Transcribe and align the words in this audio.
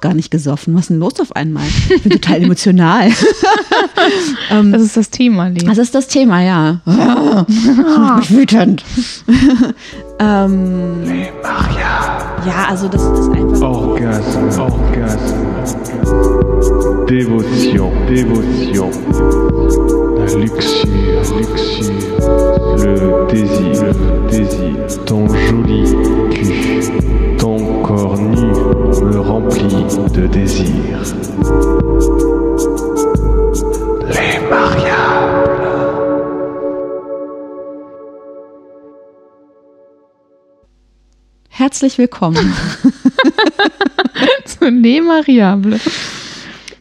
doch 0.00 0.08
gar 0.08 0.14
nicht 0.14 0.30
gesoffen. 0.30 0.74
Was 0.74 0.82
ist 0.82 0.90
denn 0.90 0.98
los 0.98 1.20
auf 1.20 1.36
einmal? 1.36 1.66
Ich 1.66 2.02
bin 2.02 2.12
total 2.12 2.42
emotional. 2.42 3.10
ähm, 4.50 4.72
das 4.72 4.82
ist 4.82 4.96
das 4.96 5.10
Thema, 5.10 5.48
Lee. 5.48 5.64
Das 5.64 5.78
ist 5.78 5.94
das 5.94 6.08
Thema, 6.08 6.42
ja. 6.42 6.80
Ah, 6.86 8.18
ich 8.22 8.28
bin 8.28 8.38
wütend. 8.38 8.84
ähm, 10.18 11.02
ja, 12.46 12.66
also 12.68 12.88
das 12.88 13.02
ist 13.02 13.28
einfach. 13.30 13.60
Orgasme. 13.60 14.50
Dévotion, 17.06 17.90
Dévotion. 18.08 18.90
La 20.16 20.26
luxure, 20.34 20.86
luxure. 21.38 22.10
Le 22.78 23.26
désir, 23.30 23.92
le 23.92 24.30
désir. 24.30 25.04
Ton 25.04 25.26
joli 25.26 25.84
cul, 26.30 27.36
ton 27.38 27.82
corps 27.82 28.16
remplit 29.48 30.12
de 30.14 30.26
désir. 30.26 30.66
Les 34.08 34.40
mariables. 34.50 35.50
Herzlich 41.48 41.98
willkommen 41.98 42.36
Zu 44.44 44.70
Ne 44.70 45.00
Mariable. 45.00 45.78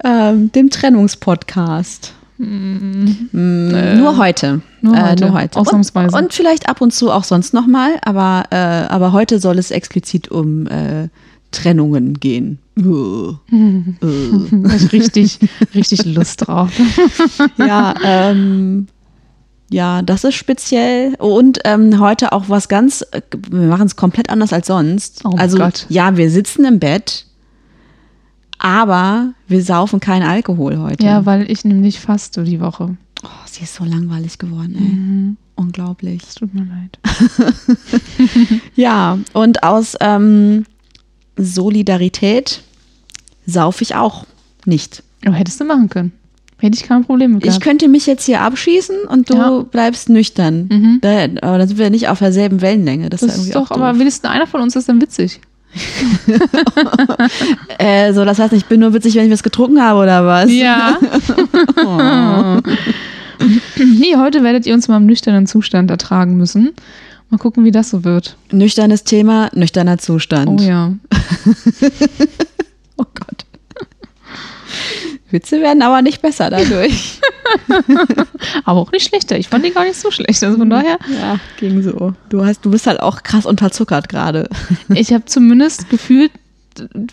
ähm, 0.03 0.51
dem 0.51 0.69
Trennungspodcast. 0.69 2.13
Mm, 2.37 3.97
nur 3.97 4.17
heute. 4.17 4.61
nur 4.81 4.95
Äh, 4.95 5.01
heute, 5.01 5.25
nur 5.25 5.33
heute. 5.33 5.59
ausnahmsweise. 5.59 6.15
Und, 6.15 6.23
und 6.23 6.33
vielleicht 6.33 6.69
ab 6.69 6.79
und 6.79 6.93
zu 6.93 7.11
auch 7.11 7.25
sonst 7.25 7.53
nochmal, 7.53 7.99
aber, 8.01 8.45
äh, 8.51 8.55
aber 8.55 9.11
heute 9.11 9.39
soll 9.39 9.57
es 9.59 9.71
explizit 9.71 10.29
um 10.29 10.65
äh, 10.67 11.09
Trennungen 11.51 12.15
gehen. 12.15 12.59
Da 12.75 13.39
hab 13.49 14.75
ich 14.75 14.91
richtig, 14.91 15.39
richtig 15.75 16.05
Lust 16.05 16.47
drauf. 16.47 16.71
ja, 17.57 17.93
ähm, 18.03 18.87
ja, 19.69 20.01
das 20.01 20.23
ist 20.23 20.35
speziell. 20.35 21.15
Und 21.15 21.59
ähm, 21.65 21.99
heute 21.99 22.31
auch 22.31 22.49
was 22.49 22.69
ganz, 22.69 23.05
äh, 23.11 23.21
wir 23.49 23.67
machen 23.67 23.85
es 23.85 23.95
komplett 23.95 24.29
anders 24.29 24.53
als 24.53 24.67
sonst. 24.67 25.21
Oh 25.25 25.35
also, 25.37 25.57
Gott. 25.57 25.85
ja, 25.89 26.17
wir 26.17 26.29
sitzen 26.29 26.65
im 26.65 26.79
Bett, 26.79 27.25
aber 28.57 29.33
wir 29.47 29.63
saufen 29.63 29.99
keinen 29.99 30.23
Alkohol 30.23 30.77
heute. 30.79 31.05
Ja, 31.05 31.25
weil 31.25 31.49
ich 31.49 31.65
nämlich 31.65 31.99
faste 31.99 32.43
die 32.43 32.59
Woche. 32.59 32.97
oh, 33.23 33.27
sie 33.45 33.63
ist 33.63 33.75
so 33.75 33.83
langweilig 33.83 34.37
geworden, 34.37 34.75
ey. 34.77 35.35
Unglaublich. 35.55 36.23
Es 36.23 36.35
tut 36.35 36.53
mir 36.53 36.65
leid. 36.65 36.99
Ja, 38.75 39.19
und 39.33 39.63
aus 39.63 39.97
ähm, 39.99 40.65
Solidarität 41.39 42.61
saufe 43.45 43.81
ich 43.83 43.95
auch 43.95 44.25
nicht. 44.65 45.01
Aber 45.25 45.35
hättest 45.35 45.59
du 45.59 45.65
machen 45.65 45.89
können. 45.89 46.11
Hätte 46.57 46.75
ich 46.77 46.83
kein 46.83 47.05
Problem 47.05 47.31
mit 47.35 47.43
Ich 47.43 47.47
gehabt. 47.51 47.63
könnte 47.63 47.87
mich 47.87 48.05
jetzt 48.05 48.25
hier 48.25 48.41
abschießen 48.41 49.03
und 49.07 49.29
du 49.29 49.33
Ja. 49.35 49.63
bleibst 49.71 50.09
nüchtern. 50.09 50.67
Mhm. 50.69 50.97
Da, 51.01 51.23
aber 51.41 51.57
dann 51.57 51.67
sind 51.69 51.77
wir 51.77 51.89
nicht 51.89 52.09
auf 52.09 52.19
derselben 52.19 52.61
Wellenlänge. 52.61 53.09
Das, 53.09 53.21
Das 53.21 53.37
ist 53.37 53.45
ist 53.47 53.55
doch, 53.55 53.71
aber 53.71 53.97
wenigstens 53.97 54.29
einer 54.29 54.45
von 54.45 54.61
uns 54.61 54.75
ist 54.75 54.89
dann 54.89 55.01
witzig. 55.01 55.39
Äh, 57.77 58.11
so, 58.13 58.25
das 58.25 58.39
heißt, 58.39 58.53
ich 58.53 58.65
bin 58.65 58.79
nur 58.81 58.93
witzig, 58.93 59.15
wenn 59.15 59.25
ich 59.27 59.31
was 59.31 59.43
getrunken 59.43 59.81
habe 59.81 59.99
oder 60.01 60.25
was? 60.25 60.51
Ja. 60.51 60.97
nee, 63.77 64.15
heute 64.17 64.43
werdet 64.43 64.65
ihr 64.65 64.73
uns 64.73 64.87
mal 64.87 64.97
im 64.97 65.05
nüchternen 65.05 65.47
Zustand 65.47 65.89
ertragen 65.91 66.35
müssen. 66.37 66.71
Mal 67.29 67.37
gucken, 67.37 67.63
wie 67.63 67.71
das 67.71 67.89
so 67.89 68.03
wird. 68.03 68.37
Nüchternes 68.51 69.03
Thema, 69.03 69.49
nüchterner 69.53 69.97
Zustand. 69.97 70.61
Oh 70.61 70.63
ja. 70.63 70.93
Oh 73.01 73.05
Gott. 73.15 73.45
Witze 75.31 75.61
werden 75.61 75.81
aber 75.81 76.01
nicht 76.01 76.21
besser 76.21 76.49
dadurch. 76.49 77.21
Aber 78.65 78.79
auch 78.81 78.91
nicht 78.91 79.07
schlechter. 79.07 79.37
Ich 79.37 79.47
fand 79.47 79.63
den 79.63 79.73
gar 79.73 79.85
nicht 79.85 79.99
so 79.99 80.11
schlecht. 80.11 80.43
Also 80.43 80.57
von 80.57 80.69
daher, 80.69 80.99
ja, 81.09 81.39
ging 81.57 81.81
so. 81.81 82.13
Du, 82.29 82.45
hast, 82.45 82.65
du 82.65 82.71
bist 82.71 82.87
halt 82.87 82.99
auch 82.99 83.23
krass 83.23 83.45
unterzuckert 83.45 84.09
gerade. 84.09 84.49
ich 84.93 85.13
habe 85.13 85.25
zumindest 85.25 85.89
gefühlt 85.89 86.31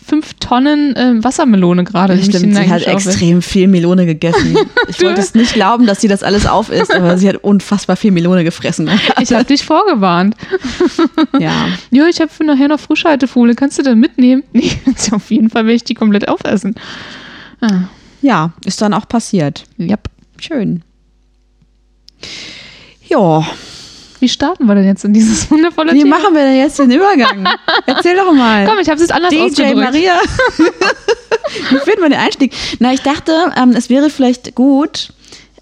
fünf 0.05 0.33
Tonnen 0.35 0.95
äh, 0.95 1.23
Wassermelone 1.23 1.83
gerade. 1.83 2.21
Stimmt, 2.23 2.55
sie 2.55 2.69
hat 2.69 2.83
extrem 2.83 3.41
viel 3.41 3.67
Melone 3.67 4.05
gegessen. 4.05 4.55
Ich 4.89 5.01
wollte 5.01 5.19
es 5.21 5.33
nicht 5.33 5.53
glauben, 5.53 5.85
dass 5.85 5.99
sie 6.01 6.07
das 6.07 6.23
alles 6.23 6.45
auf 6.45 6.69
ist, 6.71 6.93
aber 6.93 7.17
sie 7.17 7.27
hat 7.27 7.37
unfassbar 7.43 7.95
viel 7.97 8.11
Melone 8.11 8.43
gefressen. 8.43 8.89
Ich 9.21 9.33
habe 9.33 9.43
dich 9.43 9.65
vorgewarnt. 9.65 10.35
Ja, 11.39 11.67
Ja, 11.91 12.07
ich 12.07 12.19
habe 12.21 12.31
für 12.31 12.43
nachher 12.43 12.67
noch 12.67 12.79
Frischhaltefolie. 12.79 13.55
Kannst 13.55 13.77
du 13.77 13.83
denn 13.83 13.99
mitnehmen? 13.99 14.43
Nee, 14.53 14.71
auf 15.11 15.29
jeden 15.29 15.49
Fall 15.49 15.65
will 15.65 15.75
ich 15.75 15.83
die 15.83 15.93
komplett 15.93 16.27
aufessen. 16.27 16.75
Ah, 17.61 17.81
ja, 18.21 18.53
ist 18.65 18.81
dann 18.81 18.93
auch 18.93 19.07
passiert. 19.07 19.65
yep. 19.79 20.09
Schön. 20.39 20.83
Ja, 23.07 23.45
Wie 24.19 24.29
starten 24.29 24.65
wir 24.65 24.75
denn 24.75 24.85
jetzt 24.85 25.05
in 25.05 25.13
dieses 25.13 25.49
wundervolle 25.51 25.93
wie 25.93 26.03
Thema? 26.03 26.17
machen 26.17 26.33
wir 26.33 26.43
denn 26.43 26.57
jetzt 26.57 26.79
den 26.79 26.91
Übergang? 26.91 27.47
Erzähl 27.85 28.15
doch 28.15 28.33
mal. 28.33 28.65
Komm, 28.67 28.79
ich 28.79 28.87
habe 28.87 28.95
es 28.95 29.01
jetzt 29.01 29.11
anders 29.11 29.29
DJ 29.29 29.41
ausgedrückt. 29.41 29.75
Maria. 29.77 30.13
Wie 31.69 31.77
finden 31.79 32.01
wir 32.01 32.09
den 32.09 32.19
Einstieg? 32.19 32.53
Na, 32.79 32.93
ich 32.93 33.01
dachte, 33.01 33.51
ähm, 33.55 33.71
es 33.71 33.89
wäre 33.89 34.09
vielleicht 34.09 34.53
gut, 34.55 35.13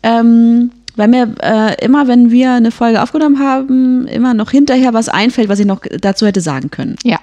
ähm, 0.01 0.71
weil 0.95 1.07
mir 1.07 1.35
äh, 1.41 1.85
immer, 1.85 2.07
wenn 2.07 2.31
wir 2.31 2.53
eine 2.53 2.71
Folge 2.71 3.03
aufgenommen 3.03 3.39
haben, 3.39 4.07
immer 4.07 4.33
noch 4.33 4.51
hinterher 4.51 4.93
was 4.93 5.09
einfällt, 5.09 5.49
was 5.49 5.59
ich 5.59 5.65
noch 5.65 5.81
dazu 5.99 6.25
hätte 6.25 6.41
sagen 6.41 6.71
können. 6.71 6.95
Ja. 7.03 7.19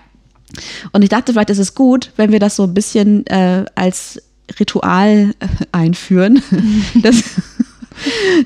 Und 0.92 1.02
ich 1.02 1.08
dachte, 1.08 1.32
vielleicht 1.32 1.50
ist 1.50 1.58
es 1.58 1.74
gut, 1.74 2.10
wenn 2.16 2.30
wir 2.30 2.38
das 2.38 2.56
so 2.56 2.64
ein 2.64 2.74
bisschen 2.74 3.26
äh, 3.26 3.64
als 3.74 4.20
Ritual 4.60 5.34
äh, 5.40 5.46
einführen, 5.72 6.42
dass, 7.02 7.22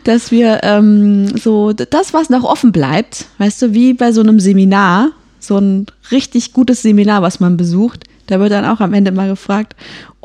dass 0.05 0.31
wir 0.31 0.61
ähm, 0.63 1.37
so 1.37 1.73
das, 1.73 2.15
was 2.15 2.31
noch 2.31 2.45
offen 2.45 2.73
bleibt, 2.73 3.27
weißt 3.39 3.63
du, 3.63 3.75
wie 3.75 3.95
bei 3.95 4.13
so 4.13 4.21
einem 4.21 4.41
Seminar, 4.41 5.11
so 5.39 5.59
ein 5.59 5.87
richtig 6.11 6.53
gutes 6.53 6.83
Seminar, 6.83 7.23
was 7.23 7.41
man 7.41 7.57
besucht, 7.57 8.05
da 8.27 8.41
wird 8.41 8.53
dann 8.53 8.65
auch 8.65 8.81
am 8.81 8.95
Ende 8.95 9.13
mal 9.13 9.29
gefragt, 9.29 9.75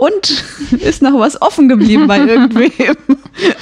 und 0.01 0.43
ist 0.81 1.03
noch 1.03 1.19
was 1.19 1.39
offen 1.43 1.69
geblieben 1.69 2.07
bei 2.07 2.17
irgendwem? 2.17 2.95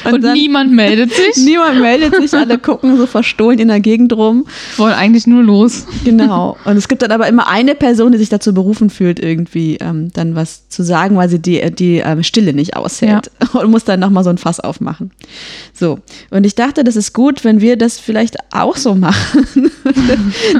Und, 0.05 0.23
dann- 0.23 0.33
niemand 0.33 0.71
meldet 0.71 1.11
sich. 1.13 1.35
Niemand 1.45 1.79
meldet 1.79 2.15
sich, 2.15 2.33
alle 2.33 2.57
gucken 2.57 2.97
so 2.97 3.05
verstohlen 3.05 3.59
in 3.59 3.67
der 3.67 3.79
Gegend 3.81 4.13
rum. 4.13 4.45
Wollen 4.77 4.93
eigentlich 4.93 5.27
nur 5.27 5.43
los. 5.43 5.85
Genau. 6.03 6.57
Und 6.65 6.75
es 6.75 6.87
gibt 6.87 7.01
dann 7.03 7.11
aber 7.11 7.27
immer 7.27 7.47
eine 7.47 7.75
Person, 7.75 8.11
die 8.11 8.17
sich 8.17 8.29
dazu 8.29 8.53
berufen 8.53 8.89
fühlt, 8.89 9.19
irgendwie 9.19 9.77
ähm, 9.79 10.11
dann 10.13 10.33
was 10.35 10.67
zu 10.69 10.81
sagen, 10.81 11.17
weil 11.17 11.29
sie 11.29 11.39
die, 11.39 11.69
die 11.71 11.97
ähm, 11.97 12.23
Stille 12.23 12.53
nicht 12.53 12.75
aushält 12.75 13.29
und 13.53 13.69
muss 13.69 13.83
dann 13.83 13.99
nochmal 13.99 14.23
so 14.23 14.31
ein 14.31 14.37
Fass 14.39 14.59
aufmachen. 14.59 15.11
So. 15.73 15.99
Und 16.31 16.45
ich 16.45 16.55
dachte, 16.55 16.83
das 16.83 16.95
ist 16.95 17.13
gut, 17.13 17.43
wenn 17.43 17.61
wir 17.61 17.77
das 17.77 17.99
vielleicht 17.99 18.37
auch 18.51 18.75
so 18.75 18.95
machen. 18.95 19.71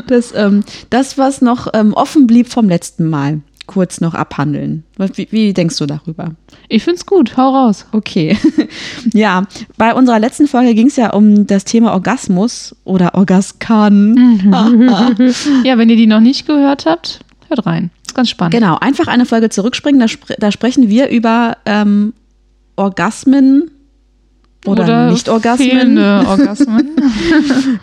dass, 0.08 0.34
ähm, 0.36 0.64
das, 0.90 1.18
was 1.18 1.42
noch 1.42 1.68
ähm, 1.74 1.94
offen 1.94 2.28
blieb 2.28 2.50
vom 2.50 2.70
letzten 2.70 3.10
Mal, 3.10 3.40
kurz 3.70 4.02
noch 4.02 4.16
abhandeln. 4.16 4.84
Wie, 5.14 5.28
wie 5.30 5.54
denkst 5.54 5.78
du 5.78 5.86
darüber? 5.86 6.32
Ich 6.70 6.84
find's 6.84 7.06
gut. 7.06 7.38
Hau 7.38 7.52
raus. 7.52 7.86
Okay. 7.92 8.36
ja, 9.14 9.44
bei 9.78 9.94
unserer 9.94 10.18
letzten 10.18 10.48
Folge 10.48 10.74
ging 10.74 10.88
es 10.88 10.96
ja 10.96 11.12
um 11.14 11.46
das 11.46 11.66
Thema 11.66 11.94
Orgasmus 11.94 12.76
oder 12.84 13.14
Orgaskan. 13.14 14.16
Ja, 15.64 15.78
wenn 15.78 15.90
ihr 15.90 15.96
die 15.96 16.08
noch 16.08 16.20
nicht 16.20 16.48
gehört 16.48 16.86
habt, 16.88 17.20
hört 17.48 17.66
rein. 17.68 17.92
Ist 18.06 18.16
ganz 18.16 18.30
spannend. 18.30 18.56
Genau, 18.56 18.78
einfach 18.80 19.08
eine 19.08 19.26
Folge 19.26 19.50
zurückspringen. 19.50 20.00
Da, 20.00 20.08
spr 20.08 20.34
da 20.40 20.52
sprechen 20.52 20.90
wir 20.90 21.10
über 21.10 21.58
ähm, 21.66 22.14
Orgasmen 22.76 23.70
oder, 24.66 25.12
Nicht-Orgasmen. 25.12 25.70
fehlende 25.70 26.24
Orgasmen. 26.28 26.90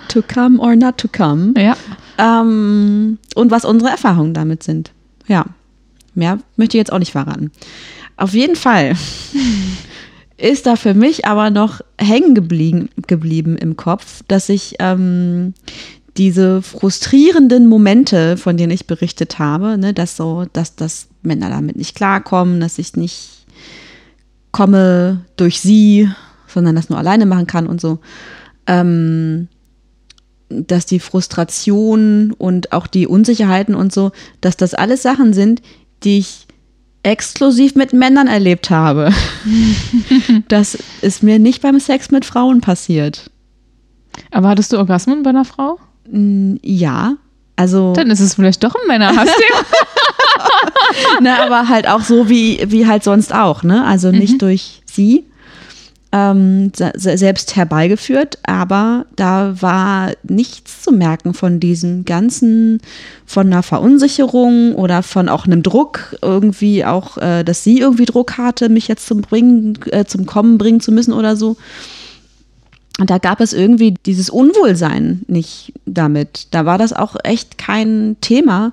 To 0.09 0.23
come 0.23 0.59
or 0.59 0.75
not 0.75 0.99
to 0.99 1.09
come. 1.09 1.55
ja. 1.57 1.77
Ähm, 2.19 3.19
und 3.35 3.51
was 3.51 3.65
unsere 3.65 3.91
Erfahrungen 3.91 4.35
damit 4.35 4.63
sind. 4.63 4.91
Ja, 5.29 5.45
mehr 6.17 6.39
möchte 6.57 6.77
ich 6.77 6.81
jetzt 6.81 6.93
auch 6.93 6.99
nicht 6.99 7.13
verraten. 7.13 7.51
Auf 8.17 8.33
jeden 8.33 8.57
Fall 8.57 8.95
ist 10.37 10.67
da 10.67 10.77
für 10.77 10.95
mich 10.95 11.27
aber 11.27 11.51
noch 11.51 11.81
hängen 11.99 12.35
geblieben, 12.35 12.89
geblieben 13.07 13.57
im 13.57 13.77
Kopf, 13.77 14.23
dass 14.29 14.49
ich 14.49 14.77
ähm, 14.79 15.55
diese 16.17 16.63
frustrierenden 16.63 17.67
Momente, 17.67 18.37
von 18.37 18.57
denen 18.57 18.73
ich 18.73 18.87
berichtet 18.87 19.39
habe, 19.39 19.77
ne, 19.79 19.93
dass 19.93 20.17
so, 20.17 20.47
dass, 20.53 20.75
dass 20.77 21.09
Männer 21.23 21.51
damit 21.51 21.77
nicht 21.77 21.95
klarkommen, 21.95 22.61
dass 22.61 22.79
ich 22.79 22.97
nicht 22.97 23.47
komme 24.53 25.25
durch 25.37 25.61
sie, 25.61 26.09
sondern 26.47 26.77
das 26.77 26.89
nur 26.89 26.99
alleine 26.99 27.27
machen 27.27 27.47
kann 27.47 27.67
und 27.67 27.81
so. 27.81 27.99
Ähm, 28.67 29.49
dass 30.49 30.87
die 30.87 31.01
Frustration 31.01 32.33
und 32.33 32.73
auch 32.73 32.87
die 32.87 33.07
Unsicherheiten 33.07 33.75
und 33.75 33.93
so, 33.93 34.13
dass 34.41 34.57
das 34.57 34.75
alles 34.75 35.03
Sachen 35.03 35.33
sind, 35.33 35.61
die 36.05 36.19
ich 36.19 36.47
exklusiv 37.03 37.75
mit 37.77 37.93
Männern 37.93 38.27
erlebt 38.27 38.71
habe. 38.71 39.13
das 40.49 40.77
ist 41.03 41.23
mir 41.23 41.39
nicht 41.39 41.63
beim 41.63 41.79
Sex 41.79 42.11
mit 42.11 42.25
Frauen 42.25 42.61
passiert. 42.61 43.31
Aber 44.31 44.49
hattest 44.49 44.73
du 44.73 44.79
Orgasmen 44.79 45.23
bei 45.23 45.31
einer 45.31 45.45
Frau? 45.45 45.79
Mm, 46.11 46.57
Ja, 46.63 47.17
also 47.55 47.93
Dann 47.93 48.11
ist 48.11 48.21
es 48.21 48.35
vielleicht 48.35 48.65
doch 48.65 48.75
ein 48.75 48.89
Männerhassthema. 48.89 49.61
ne, 51.21 51.41
aber 51.43 51.69
halt 51.69 51.89
auch 51.89 52.03
so 52.03 52.29
wie, 52.29 52.63
wie 52.69 52.87
halt 52.87 53.05
sonst 53.05 53.33
auch, 53.35 53.63
ne? 53.63 53.85
Also 53.85 54.11
nicht 54.11 54.43
durch 54.43 54.83
sie 54.85 55.25
ähm, 56.17 56.73
se 56.75 56.93
selbst 56.95 57.57
herbeigeführt, 57.57 58.39
aber 58.45 59.07
da 59.17 59.61
war 59.61 60.13
nichts 60.23 60.83
zu 60.83 60.93
merken 60.93 61.35
von 61.35 61.61
diesem 61.61 62.05
ganzen, 62.05 62.81
von 63.27 63.49
einer 63.49 63.63
Verunsicherung 63.63 64.75
oder 64.75 65.03
von 65.03 65.29
auch 65.29 65.47
einem 65.47 65.63
Druck, 65.63 66.17
irgendwie 66.23 66.85
auch, 66.85 67.19
äh, 67.19 67.45
dass 67.45 67.65
sie 67.65 67.81
irgendwie 67.81 68.07
Druck 68.07 68.39
hatte, 68.39 68.69
mich 68.71 68.89
jetzt 68.89 69.07
zum 69.07 69.21
Bringen, 69.21 69.79
äh, 69.91 70.05
zum 70.07 70.25
Kommen 70.25 70.57
bringen 70.57 70.81
zu 70.81 70.91
müssen 70.91 71.13
oder 71.13 71.37
so. 71.37 71.57
Und 72.99 73.11
da 73.11 73.19
gab 73.19 73.41
es 73.43 73.53
irgendwie 73.53 73.95
dieses 74.07 74.31
Unwohlsein 74.31 75.21
nicht 75.27 75.75
damit. 75.85 76.49
Da 76.53 76.65
war 76.65 76.79
das 76.79 76.95
auch 76.95 77.17
echt 77.25 77.59
kein 77.59 78.17
Thema, 78.23 78.73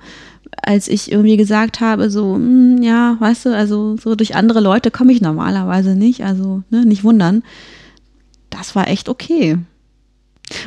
als 0.66 0.88
ich 0.88 1.12
irgendwie 1.12 1.38
gesagt 1.38 1.80
habe, 1.82 2.10
so, 2.10 2.36
hm, 2.36 2.82
ja, 2.82 3.18
weißt 3.20 3.46
du, 3.48 3.56
also 3.56 3.98
so 3.98 4.16
durch 4.16 4.36
andere 4.36 4.60
Leute 4.62 4.92
komme 4.92 5.12
ich 5.12 5.22
normalerweise 5.22 5.96
nicht, 5.96 6.24
also 6.24 6.64
ne, 6.70 6.86
nicht 6.86 7.04
wundern. 7.04 7.44
Das 8.50 8.76
war 8.76 8.88
echt 8.88 9.10
okay. 9.10 9.58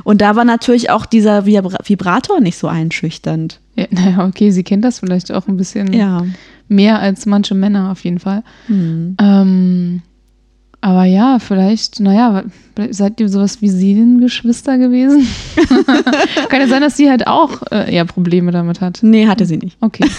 Und 0.05 0.21
da 0.21 0.37
war 0.37 0.45
natürlich 0.45 0.91
auch 0.91 1.07
dieser 1.07 1.47
Vibra 1.47 1.79
Vibrator 1.85 2.41
nicht 2.41 2.59
so 2.59 2.67
einschüchternd. 2.67 3.61
Ja, 3.75 3.87
naja, 3.91 4.27
okay, 4.27 4.51
sie 4.51 4.65
kennt 4.65 4.85
das 4.85 5.01
vielleicht 5.01 5.33
auch 5.33 5.49
ein 5.49 5.57
bisschen 5.57 5.93
Ja. 5.93 6.25
mehr 6.69 6.99
als 7.01 7.27
manche 7.27 7.55
Männer 7.55 7.91
auf 7.93 8.03
jeden 8.05 8.19
Fall. 8.19 8.43
Hm. 8.67 9.17
Ähm, 9.21 10.03
aber 10.87 11.05
ja, 11.05 11.39
vielleicht, 11.41 11.99
naja, 11.99 12.45
seid 12.91 13.19
ihr 13.19 13.29
sowas 13.29 13.61
wie 13.61 13.69
Seelengeschwister 13.69 14.79
gewesen? 14.79 15.27
Kann 16.49 16.61
ja 16.61 16.69
sein, 16.69 16.81
dass 16.81 16.97
sie 16.97 17.11
halt 17.11 17.27
auch 17.27 17.61
äh, 17.73 17.93
eher 17.93 18.05
Probleme 18.05 18.53
damit 18.53 18.81
hat. 18.81 19.01
Nee, 19.03 19.27
hatte 19.27 19.47
sie 19.47 19.57
nicht. 19.57 19.77
Okay. 19.81 20.09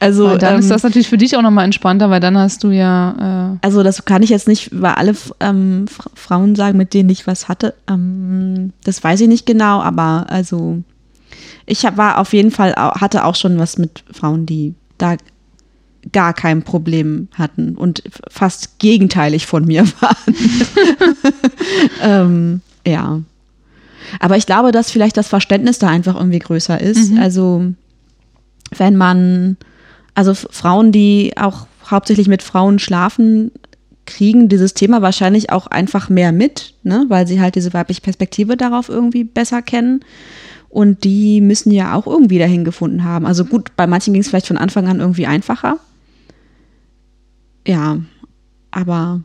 Also, 0.00 0.26
Weil 0.26 0.38
dann 0.38 0.54
ähm, 0.54 0.60
ist 0.60 0.70
das 0.70 0.82
natürlich 0.82 1.08
für 1.08 1.16
dich 1.16 1.36
auch 1.36 1.42
nochmal 1.42 1.64
entspannter, 1.64 2.10
weil 2.10 2.18
dann 2.20 2.36
hast 2.36 2.64
du 2.64 2.70
ja, 2.70 3.52
äh, 3.54 3.58
also 3.64 3.82
das 3.84 4.04
kann 4.04 4.22
ich 4.22 4.30
jetzt 4.30 4.48
nicht 4.48 4.72
über 4.72 4.98
alle 4.98 5.14
ähm, 5.40 5.86
Fra- 5.88 6.10
Frauen 6.14 6.56
sagen, 6.56 6.76
mit 6.76 6.92
denen 6.92 7.08
ich 7.10 7.26
was 7.26 7.48
hatte. 7.48 7.74
Ähm, 7.88 8.72
das 8.82 9.02
weiß 9.04 9.20
ich 9.20 9.28
nicht 9.28 9.46
genau, 9.46 9.80
aber 9.80 10.26
also 10.28 10.82
ich 11.66 11.86
hab, 11.86 11.96
war 11.96 12.18
auf 12.18 12.32
jeden 12.32 12.50
Fall, 12.50 12.74
hatte 12.74 13.24
auch 13.24 13.36
schon 13.36 13.58
was 13.58 13.78
mit 13.78 14.02
Frauen, 14.12 14.44
die 14.44 14.74
da 14.98 15.16
gar 16.12 16.34
kein 16.34 16.62
Problem 16.62 17.28
hatten 17.34 17.76
und 17.76 18.02
fast 18.30 18.78
gegenteilig 18.78 19.46
von 19.46 19.64
mir 19.64 19.84
waren. 20.00 20.36
ähm, 22.02 22.60
ja. 22.86 23.20
Aber 24.20 24.36
ich 24.36 24.46
glaube, 24.46 24.72
dass 24.72 24.90
vielleicht 24.90 25.16
das 25.16 25.28
Verständnis 25.28 25.78
da 25.78 25.88
einfach 25.88 26.14
irgendwie 26.14 26.38
größer 26.38 26.80
ist. 26.80 27.12
Also 27.18 27.72
wenn 28.76 28.96
man, 28.96 29.56
also 30.14 30.34
Frauen, 30.34 30.92
die 30.92 31.32
auch 31.36 31.66
hauptsächlich 31.90 32.28
mit 32.28 32.42
Frauen 32.42 32.78
schlafen, 32.78 33.50
kriegen 34.06 34.48
dieses 34.48 34.74
Thema 34.74 35.02
wahrscheinlich 35.02 35.50
auch 35.50 35.66
einfach 35.66 36.08
mehr 36.08 36.32
mit, 36.32 36.74
ne? 36.82 37.06
weil 37.08 37.26
sie 37.26 37.40
halt 37.40 37.54
diese 37.54 37.72
weibliche 37.72 38.02
Perspektive 38.02 38.56
darauf 38.56 38.88
irgendwie 38.88 39.24
besser 39.24 39.62
kennen. 39.62 40.00
Und 40.68 41.04
die 41.04 41.40
müssen 41.40 41.70
ja 41.70 41.94
auch 41.94 42.06
irgendwie 42.06 42.38
dahin 42.38 42.64
gefunden 42.64 43.04
haben. 43.04 43.26
Also 43.26 43.44
gut, 43.44 43.70
bei 43.76 43.86
manchen 43.86 44.12
ging 44.12 44.22
es 44.22 44.28
vielleicht 44.28 44.48
von 44.48 44.58
Anfang 44.58 44.88
an 44.88 44.98
irgendwie 44.98 45.26
einfacher. 45.26 45.78
Ja, 47.66 47.98
aber 48.70 49.22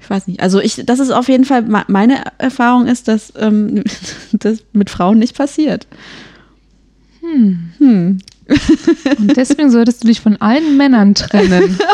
ich 0.00 0.08
weiß 0.08 0.26
nicht. 0.26 0.40
Also 0.40 0.60
ich, 0.60 0.82
das 0.86 0.98
ist 0.98 1.10
auf 1.10 1.28
jeden 1.28 1.44
Fall, 1.44 1.62
me- 1.62 1.84
meine 1.88 2.22
Erfahrung 2.38 2.86
ist, 2.86 3.08
dass 3.08 3.32
ähm, 3.36 3.84
das 4.32 4.64
mit 4.72 4.90
Frauen 4.90 5.18
nicht 5.18 5.36
passiert. 5.36 5.86
Und 9.18 9.36
deswegen 9.36 9.70
solltest 9.70 10.02
du 10.02 10.08
dich 10.08 10.20
von 10.20 10.36
allen 10.40 10.76
Männern 10.76 11.14
trennen. 11.14 11.78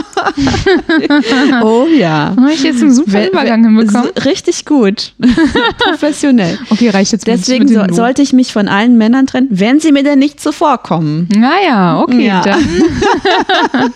Oh 1.62 1.86
ja. 1.86 2.34
Habe 2.36 2.52
ich 2.52 2.62
jetzt 2.62 2.82
einen 2.82 2.92
super 2.92 3.12
Wer- 3.12 3.28
Übergang 3.30 3.62
wer- 3.62 3.70
hinbekommen? 3.70 4.10
Richtig 4.24 4.64
gut. 4.64 5.12
Professionell. 5.78 6.58
Okay, 6.70 6.90
reicht 6.90 7.12
jetzt 7.12 7.26
Deswegen 7.26 7.68
so, 7.68 7.82
sollte 7.92 8.22
ich 8.22 8.32
mich 8.32 8.52
von 8.52 8.68
allen 8.68 8.96
Männern 8.98 9.26
trennen, 9.26 9.48
wenn 9.50 9.80
sie 9.80 9.92
mir 9.92 10.02
denn 10.02 10.18
nicht 10.18 10.40
zuvorkommen. 10.40 11.28
Naja, 11.34 12.00
okay, 12.00 12.26
Ja. 12.26 12.42
dann 12.42 12.64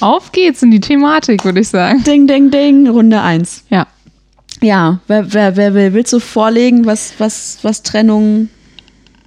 auf 0.00 0.32
geht's 0.32 0.62
in 0.62 0.70
die 0.70 0.80
Thematik, 0.80 1.44
würde 1.44 1.60
ich 1.60 1.68
sagen. 1.68 2.02
Ding, 2.04 2.26
ding, 2.26 2.50
ding, 2.50 2.88
Runde 2.88 3.20
eins. 3.20 3.64
Ja. 3.70 3.86
Ja, 4.60 5.00
wer, 5.08 5.32
wer, 5.32 5.56
wer 5.56 5.74
will, 5.74 5.92
willst 5.92 6.12
du 6.12 6.20
vorlegen, 6.20 6.86
was, 6.86 7.12
was, 7.18 7.58
was 7.62 7.82
Trennung 7.82 8.48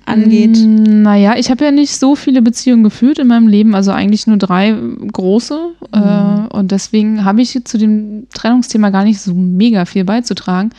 angeht? 0.08 0.58
Mm, 0.58 1.02
Naja, 1.02 1.36
ich 1.38 1.50
habe 1.50 1.66
ja 1.66 1.72
nicht 1.72 1.98
so 1.98 2.16
viele 2.16 2.42
Beziehungen 2.42 2.84
geführt 2.84 3.20
in 3.20 3.28
meinem 3.28 3.48
Leben, 3.48 3.76
also 3.76 3.92
eigentlich 3.92 4.28
nur 4.28 4.38
drei 4.38 4.76
große. 5.12 5.60
Äh, 5.92 6.56
und 6.56 6.72
deswegen 6.72 7.26
habe 7.26 7.42
ich 7.42 7.60
zu 7.64 7.78
dem 7.78 8.28
Trennungsthema 8.34 8.90
gar 8.90 9.04
nicht 9.04 9.20
so 9.20 9.34
mega 9.34 9.86
viel 9.86 10.04
beizutragen. 10.04 10.72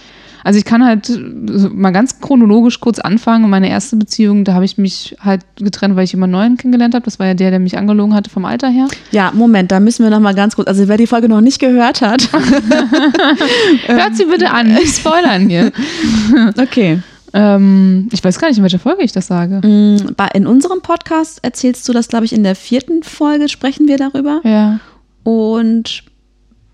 Also 0.45 0.59
ich 0.59 0.65
kann 0.65 0.85
halt 0.85 1.05
so 1.05 1.69
mal 1.71 1.91
ganz 1.91 2.21
chronologisch 2.21 2.81
kurz 2.81 2.99
anfangen. 3.01 3.51
Meine 3.51 3.69
erste 3.69 3.97
Beziehung, 3.97 4.45
da 4.45 4.55
habe 4.55 4.65
ich 4.65 4.79
mich 4.79 5.17
halt 5.21 5.43
getrennt, 5.57 5.97
weil 5.97 6.05
ich 6.05 6.13
jemanden 6.13 6.33
neuen 6.33 6.57
kennengelernt 6.57 6.95
habe. 6.95 7.05
Das 7.05 7.19
war 7.19 7.27
ja 7.27 7.35
der, 7.35 7.51
der 7.51 7.59
mich 7.59 7.77
angelogen 7.77 8.15
hatte 8.15 8.31
vom 8.31 8.45
Alter 8.45 8.69
her. 8.69 8.87
Ja, 9.11 9.31
Moment, 9.35 9.71
da 9.73 9.81
müssen 9.81 10.05
wir 10.05 10.11
noch 10.11 10.21
mal 10.21 10.35
ganz 10.35 10.57
kurz, 10.57 10.69
also 10.69 10.89
wer 10.89 10.97
die 10.97 11.07
Folge 11.07 11.29
noch 11.29 11.41
nicht 11.41 11.59
gehört 11.59 12.01
hat. 12.01 12.31
Hört 13.87 14.17
sie 14.17 14.25
bitte 14.25 14.51
an, 14.51 14.69
nicht 14.69 14.97
spoilern 14.97 15.49
hier. 15.49 15.73
okay. 16.57 17.01
Ähm, 17.33 18.09
ich 18.13 18.23
weiß 18.23 18.39
gar 18.39 18.49
nicht, 18.49 18.59
in 18.59 18.63
welcher 18.65 18.79
Folge 18.79 19.03
ich 19.03 19.13
das 19.13 19.27
sage. 19.27 19.61
Mm, 19.67 19.97
In 20.35 20.47
unserem 20.47 20.81
Podcast 20.83 21.41
erzählst 21.43 21.89
du 21.89 21.93
das, 21.93 22.09
glaube 22.09 22.25
ich, 22.25 22.33
in 22.33 22.43
der 22.43 22.55
vierten 22.55 23.03
Folge 23.03 23.49
sprechen 23.49 23.89
wir 23.89 23.97
darüber. 23.99 24.41
Ja, 24.45 24.81
Und 25.25 26.05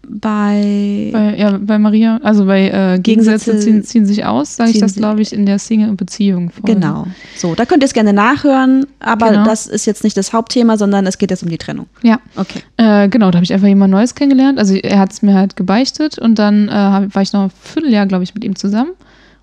bei, 0.06 1.08
bei, 1.12 1.34
ja, 1.36 1.58
bei 1.60 1.78
Maria, 1.78 2.18
also 2.22 2.44
bei 2.46 2.68
äh, 2.68 2.98
Gegensätze, 2.98 3.52
Gegensätze 3.52 3.58
ziehen, 3.58 3.82
ziehen 3.84 4.06
sich 4.06 4.24
aus, 4.24 4.56
sage 4.56 4.70
ich 4.70 4.78
das, 4.78 4.94
glaube 4.94 5.22
ich, 5.22 5.32
in 5.32 5.46
der 5.46 5.58
Single-Beziehung. 5.58 6.50
Genau. 6.64 7.06
So, 7.36 7.54
da 7.54 7.64
könnt 7.64 7.82
ihr 7.82 7.86
es 7.86 7.94
gerne 7.94 8.12
nachhören, 8.12 8.86
aber 9.00 9.30
Genau. 9.30 9.44
das 9.44 9.66
ist 9.66 9.86
jetzt 9.86 10.04
nicht 10.04 10.16
das 10.16 10.32
Hauptthema, 10.32 10.76
sondern 10.76 11.06
es 11.06 11.18
geht 11.18 11.30
jetzt 11.30 11.42
um 11.42 11.48
die 11.48 11.58
Trennung. 11.58 11.86
Ja, 12.02 12.20
Okay. 12.36 12.60
äh, 12.76 13.08
genau, 13.08 13.30
da 13.30 13.36
habe 13.38 13.44
ich 13.44 13.52
einfach 13.52 13.66
jemand 13.66 13.90
Neues 13.92 14.14
kennengelernt. 14.14 14.58
Also 14.58 14.74
er 14.74 14.98
hat 14.98 15.12
es 15.12 15.22
mir 15.22 15.34
halt 15.34 15.56
gebeichtet 15.56 16.18
und 16.18 16.38
dann 16.38 16.68
äh, 16.68 16.72
war 17.14 17.22
ich 17.22 17.32
noch 17.32 17.44
ein 17.44 17.50
Vierteljahr, 17.62 18.06
glaube 18.06 18.24
ich, 18.24 18.34
mit 18.34 18.44
ihm 18.44 18.56
zusammen. 18.56 18.90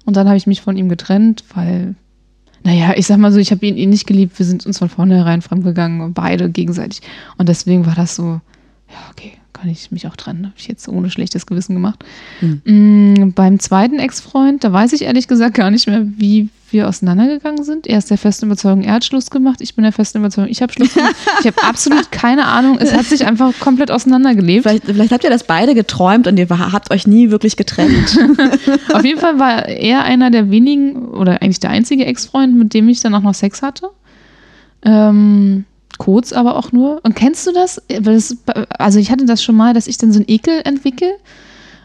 Und 0.06 0.16
dann 0.16 0.28
habe 0.28 0.38
ich 0.38 0.48
mich 0.48 0.62
von 0.62 0.78
ihm 0.78 0.90
getrennt, 0.90 1.44
weil, 1.54 1.96
naja, 2.64 2.94
ich 2.96 3.08
sag 3.08 3.18
mal 3.18 3.32
so, 3.32 3.40
ich 3.40 3.52
habe 3.52 3.66
ihn, 3.66 3.78
ihn 3.78 3.90
nicht 3.90 4.08
geliebt. 4.08 4.38
Wir 4.40 4.46
sind 4.46 4.66
uns 4.66 4.80
von 4.80 4.90
vornherein 4.90 5.42
fremdgegangen, 5.42 6.14
beide 6.14 6.50
gegenseitig. 6.50 7.02
Und 7.38 7.50
deswegen 7.50 7.86
war 7.86 7.96
das 7.96 8.16
so, 8.16 8.42
ja, 8.90 8.98
okay, 9.12 9.34
kann 9.54 9.70
ich 9.70 9.92
mich 9.92 10.08
auch 10.08 10.16
trennen. 10.16 10.46
Habe 10.48 10.56
ich 10.58 10.68
jetzt 10.68 10.88
ohne 10.88 11.10
schlechtes 11.10 11.46
Gewissen 11.46 11.76
gemacht. 11.76 12.04
Mm, 12.66 13.30
beim 13.36 13.60
zweiten 13.60 14.00
Ex-Freund, 14.00 14.64
da 14.64 14.74
weiß 14.74 14.94
ich 14.94 15.04
ehrlich 15.04 15.28
gesagt 15.28 15.56
gar 15.56 15.70
nicht 15.70 15.88
mehr, 15.88 16.04
wie 16.18 16.50
wir 16.74 16.88
auseinandergegangen 16.88 17.64
sind. 17.64 17.88
Er 17.88 17.98
ist 17.98 18.10
der 18.10 18.18
festen 18.18 18.46
Überzeugung, 18.46 18.84
er 18.84 18.94
hat 18.94 19.06
Schluss 19.06 19.30
gemacht. 19.30 19.62
Ich 19.62 19.76
bin 19.76 19.84
der 19.84 19.92
festen 19.92 20.20
Überzeugung, 20.20 20.50
ich 20.50 20.62
habe 20.62 20.72
Schluss 20.72 20.94
gemacht. 20.94 21.16
Ich 21.40 21.48
habe 21.48 21.64
absolut 21.64 22.12
keine 22.12 22.46
Ahnung. 22.46 22.78
Es 22.80 22.94
hat 22.94 23.06
sich 23.06 23.26
einfach 23.26 23.54
komplett 23.60 23.92
auseinandergelebt. 23.92 24.64
Vielleicht, 24.64 24.86
vielleicht 24.86 25.12
habt 25.12 25.24
ihr 25.24 25.30
das 25.30 25.44
beide 25.46 25.76
geträumt 25.76 26.28
und 26.28 26.38
ihr 26.38 26.48
habt 26.50 26.92
euch 26.92 27.08
nie 27.08 27.32
wirklich 27.32 27.58
getrennt. 27.58 28.18
Auf 28.94 29.04
jeden 29.04 29.20
Fall 29.20 29.40
war 29.40 29.68
er 29.68 30.04
einer 30.04 30.32
der 30.32 30.52
wenigen 30.52 31.10
oder 31.10 31.42
eigentlich 31.42 31.60
der 31.60 31.70
einzige 31.70 32.06
Ex-Freund, 32.06 32.56
mit 32.56 32.74
dem 32.74 32.90
ich 32.90 33.02
dann 33.02 33.16
auch 33.16 33.22
noch 33.22 33.34
Sex 33.34 33.62
hatte. 33.62 33.90
Ähm, 34.84 35.66
kurz 35.98 36.34
aber 36.34 36.56
auch 36.56 36.72
nur. 36.72 37.00
Und 37.04 37.16
kennst 37.16 37.46
du 37.48 37.52
das? 37.52 37.82
Also 38.78 39.00
ich 39.00 39.12
hatte 39.12 39.26
das 39.26 39.44
schon 39.44 39.56
mal, 39.56 39.74
dass 39.74 39.88
ich 39.88 39.98
dann 39.98 40.12
so 40.12 40.20
einen 40.20 40.30
Ekel 40.30 40.62
entwickle 40.64 41.14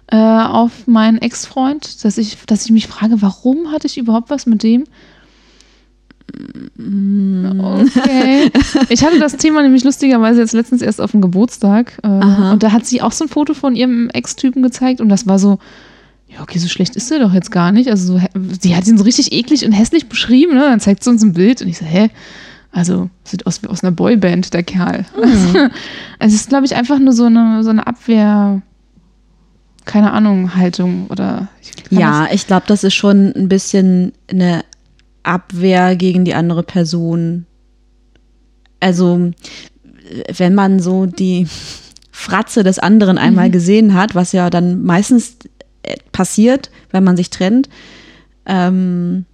äh, 0.09 0.17
auf 0.17 0.87
meinen 0.87 1.19
Ex-Freund, 1.19 2.05
dass 2.05 2.19
ich, 2.19 2.39
dass 2.47 2.65
ich 2.65 2.71
mich 2.71 2.87
frage, 2.87 3.21
warum 3.23 3.73
hatte 3.73 3.87
ich 3.87 3.99
überhaupt 3.99 4.31
was 4.31 4.47
mit 4.47 4.63
dem? 4.63 4.85
Okay. 6.79 8.51
Ich 8.89 9.05
hatte 9.05 9.19
das 9.19 9.37
Thema 9.37 9.63
nämlich 9.63 9.85
lustigerweise 9.85 10.41
jetzt 10.41 10.53
letztens 10.53 10.83
erst 10.83 11.01
auf 11.01 11.13
dem 11.13 11.21
Geburtstag. 11.21 11.99
Äh, 12.03 12.09
und 12.09 12.63
da 12.63 12.73
hat 12.73 12.87
sie 12.87 13.03
auch 13.03 13.13
so 13.13 13.25
ein 13.25 13.29
Foto 13.29 13.55
von 13.55 13.75
ihrem 13.75 14.11
Ex-Typen 14.11 14.63
gezeigt 14.63 15.01
und 15.01 15.09
das 15.09 15.27
war 15.27 15.39
so, 15.39 15.59
ja, 16.29 16.43
okay, 16.43 16.59
so 16.59 16.69
schlecht 16.69 16.97
ist 16.97 17.11
er 17.11 17.21
doch 17.21 17.33
jetzt 17.33 17.51
gar 17.51 17.73
nicht. 17.73 17.91
Also 17.91 18.21
sie 18.61 18.77
hat 18.77 18.87
ihn 18.87 18.99
so 18.99 19.05
richtig 19.05 19.33
eklig 19.33 19.65
und 19.65 19.73
hässlich 19.73 20.09
beschrieben, 20.09 20.55
ne? 20.55 20.61
Dann 20.61 20.81
zeigt 20.81 21.05
sie 21.05 21.11
uns 21.11 21.23
ein 21.23 21.33
Bild 21.33 21.63
und 21.63 21.69
ich 21.69 21.79
so, 21.79 21.85
hä? 21.85 22.11
Also, 22.73 23.09
sieht 23.25 23.47
aus 23.47 23.63
wie 23.63 23.69
aus 23.69 23.83
einer 23.83 23.93
Boyband, 23.93 24.53
der 24.53 24.63
Kerl. 24.63 25.07
Also, 26.19 26.35
es 26.35 26.35
ist, 26.35 26.49
glaube 26.51 26.67
ich, 26.67 26.77
einfach 26.77 26.99
nur 26.99 27.13
so 27.13 27.25
eine, 27.25 27.63
so 27.63 27.71
eine 27.71 27.87
Abwehr, 27.87 28.61
keine 29.87 30.13
Ahnung, 30.13 30.55
Haltung 30.55 31.07
oder. 31.09 31.49
Ich 31.63 31.99
ja, 31.99 32.29
ich 32.31 32.47
glaube, 32.47 32.65
das 32.67 32.85
ist 32.85 32.95
schon 32.95 33.33
ein 33.35 33.49
bisschen 33.49 34.13
eine 34.31 34.65
Abwehr 35.23 35.97
gegen 35.97 36.25
die 36.25 36.35
andere 36.35 36.63
Person. 36.63 37.47
Also, 38.81 39.33
wenn 40.37 40.55
man 40.55 40.81
so 40.81 41.07
die 41.07 41.47
Fratze 42.11 42.63
des 42.63 42.79
anderen 42.79 43.19
einmal 43.19 43.51
gesehen 43.51 43.95
hat, 43.95 44.15
was 44.15 44.33
ja 44.33 44.51
dann 44.51 44.83
meistens 44.83 45.37
äh, 45.83 45.97
passiert, 46.13 46.71
wenn 46.91 47.05
man 47.05 47.17
sich 47.17 47.31
trennt, 47.31 47.69
ähm, 48.45 49.25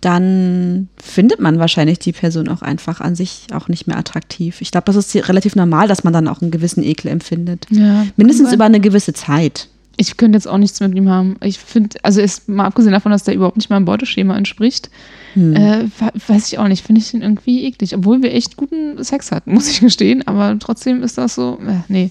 dann 0.00 0.88
findet 1.02 1.40
man 1.40 1.58
wahrscheinlich 1.58 1.98
die 1.98 2.12
Person 2.12 2.48
auch 2.48 2.60
einfach 2.60 3.00
an 3.00 3.14
sich 3.14 3.46
auch 3.52 3.68
nicht 3.68 3.86
mehr 3.86 3.96
attraktiv. 3.96 4.60
Ich 4.60 4.70
glaube, 4.70 4.84
das 4.84 4.96
ist 4.96 5.28
relativ 5.28 5.56
normal, 5.56 5.88
dass 5.88 6.04
man 6.04 6.12
dann 6.12 6.28
auch 6.28 6.42
einen 6.42 6.50
gewissen 6.50 6.82
Ekel 6.82 7.10
empfindet. 7.10 7.66
Ja, 7.70 8.06
Mindestens 8.16 8.52
über 8.52 8.66
eine 8.66 8.80
gewisse 8.80 9.14
Zeit. 9.14 9.68
Ich 9.96 10.16
könnte 10.16 10.36
jetzt 10.36 10.48
auch 10.48 10.58
nichts 10.58 10.80
mit 10.80 10.94
ihm 10.94 11.08
haben. 11.08 11.36
Ich 11.42 11.58
finde, 11.58 11.98
also 12.02 12.20
ist 12.20 12.48
mal 12.48 12.64
abgesehen 12.66 12.92
davon, 12.92 13.12
dass 13.12 13.22
der 13.24 13.34
überhaupt 13.34 13.56
nicht 13.56 13.70
meinem 13.70 13.84
Beuteschema 13.84 14.36
entspricht, 14.36 14.90
Hm. 15.34 15.54
äh, 15.56 15.84
we- 15.98 16.12
weiß 16.28 16.48
ich 16.52 16.58
auch 16.58 16.68
nicht, 16.68 16.84
finde 16.84 17.00
ich 17.00 17.12
ihn 17.14 17.22
irgendwie 17.22 17.64
eklig. 17.64 17.94
Obwohl 17.94 18.22
wir 18.22 18.32
echt 18.34 18.56
guten 18.56 19.02
Sex 19.02 19.30
hatten, 19.32 19.52
muss 19.54 19.68
ich 19.68 19.80
gestehen. 19.80 20.26
Aber 20.26 20.56
trotzdem 20.58 21.02
ist 21.02 21.18
das 21.18 21.34
so, 21.34 21.58
äh, 21.66 21.76
nee. 21.88 22.10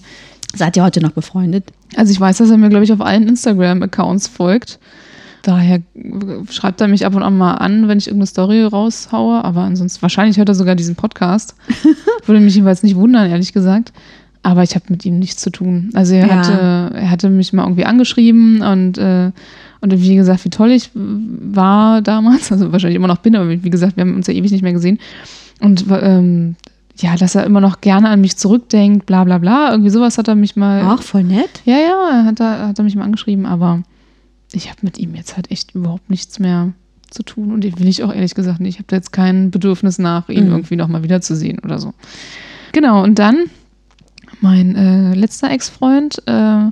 Seid 0.54 0.76
ihr 0.76 0.84
heute 0.84 1.00
noch 1.00 1.10
befreundet? 1.12 1.64
Also 1.96 2.12
ich 2.12 2.20
weiß, 2.20 2.38
dass 2.38 2.50
er 2.50 2.56
mir, 2.58 2.68
glaube 2.68 2.84
ich, 2.84 2.92
auf 2.92 3.00
allen 3.00 3.26
Instagram-Accounts 3.28 4.28
folgt. 4.28 4.78
Daher 5.42 5.82
schreibt 6.50 6.80
er 6.80 6.88
mich 6.88 7.04
ab 7.04 7.14
und 7.14 7.22
an 7.22 7.36
mal 7.36 7.54
an, 7.56 7.86
wenn 7.88 7.98
ich 7.98 8.06
irgendeine 8.06 8.28
Story 8.28 8.62
raushaue. 8.62 9.44
Aber 9.44 9.62
ansonsten, 9.62 10.00
wahrscheinlich 10.00 10.38
hört 10.38 10.48
er 10.48 10.54
sogar 10.54 10.74
diesen 10.74 10.94
Podcast. 10.96 11.54
Würde 12.26 12.40
mich 12.40 12.54
jeweils 12.54 12.82
nicht 12.82 12.96
wundern, 12.96 13.28
ehrlich 13.30 13.52
gesagt. 13.52 13.92
Aber 14.44 14.62
ich 14.62 14.74
habe 14.76 14.84
mit 14.90 15.04
ihm 15.04 15.18
nichts 15.18 15.40
zu 15.42 15.50
tun. 15.50 15.90
Also 15.94 16.14
er, 16.14 16.26
Ja. 16.28 16.36
hatte, 16.36 16.96
er 16.96 17.10
hatte 17.10 17.30
mich 17.30 17.52
mal 17.52 17.64
irgendwie 17.64 17.86
angeschrieben 17.86 18.60
und, 18.60 18.98
äh, 18.98 19.32
und 19.80 20.00
wie 20.00 20.14
gesagt, 20.16 20.44
wie 20.44 20.50
toll 20.50 20.70
ich 20.70 20.90
war 20.94 22.00
damals. 22.02 22.50
Also 22.52 22.70
wahrscheinlich 22.70 22.96
immer 22.96 23.08
noch 23.08 23.18
bin, 23.18 23.34
aber 23.36 23.48
wie 23.48 23.70
gesagt, 23.70 23.96
wir 23.96 24.02
haben 24.02 24.14
uns 24.14 24.26
ja 24.26 24.34
ewig 24.34 24.52
nicht 24.52 24.62
mehr 24.62 24.72
gesehen. 24.74 24.98
Und 25.60 25.86
ähm, 25.90 26.56
ja, 26.96 27.16
dass 27.16 27.34
er 27.34 27.44
immer 27.44 27.60
noch 27.60 27.80
gerne 27.80 28.10
an 28.10 28.20
mich 28.20 28.36
zurückdenkt, 28.36 29.06
bla 29.06 29.24
bla 29.24 29.38
bla. 29.38 29.70
Irgendwie 29.72 29.90
sowas 29.90 30.18
hat 30.18 30.28
er 30.28 30.34
mich 30.36 30.56
mal 30.56 30.82
Ach, 30.84 31.02
voll 31.02 31.24
nett. 31.24 31.62
ja, 31.64 31.76
ja, 31.78 32.24
hat 32.24 32.38
er, 32.40 32.68
hat 32.68 32.78
er 32.78 32.84
mich 32.84 32.94
mal 32.96 33.04
angeschrieben, 33.04 33.46
aber 33.46 33.82
ich 34.52 34.68
habe 34.68 34.78
mit 34.82 34.98
ihm 34.98 35.14
jetzt 35.14 35.36
halt 35.36 35.50
echt 35.50 35.74
überhaupt 35.74 36.10
nichts 36.10 36.38
mehr 36.38 36.72
zu 37.10 37.22
tun 37.22 37.50
und 37.52 37.62
den 37.64 37.78
will 37.78 37.88
ich 37.88 38.02
auch 38.04 38.12
ehrlich 38.12 38.34
gesagt 38.34 38.60
nicht. 38.60 38.74
Ich 38.74 38.78
habe 38.78 38.86
da 38.88 38.96
jetzt 38.96 39.12
kein 39.12 39.50
Bedürfnis 39.50 39.98
nach, 39.98 40.28
ihn 40.28 40.44
Mhm. 40.46 40.50
irgendwie 40.52 40.76
nochmal 40.76 41.02
wiederzusehen 41.02 41.58
oder 41.60 41.78
so. 41.78 41.94
Genau, 42.72 43.02
und 43.02 43.18
dann 43.18 43.44
mein 44.44 44.76
äh, 44.76 45.14
letzter 45.14 45.50
Ex-Freund, 45.50 46.22
äh, 46.26 46.70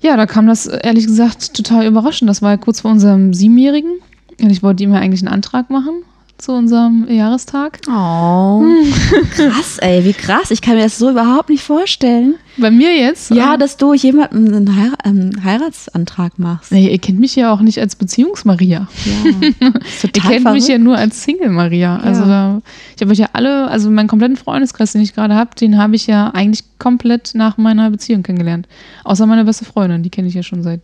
ja, 0.00 0.16
da 0.16 0.26
kam 0.26 0.46
das 0.46 0.66
ehrlich 0.66 1.06
gesagt 1.06 1.54
total 1.54 1.86
überraschend. 1.86 2.28
Das 2.28 2.42
war 2.42 2.50
ja 2.50 2.56
kurz 2.56 2.82
vor 2.82 2.90
unserem 2.90 3.32
Siebenjährigen 3.32 3.92
und 4.40 4.50
ich 4.50 4.62
wollte 4.62 4.84
ihm 4.84 4.92
ja 4.92 5.00
eigentlich 5.00 5.22
einen 5.22 5.32
Antrag 5.32 5.70
machen 5.70 6.02
zu 6.38 6.52
unserem 6.52 7.06
Jahrestag. 7.10 7.80
Oh, 7.88 8.62
krass, 9.34 9.78
ey, 9.78 10.04
wie 10.04 10.12
krass. 10.12 10.50
Ich 10.52 10.62
kann 10.62 10.76
mir 10.76 10.82
das 10.84 10.96
so 10.98 11.10
überhaupt 11.10 11.48
nicht 11.50 11.62
vorstellen. 11.64 12.36
Bei 12.56 12.70
mir 12.70 12.96
jetzt? 12.96 13.30
Ja, 13.30 13.54
ähm, 13.54 13.60
dass 13.60 13.76
du 13.76 13.92
jemandem 13.92 14.46
einen 14.54 14.76
Heira 14.76 14.94
einen 15.02 15.42
Heiratsantrag 15.44 16.38
machst. 16.38 16.70
Nee, 16.72 16.90
ihr 16.90 16.98
kennt 16.98 17.18
mich 17.18 17.34
ja 17.36 17.52
auch 17.52 17.60
nicht 17.60 17.80
als 17.80 17.96
Beziehungsmaria. 17.96 18.86
Ja, 19.04 19.30
Ihr 19.60 20.12
kennt 20.12 20.44
mich 20.44 20.64
ja 20.68 20.68
verrückt. 20.68 20.84
nur 20.84 20.96
als 20.96 21.22
Single 21.24 21.50
Maria. 21.50 21.98
Also 21.98 22.22
Ja. 22.24 22.60
ich 22.96 23.02
habe 23.02 23.10
euch 23.12 23.18
ja 23.18 23.30
alle, 23.32 23.68
also 23.68 23.90
meinen 23.90 24.08
kompletten 24.08 24.36
Freundeskreis, 24.36 24.92
den 24.92 25.02
ich 25.02 25.14
gerade 25.14 25.34
habe, 25.34 25.50
den 25.54 25.76
habe 25.76 25.96
ich 25.96 26.06
ja 26.06 26.28
eigentlich 26.30 26.64
komplett 26.78 27.32
nach 27.34 27.58
meiner 27.58 27.90
Beziehung 27.90 28.22
kennengelernt. 28.22 28.68
Außer 29.04 29.26
meine 29.26 29.44
beste 29.44 29.64
Freundin, 29.64 30.02
die 30.04 30.10
kenne 30.10 30.28
ich 30.28 30.34
ja 30.34 30.42
schon 30.44 30.62
seit 30.62 30.80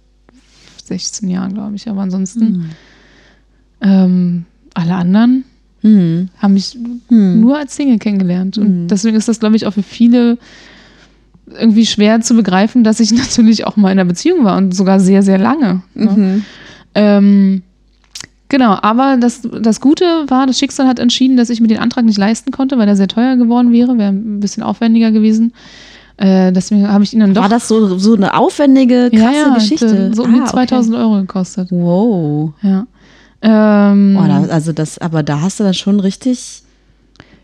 16 0.85 1.29
Jahren, 1.29 1.55
glaube 1.55 1.77
ich. 1.77 1.89
Aber 1.89 2.03
ansonsten, 2.03 2.71
ähm, 3.81 4.45
alle 4.75 4.95
anderen 4.95 5.45
Hm. 5.83 6.29
haben 6.39 6.55
mich 6.55 6.77
Hm. 7.09 7.41
nur 7.41 7.59
als 7.59 7.77
Single 7.77 7.99
kennengelernt. 7.99 8.57
Und 8.59 8.85
Mhm. 8.85 8.89
deswegen 8.89 9.17
ist 9.17 9.29
das, 9.29 9.41
glaube 9.41 9.57
ich, 9.57 9.67
auch 9.67 9.73
für 9.75 9.83
viele 9.83 10.39
irgendwie 11.59 11.85
schwer 11.87 12.21
zu 12.23 12.35
begreifen, 12.35 12.85
dass 12.85 13.01
ich 13.01 13.13
natürlich 13.13 13.67
auch 13.67 13.77
mal 13.77 13.91
in 13.93 13.99
einer 13.99 14.09
Beziehung 14.09 14.45
war 14.45 14.57
und 14.57 14.75
sogar 14.75 14.99
sehr, 15.01 15.23
sehr 15.23 15.39
lange. 15.39 15.83
Ne? 15.95 16.11
Mhm. 16.11 16.45
Ähm, 16.95 17.63
genau, 18.49 18.79
aber 18.81 19.19
das, 19.19 19.43
das 19.61 19.81
Gute 19.81 20.05
war, 20.29 20.47
das 20.47 20.59
Schicksal 20.59 20.87
hat 20.87 20.99
entschieden, 20.99 21.37
dass 21.37 21.51
ich 21.51 21.61
mir 21.61 21.69
den 21.69 21.79
Antrag 21.79 22.05
nicht 22.05 22.19
leisten 22.19 22.51
konnte, 22.51 22.79
weil 22.79 22.89
er 22.89 22.97
sehr 22.97 23.09
teuer 23.09 23.37
geworden 23.37 23.73
wäre, 23.73 23.99
wäre 23.99 24.11
ein 24.11 24.41
bisschen 24.41 24.63
aufwendiger 24.63 25.11
gewesen. 25.13 25.53
Äh, 26.17 26.53
deswegen 26.53 26.89
habe 26.89 27.03
ich 27.05 27.13
ihn 27.13 27.21
dann 27.21 27.35
doch. 27.35 27.43
War 27.43 27.49
das 27.49 27.67
so, 27.69 27.99
so 27.99 28.15
eine 28.15 28.35
aufwendige, 28.39 29.11
krasse 29.11 29.23
ja, 29.35 29.49
ja, 29.49 29.55
Geschichte? 29.55 30.13
So 30.15 30.23
um 30.23 30.33
die 30.33 30.39
Ah, 30.41 30.45
okay. 30.45 30.53
2000 30.53 30.97
Euro 30.97 31.21
gekostet. 31.21 31.69
Wow. 31.73 32.53
Ja. 32.63 32.87
Ähm, 33.45 34.19
Oh, 34.21 34.27
da, 34.27 34.43
also 34.53 34.73
das, 34.73 34.99
aber 34.99 35.23
da 35.23 35.41
hast 35.43 35.61
du 35.61 35.65
dann 35.65 35.75
schon 35.75 36.01
richtig 36.01 36.63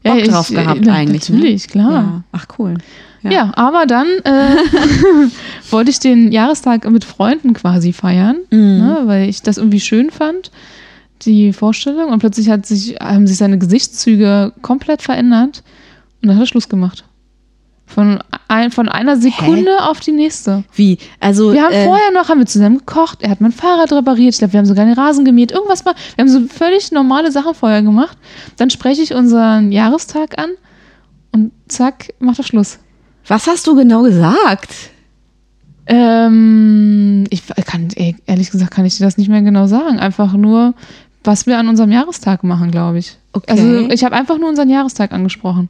ja, 0.02 0.12
Bock 0.14 0.22
ich- 0.22 0.28
drauf 0.28 0.48
gehabt 0.48 0.80
na, 0.84 0.94
eigentlich. 0.94 1.28
Natürlich, 1.28 1.66
ne? 1.66 1.70
klar. 1.72 1.92
Ja. 1.92 2.22
Ach 2.32 2.46
cool. 2.58 2.74
Ja. 3.22 3.52
aber 3.54 3.84
dann 3.84 4.06
äh, 4.24 4.56
wollte 5.70 5.90
ich 5.90 5.98
den 6.00 6.32
Jahrestag 6.32 6.90
mit 6.90 7.04
Freunden 7.04 7.52
quasi 7.52 7.92
feiern, 7.92 8.36
Mhm. 8.50 8.58
ne, 8.78 9.02
weil 9.04 9.28
ich 9.28 9.42
das 9.42 9.58
irgendwie 9.58 9.80
schön 9.80 10.10
fand, 10.10 10.50
die 11.22 11.52
Vorstellung. 11.52 12.10
Und 12.12 12.20
plötzlich 12.20 12.48
hat 12.48 12.64
sich, 12.64 12.96
haben 12.98 13.26
sich 13.26 13.36
seine 13.36 13.58
Gesichtszüge 13.58 14.52
komplett 14.62 15.02
verändert 15.02 15.62
und 16.22 16.28
dann 16.28 16.36
hat 16.36 16.44
er 16.44 16.46
Schluss 16.46 16.70
gemacht. 16.70 17.04
Von, 17.92 18.20
ein, 18.46 18.70
von 18.70 18.88
einer 18.88 19.16
Sekunde 19.16 19.82
auf 19.82 19.98
die 19.98 20.12
nächste. 20.12 20.62
Wie? 20.74 20.98
Also 21.18 21.52
Wir 21.52 21.64
haben 21.64 21.74
äh, 21.74 21.84
vorher 21.84 22.12
noch, 22.12 22.28
haben 22.28 22.38
wir 22.38 22.46
zusammen 22.46 22.78
gekocht, 22.78 23.18
er 23.20 23.30
hat 23.30 23.40
mein 23.40 23.50
Fahrrad 23.50 23.92
repariert, 23.92 24.34
ich 24.34 24.38
glaube, 24.38 24.52
wir 24.52 24.58
haben 24.58 24.66
sogar 24.66 24.84
den 24.84 24.94
Rasen 24.94 25.24
gemäht, 25.24 25.50
irgendwas 25.50 25.84
mal. 25.84 25.94
Wir 26.14 26.22
haben 26.22 26.28
so 26.28 26.40
völlig 26.46 26.92
normale 26.92 27.32
Sachen 27.32 27.54
vorher 27.54 27.82
gemacht. 27.82 28.16
Dann 28.56 28.70
spreche 28.70 29.02
ich 29.02 29.12
unseren 29.12 29.72
Jahrestag 29.72 30.38
an 30.38 30.50
und 31.32 31.50
zack, 31.66 32.14
macht 32.20 32.38
er 32.38 32.44
Schluss. 32.44 32.78
was 33.26 33.46
hast 33.48 33.66
du 33.66 33.74
genau 33.74 34.02
gesagt? 34.02 34.70
Ähm, 35.86 37.26
ich 37.30 37.42
kann, 37.66 37.88
ehrlich 38.26 38.50
gesagt, 38.52 38.70
kann 38.70 38.84
ich 38.84 38.96
dir 38.96 39.04
das 39.04 39.16
nicht 39.16 39.28
mehr 39.28 39.42
genau 39.42 39.66
sagen. 39.66 39.98
Einfach 39.98 40.32
nur, 40.34 40.74
was 41.24 41.46
wir 41.46 41.58
an 41.58 41.66
unserem 41.68 41.90
Jahrestag 41.90 42.44
machen, 42.44 42.70
glaube 42.70 42.98
ich. 42.98 43.16
Okay. 43.32 43.50
Also 43.50 43.88
ich 43.90 44.04
habe 44.04 44.14
einfach 44.14 44.38
nur 44.38 44.48
unseren 44.48 44.70
Jahrestag 44.70 45.12
angesprochen. 45.12 45.68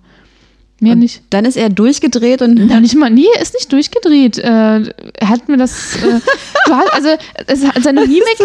Mehr 0.82 0.96
nicht. 0.96 1.22
Dann 1.28 1.44
ist 1.44 1.56
er 1.56 1.68
durchgedreht 1.68 2.40
und 2.40 2.56
Ja, 2.70 2.80
nicht 2.80 2.96
mal, 2.96 3.10
nee, 3.10 3.26
er 3.36 3.42
ist 3.42 3.52
nicht 3.54 3.70
durchgedreht. 3.70 4.38
Äh, 4.38 4.48
er 4.48 5.28
hat 5.28 5.46
mir 5.48 5.58
das, 5.58 5.96
äh, 5.96 6.20
hast, 6.70 6.92
also 6.94 7.08
es, 7.46 7.60
seine 7.82 8.00
Mimik, 8.00 8.38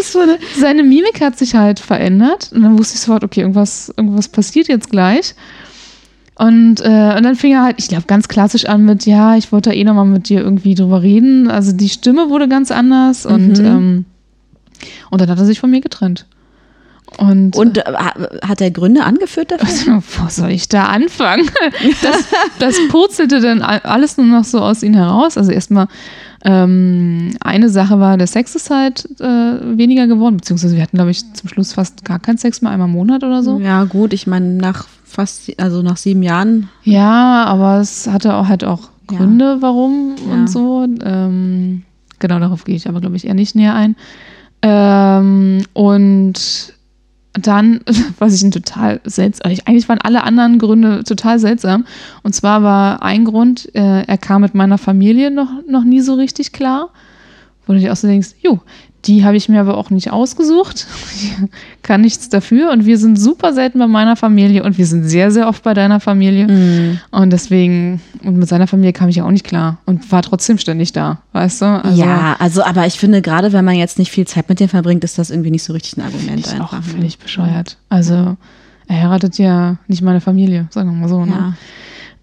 seine 0.60 0.84
Mimik 0.84 1.22
hat 1.22 1.38
sich 1.40 1.56
halt 1.56 1.80
verändert 1.80 2.52
und 2.54 2.62
dann 2.64 2.78
wusste 2.78 2.96
ich 2.96 3.02
sofort, 3.02 3.24
okay, 3.24 3.40
irgendwas, 3.42 3.94
irgendwas 3.96 4.28
passiert 4.28 4.68
jetzt 4.68 4.90
gleich. 4.92 5.34
Und, 6.38 6.82
äh, 6.82 7.16
und 7.16 7.24
dann 7.24 7.36
fing 7.38 7.54
er 7.54 7.64
halt, 7.64 7.78
ich 7.80 7.88
glaube, 7.88 8.04
ganz 8.08 8.28
klassisch 8.28 8.66
an 8.66 8.84
mit, 8.84 9.06
ja, 9.06 9.38
ich 9.38 9.54
wollte 9.54 9.70
da 9.70 9.76
eh 9.76 9.86
nochmal 9.86 10.06
mit 10.06 10.28
dir 10.28 10.42
irgendwie 10.42 10.76
drüber 10.76 11.02
reden. 11.02 11.50
Also 11.50 11.72
die 11.72 11.88
Stimme 11.88 12.30
wurde 12.30 12.50
ganz 12.50 12.72
anders 12.72 13.26
und, 13.26 13.58
Mhm. 13.60 13.66
ähm, 13.66 14.06
und 15.10 15.22
dann 15.22 15.30
hat 15.30 15.38
er 15.40 15.46
sich 15.46 15.62
von 15.62 15.70
mir 15.70 15.80
getrennt. 15.80 16.26
Und, 17.18 17.56
Und 17.56 17.78
äh, 17.78 17.84
hat 18.46 18.62
er 18.62 18.72
Gründe 18.72 19.04
angeführt 19.04 19.52
dafür? 19.52 20.04
wo 20.18 20.30
soll 20.30 20.52
ich 20.52 20.68
da 20.70 20.86
anfangen? 20.86 21.50
Das, 22.02 22.26
das 22.60 22.76
purzelte 22.90 23.40
dann 23.40 23.62
alles 23.62 24.18
nur 24.18 24.26
noch 24.26 24.44
so 24.44 24.60
aus 24.60 24.84
ihm 24.84 24.94
heraus. 24.96 25.38
Also 25.38 25.52
erstmal 25.52 25.88
ähm, 26.44 27.32
eine 27.42 27.70
Sache 27.70 28.00
war, 28.00 28.18
der 28.18 28.28
Sex 28.28 28.54
ist 28.56 28.70
halt 28.70 29.08
äh, 29.20 29.78
weniger 29.78 30.08
geworden, 30.08 30.38
beziehungsweise 30.38 30.76
wir 30.76 30.84
hatten, 30.84 30.98
glaube 30.98 31.12
ich, 31.12 31.34
zum 31.34 31.50
Schluss 31.50 31.74
fast 31.74 32.06
gar 32.06 32.20
keinen 32.20 32.38
Sex 32.38 32.62
mehr, 32.62 32.72
einmal 32.72 32.88
im 32.88 32.94
Monat 32.94 33.24
oder 33.24 33.42
so. 33.44 33.60
Ja, 33.60 33.84
gut, 33.86 34.14
ich 34.14 34.28
meine, 34.28 34.54
nach 34.54 34.86
fast, 35.06 35.52
also 35.60 35.82
nach 35.82 35.98
sieben 35.98 36.22
Jahren. 36.22 36.70
Ja, 36.84 37.46
aber 37.46 37.80
es 37.80 38.08
hatte 38.08 38.36
auch 38.36 38.48
halt 38.48 38.64
auch 38.64 38.90
Ja. 39.10 39.18
Gründe, 39.18 39.58
warum 39.62 40.16
Ja. 40.28 40.34
und 40.34 40.50
so. 40.50 40.86
Ähm, 41.04 41.84
genau, 42.20 42.40
darauf 42.40 42.64
gehe 42.66 42.76
ich 42.76 42.88
aber, 42.90 43.00
glaube 43.02 43.16
ich, 43.16 43.26
eher 43.26 43.34
nicht 43.34 43.56
näher 43.56 43.74
ein. 43.74 43.96
Ähm, 44.62 45.64
und 45.74 46.74
dann, 47.38 47.82
was 48.20 48.34
ich 48.34 48.44
ein 48.44 48.52
total 48.52 49.02
seltsam, 49.04 49.52
eigentlich 49.66 49.90
waren 49.90 50.02
alle 50.02 50.24
anderen 50.24 50.60
Gründe 50.60 51.04
total 51.04 51.40
seltsam. 51.40 51.86
Und 52.24 52.34
zwar 52.34 52.64
war 52.64 53.04
ein 53.04 53.26
Grund, 53.26 53.74
äh, 53.76 54.04
er 54.04 54.18
kam 54.18 54.42
mit 54.42 54.56
meiner 54.56 54.78
Familie 54.78 55.32
noch, 55.32 55.50
noch 55.68 55.84
nie 55.84 56.02
so 56.02 56.14
richtig 56.16 56.52
klar. 56.52 56.90
Wo 57.68 57.74
du 57.74 57.80
dir 57.80 57.92
auch 57.92 57.96
so 57.96 58.08
denkst, 58.08 58.30
jo, 58.42 58.60
die 59.06 59.24
habe 59.24 59.38
ich 59.38 59.50
mir 59.50 59.60
aber 59.60 59.78
auch 59.78 59.90
nicht 59.90 60.12
ausgesucht. 60.12 60.88
Ich 61.16 61.34
kann 61.84 62.02
nichts 62.02 62.30
dafür. 62.30 62.72
Und 62.72 62.86
wir 62.86 62.98
sind 62.98 63.20
super 63.20 63.54
selten 63.54 63.80
bei 63.80 63.88
meiner 63.88 64.16
Familie 64.16 64.64
und 64.64 64.78
wir 64.78 64.86
sind 64.86 65.04
sehr, 65.04 65.32
sehr 65.32 65.48
oft 65.48 65.64
bei 65.64 65.74
deiner 65.74 66.00
Familie. 66.00 66.48
Mhm. 66.48 67.00
Und 67.12 67.32
deswegen, 67.32 68.02
und 68.24 68.38
mit 68.38 68.50
seiner 68.50 68.68
Familie 68.68 68.94
kam 68.94 69.10
ich 69.10 69.18
ja 69.18 69.26
auch 69.26 69.32
nicht 69.32 69.46
klar 69.46 69.78
und 69.86 70.12
war 70.12 70.22
trotzdem 70.22 70.58
ständig 70.58 70.92
da, 70.94 71.20
weißt 71.34 71.62
du? 71.62 71.66
Also, 71.66 72.02
ja, 72.02 72.36
also, 72.40 72.64
aber 72.64 72.88
ich 72.88 73.00
finde, 73.00 73.22
gerade 73.22 73.54
wenn 73.54 73.66
man 73.66 73.76
jetzt 73.76 74.00
nicht 74.00 74.12
viel 74.12 74.26
Zeit 74.26 74.50
mit 74.50 74.60
dem 74.60 74.70
verbringt, 74.70 75.04
ist 75.04 75.18
das 75.18 75.30
irgendwie 75.30 75.52
nicht 75.52 75.64
so 75.64 75.74
richtig 75.74 75.98
ein 75.98 76.02
Argument 76.02 76.40
ist 76.40 76.54
einfach. 76.54 76.74
auch 76.74 76.78
ne? 76.78 76.84
völlig 76.84 77.20
bescheuert. 77.20 77.78
Also, 77.90 78.38
er 78.88 79.02
heiratet 79.02 79.38
ja 79.38 79.78
nicht 79.88 80.02
meine 80.02 80.22
Familie, 80.22 80.68
sagen 80.72 80.90
wir 80.90 80.96
mal 80.96 81.10
so. 81.10 81.26
Ne? 81.26 81.32
Ja. 81.32 81.54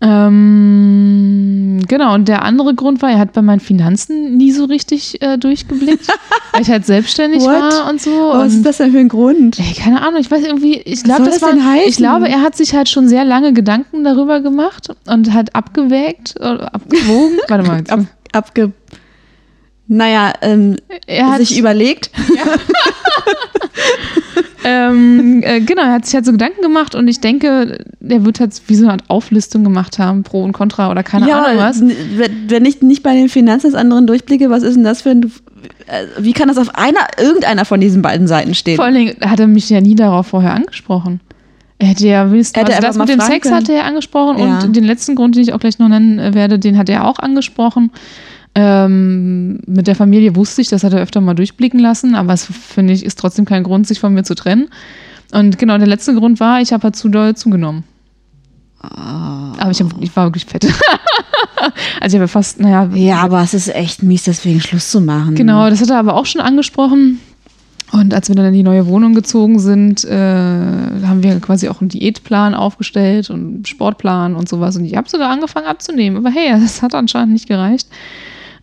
Ähm, 0.05 1.81
genau, 1.87 2.15
und 2.15 2.27
der 2.27 2.43
andere 2.43 2.75
Grund 2.75 3.03
war, 3.03 3.11
er 3.11 3.21
hat 3.21 3.33
bei 3.33 3.43
meinen 3.43 3.61
Finanzen 3.61 4.37
nie 4.37 4.51
so 4.51 4.65
richtig 4.65 5.23
äh, 5.23 5.39
durchgeblickt, 5.39 6.09
weil 6.53 6.63
ich 6.63 6.71
halt 6.71 6.85
selbstständig 6.85 7.43
What? 7.43 7.51
war 7.51 7.89
und 7.89 8.03
so. 8.03 8.11
Was 8.11 8.51
und 8.51 8.59
ist 8.59 8.67
das 8.67 8.79
denn 8.79 8.91
für 8.91 8.99
ein 8.99 9.09
Grund? 9.09 9.61
Ey, 9.61 9.75
keine 9.75 10.03
Ahnung, 10.03 10.21
ich 10.21 10.29
weiß 10.29 10.45
irgendwie, 10.45 10.79
ich 10.79 10.99
Was 10.99 11.03
glaube, 11.05 11.25
das, 11.27 11.39
das 11.39 11.43
war, 11.43 11.77
ich 11.87 11.97
glaube, 11.97 12.29
er 12.29 12.41
hat 12.41 12.57
sich 12.57 12.75
halt 12.75 12.89
schon 12.89 13.09
sehr 13.09 13.25
lange 13.25 13.53
Gedanken 13.53 14.03
darüber 14.03 14.41
gemacht 14.41 14.89
und 15.07 15.33
hat 15.33 15.55
abgewägt 15.55 16.35
oder 16.37 16.75
abgewogen. 16.75 17.39
Warte 17.47 17.69
mal, 17.69 17.85
Ab, 17.89 18.01
abge. 18.33 18.73
Naja, 19.89 20.33
ähm, 20.43 20.77
er 21.07 21.33
hat 21.33 21.39
sich 21.41 21.59
überlegt. 21.59 22.11
ähm, 24.65 25.43
äh, 25.45 25.61
genau, 25.61 25.83
er 25.83 25.93
hat 25.93 26.07
sich 26.07 26.15
halt 26.15 26.25
so 26.25 26.33
Gedanken 26.33 26.63
gemacht 26.63 26.95
und 26.95 27.09
ich 27.09 27.21
denke, 27.21 27.85
er 28.07 28.25
wird 28.25 28.41
halt 28.41 28.61
wie 28.69 28.75
so 28.75 28.85
eine 28.85 28.93
Art 28.93 29.03
Auflistung 29.09 29.65
gemacht 29.65 29.99
haben, 29.99 30.23
Pro 30.23 30.43
und 30.45 30.53
Contra 30.53 30.91
oder 30.91 31.03
keine 31.03 31.29
ja, 31.29 31.43
Ahnung 31.43 31.59
was. 31.61 31.83
wenn- 31.83 32.65
ich 32.65 32.81
nicht 32.81 33.03
bei 33.03 33.15
den 33.15 33.29
Finanzen 33.29 33.67
des 33.69 33.75
anderen 33.75 34.07
durchblicke, 34.07 34.51
was 34.51 34.63
ist 34.63 34.77
denn 34.77 34.85
das 34.85 35.03
für 35.03 35.11
ein. 35.11 35.25
äh, 35.89 36.05
Wie 36.19 36.33
kann 36.33 36.49
das 36.49 36.59
auf 36.59 36.75
einer, 36.77 37.01
irgendeiner 37.19 37.65
von 37.65 37.81
diesen 37.81 38.03
beiden 38.03 38.29
Seiten 38.29 38.55
stehen? 38.55 38.77
Vor 38.77 38.85
allen 38.85 38.95
Dingen 38.95 39.17
hat 39.21 39.41
er 39.41 39.49
mich 39.49 39.69
ja 39.69 39.81
nie 39.81 39.97
darauf 39.97 40.29
vorher 40.29 40.55
angesprochen. 40.55 41.21
Er 41.81 41.89
hätte 41.89 42.07
ja 42.07 42.31
wenigstens, 42.31 42.61
Hätte 42.63 42.77
also 42.77 42.87
das 42.87 42.97
mit 42.97 43.09
dem 43.09 43.19
Sex 43.21 43.43
können. 43.49 43.57
hatte 43.57 43.73
er 43.73 43.85
angesprochen 43.85 44.39
Ja. 44.39 44.61
und 44.61 44.77
den 44.77 44.85
letzten 44.85 45.17
Grund, 45.17 45.35
den 45.35 45.43
ich 45.43 45.53
auch 45.53 45.59
gleich 45.59 45.81
noch 45.81 45.89
nennen 45.89 46.35
werde, 46.35 46.61
den 46.61 46.79
hat 46.79 46.89
er 46.89 47.09
auch 47.09 47.19
angesprochen. 47.19 47.91
Ähm, 48.55 49.61
mit 49.67 49.87
der 49.87 49.95
Familie 49.95 50.37
wusste 50.37 50.61
ich, 50.61 50.69
das 50.69 50.85
hat 50.85 50.93
er 50.93 51.01
öfter 51.01 51.21
mal 51.21 51.35
durchblicken 51.35 51.81
lassen, 51.81 52.15
aber 52.15 52.35
es 52.35 52.45
finde 52.45 52.93
ich 52.93 53.05
ist 53.05 53.19
trotzdem 53.19 53.47
kein 53.47 53.63
Grund, 53.63 53.87
sich 53.87 53.99
von 53.99 54.13
mir 54.13 54.25
zu 54.25 54.35
trennen. 54.35 54.69
Und 55.33 55.59
genau, 55.59 55.79
der 55.79 55.87
letzte 55.87 56.15
Grund 56.15 56.39
war, 56.41 56.61
ich 56.61 56.73
habe 56.73 56.85
halt 56.85 56.97
zu 56.97 57.09
doll 57.09 57.35
zugenommen. 57.35 57.85
Ah. 58.83 59.53
Aber 59.59 59.71
ich, 59.71 59.81
hab, 59.81 59.91
ich 60.01 60.15
war 60.15 60.27
wirklich 60.27 60.45
fett. 60.45 60.67
also 62.01 62.17
ich 62.17 62.21
habe 62.21 62.29
fast, 62.29 62.61
naja, 62.61 62.91
Ja, 62.95 63.23
aber 63.23 63.41
es 63.43 63.55
ist 63.55 63.75
echt 63.75 64.03
mies, 64.03 64.25
deswegen 64.25 64.61
Schluss 64.61 64.91
zu 64.91 65.01
machen. 65.01 65.35
Genau, 65.35 65.71
das 65.71 65.81
hat 65.81 65.91
er 65.91 65.99
aber 65.99 66.15
auch 66.15 66.27
schon 66.27 66.41
angesprochen. 66.41 67.21
Und 67.93 68.15
als 68.15 68.29
wir 68.29 68.35
dann 68.35 68.47
in 68.47 68.55
die 68.55 68.63
neue 68.63 68.87
Wohnung 68.87 69.15
gezogen 69.15 69.59
sind, 69.59 70.05
äh, 70.05 70.17
haben 70.17 71.23
wir 71.23 71.39
quasi 71.41 71.69
auch 71.69 71.81
einen 71.81 71.91
Diätplan 71.91 72.55
aufgestellt 72.55 73.29
und 73.29 73.41
einen 73.41 73.65
Sportplan 73.67 74.35
und 74.35 74.49
sowas. 74.49 74.77
Und 74.77 74.87
ich 74.87 74.97
habe 74.97 75.09
sogar 75.09 75.31
angefangen 75.31 75.67
abzunehmen. 75.67 76.17
Aber 76.19 76.31
hey, 76.35 76.59
das 76.59 76.83
hat 76.83 76.95
anscheinend 76.95 77.35
nicht 77.35 77.49
gereicht. 77.49 77.89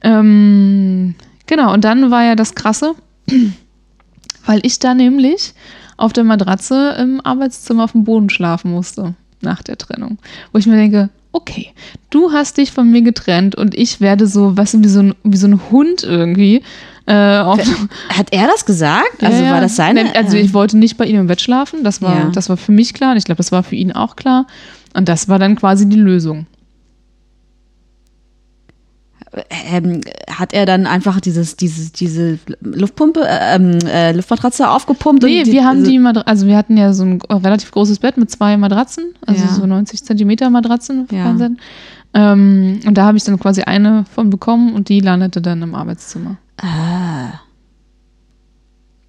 Ähm, 0.01 1.15
genau, 1.47 1.73
und 1.73 1.83
dann 1.83 2.11
war 2.11 2.23
ja 2.23 2.35
das 2.35 2.55
Krasse, 2.55 2.93
weil 4.45 4.59
ich 4.63 4.79
da 4.79 4.93
nämlich 4.93 5.53
auf 5.97 6.13
der 6.13 6.23
Matratze 6.23 6.95
im 6.99 7.19
Arbeitszimmer 7.23 7.83
auf 7.83 7.91
dem 7.91 8.03
Boden 8.05 8.29
schlafen 8.29 8.71
musste 8.71 9.15
nach 9.41 9.61
der 9.61 9.77
Trennung. 9.77 10.17
Wo 10.51 10.59
ich 10.59 10.65
mir 10.65 10.75
denke, 10.77 11.09
okay, 11.31 11.71
du 12.09 12.31
hast 12.31 12.57
dich 12.57 12.71
von 12.71 12.89
mir 12.89 13.01
getrennt 13.01 13.55
und 13.55 13.75
ich 13.75 14.01
werde 14.01 14.25
so, 14.27 14.55
weißt 14.57 14.75
du, 14.75 14.83
wie 14.83 14.87
so 14.87 14.99
ein, 15.01 15.15
wie 15.23 15.37
so 15.37 15.47
ein 15.47 15.59
Hund 15.69 16.03
irgendwie. 16.03 16.63
Äh, 17.05 17.13
Hat 17.13 18.31
er 18.31 18.47
das 18.47 18.65
gesagt? 18.65 19.21
Also 19.23 19.43
Ja, 19.43 19.51
war 19.53 19.61
das 19.61 19.75
seine? 19.75 20.15
Also 20.15 20.37
ich 20.37 20.53
wollte 20.53 20.77
nicht 20.77 20.97
bei 20.97 21.05
ihm 21.05 21.19
im 21.19 21.27
Bett 21.27 21.41
schlafen, 21.41 21.83
das 21.83 22.01
war, 22.01 22.17
Ja. 22.17 22.29
das 22.29 22.49
war 22.49 22.57
für 22.57 22.71
mich 22.71 22.93
klar 22.93 23.11
und 23.11 23.17
ich 23.17 23.25
glaube, 23.25 23.37
das 23.37 23.51
war 23.51 23.63
für 23.63 23.75
ihn 23.75 23.91
auch 23.91 24.15
klar. 24.15 24.47
Und 24.95 25.07
das 25.09 25.27
war 25.27 25.37
dann 25.39 25.55
quasi 25.55 25.87
die 25.87 25.97
Lösung. 25.99 26.47
Ähm, 29.71 30.01
hat 30.29 30.53
er 30.53 30.65
dann 30.65 30.87
einfach 30.87 31.19
dieses, 31.19 31.55
dieses, 31.55 31.91
diese 31.91 32.39
Luftpumpe, 32.61 33.21
äh, 33.27 33.55
ähm, 33.55 33.77
äh, 33.85 34.11
Luftmatratze 34.13 34.69
aufgepumpt? 34.69 35.21
Nee, 35.23 35.43
die- 35.43 35.51
wir 35.51 35.65
haben 35.65 35.83
die 35.83 35.99
Madra 35.99 36.21
also 36.21 36.47
wir 36.47 36.57
hatten 36.57 36.77
ja 36.77 36.93
so 36.93 37.03
ein 37.03 37.21
relativ 37.21 37.71
großes 37.71 37.99
Bett 37.99 38.17
mit 38.17 38.31
zwei 38.31 38.57
Matratzen, 38.57 39.13
also 39.25 39.43
Ja. 39.43 39.49
so 39.53 39.65
90 39.65 40.03
Zentimeter 40.03 40.49
Matratzen. 40.49 41.07
Ja. 41.11 41.35
Ähm, 42.15 42.79
und 42.87 42.97
da 42.97 43.05
habe 43.05 43.17
ich 43.17 43.23
dann 43.23 43.39
quasi 43.39 43.61
eine 43.61 44.03
von 44.11 44.31
bekommen 44.31 44.73
und 44.73 44.89
die 44.89 44.99
landete 44.99 45.41
dann 45.41 45.61
im 45.61 45.75
Arbeitszimmer. 45.75 46.37
Ah. 46.57 47.39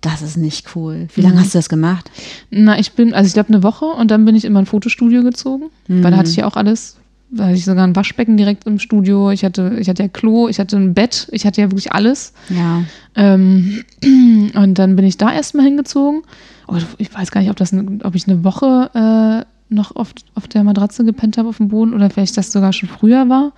Das 0.03 0.23
ist 0.23 0.37
nicht 0.39 0.75
cool. 0.77 1.09
Wie 1.15 1.21
lange 1.21 1.41
hast 1.41 1.55
du 1.55 1.59
das 1.59 1.69
gemacht? 1.69 2.11
Na, 2.51 2.79
ich 2.79 2.93
bin, 2.93 3.13
also 3.13 3.27
ich 3.27 3.35
glaube 3.35 3.51
eine 3.51 3.63
Woche 3.63 3.85
und 3.85 4.11
dann 4.11 4.25
bin 4.25 4.35
ich 4.35 4.47
in 4.47 4.53
mein 4.55 4.65
Fotostudio 4.65 5.23
gezogen, 5.23 5.65
weil 5.89 6.11
da 6.11 6.17
hatte 6.17 6.31
ich 6.31 6.37
ja 6.37 6.47
auch 6.47 6.57
alles. 6.57 6.97
Da 7.33 7.45
hatte 7.45 7.55
ich 7.55 7.65
sogar 7.65 7.87
ein 7.87 7.95
Waschbecken 7.95 8.37
direkt 8.37 8.67
im 8.67 8.79
Studio. 8.79 9.31
Ich 9.31 9.45
hatte, 9.45 9.77
ich 9.79 9.89
hatte 9.89 10.03
ja 10.03 10.09
Klo, 10.09 10.49
ich 10.49 10.59
hatte 10.59 10.77
ein 10.77 10.95
Bett, 10.95 11.29
ich 11.31 11.47
hatte 11.47 11.61
ja 11.61 11.71
wirklich 11.71 11.93
alles. 11.93 12.33
Ja. 12.49 12.83
Ähm, 13.15 13.85
und 14.55 14.79
dann 14.79 14.97
bin 14.97 15.05
ich 15.05 15.17
da 15.17 15.33
erstmal 15.33 15.65
hingezogen. 15.65 16.23
Oh, 16.67 16.77
ich 16.99 17.15
weiß 17.15 17.31
gar 17.31 17.41
nicht, 17.41 17.51
ob, 17.51 17.57
das, 17.57 17.73
ob 18.03 18.15
ich 18.15 18.27
eine 18.27 18.45
Woche 18.45 18.91
äh, 18.95 19.75
noch 19.75 19.95
auf, 19.95 20.13
auf 20.35 20.49
der 20.49 20.65
Matratze 20.65 21.05
gepennt 21.05 21.39
habe 21.39 21.49
auf 21.49 21.59
dem 21.59 21.69
Boden 21.69 21.95
oder 21.95 22.11
vielleicht 22.11 22.37
das 22.37 22.53
sogar 22.53 22.73
schon 22.73 22.89
früher 22.89 23.29
war. 23.29 23.53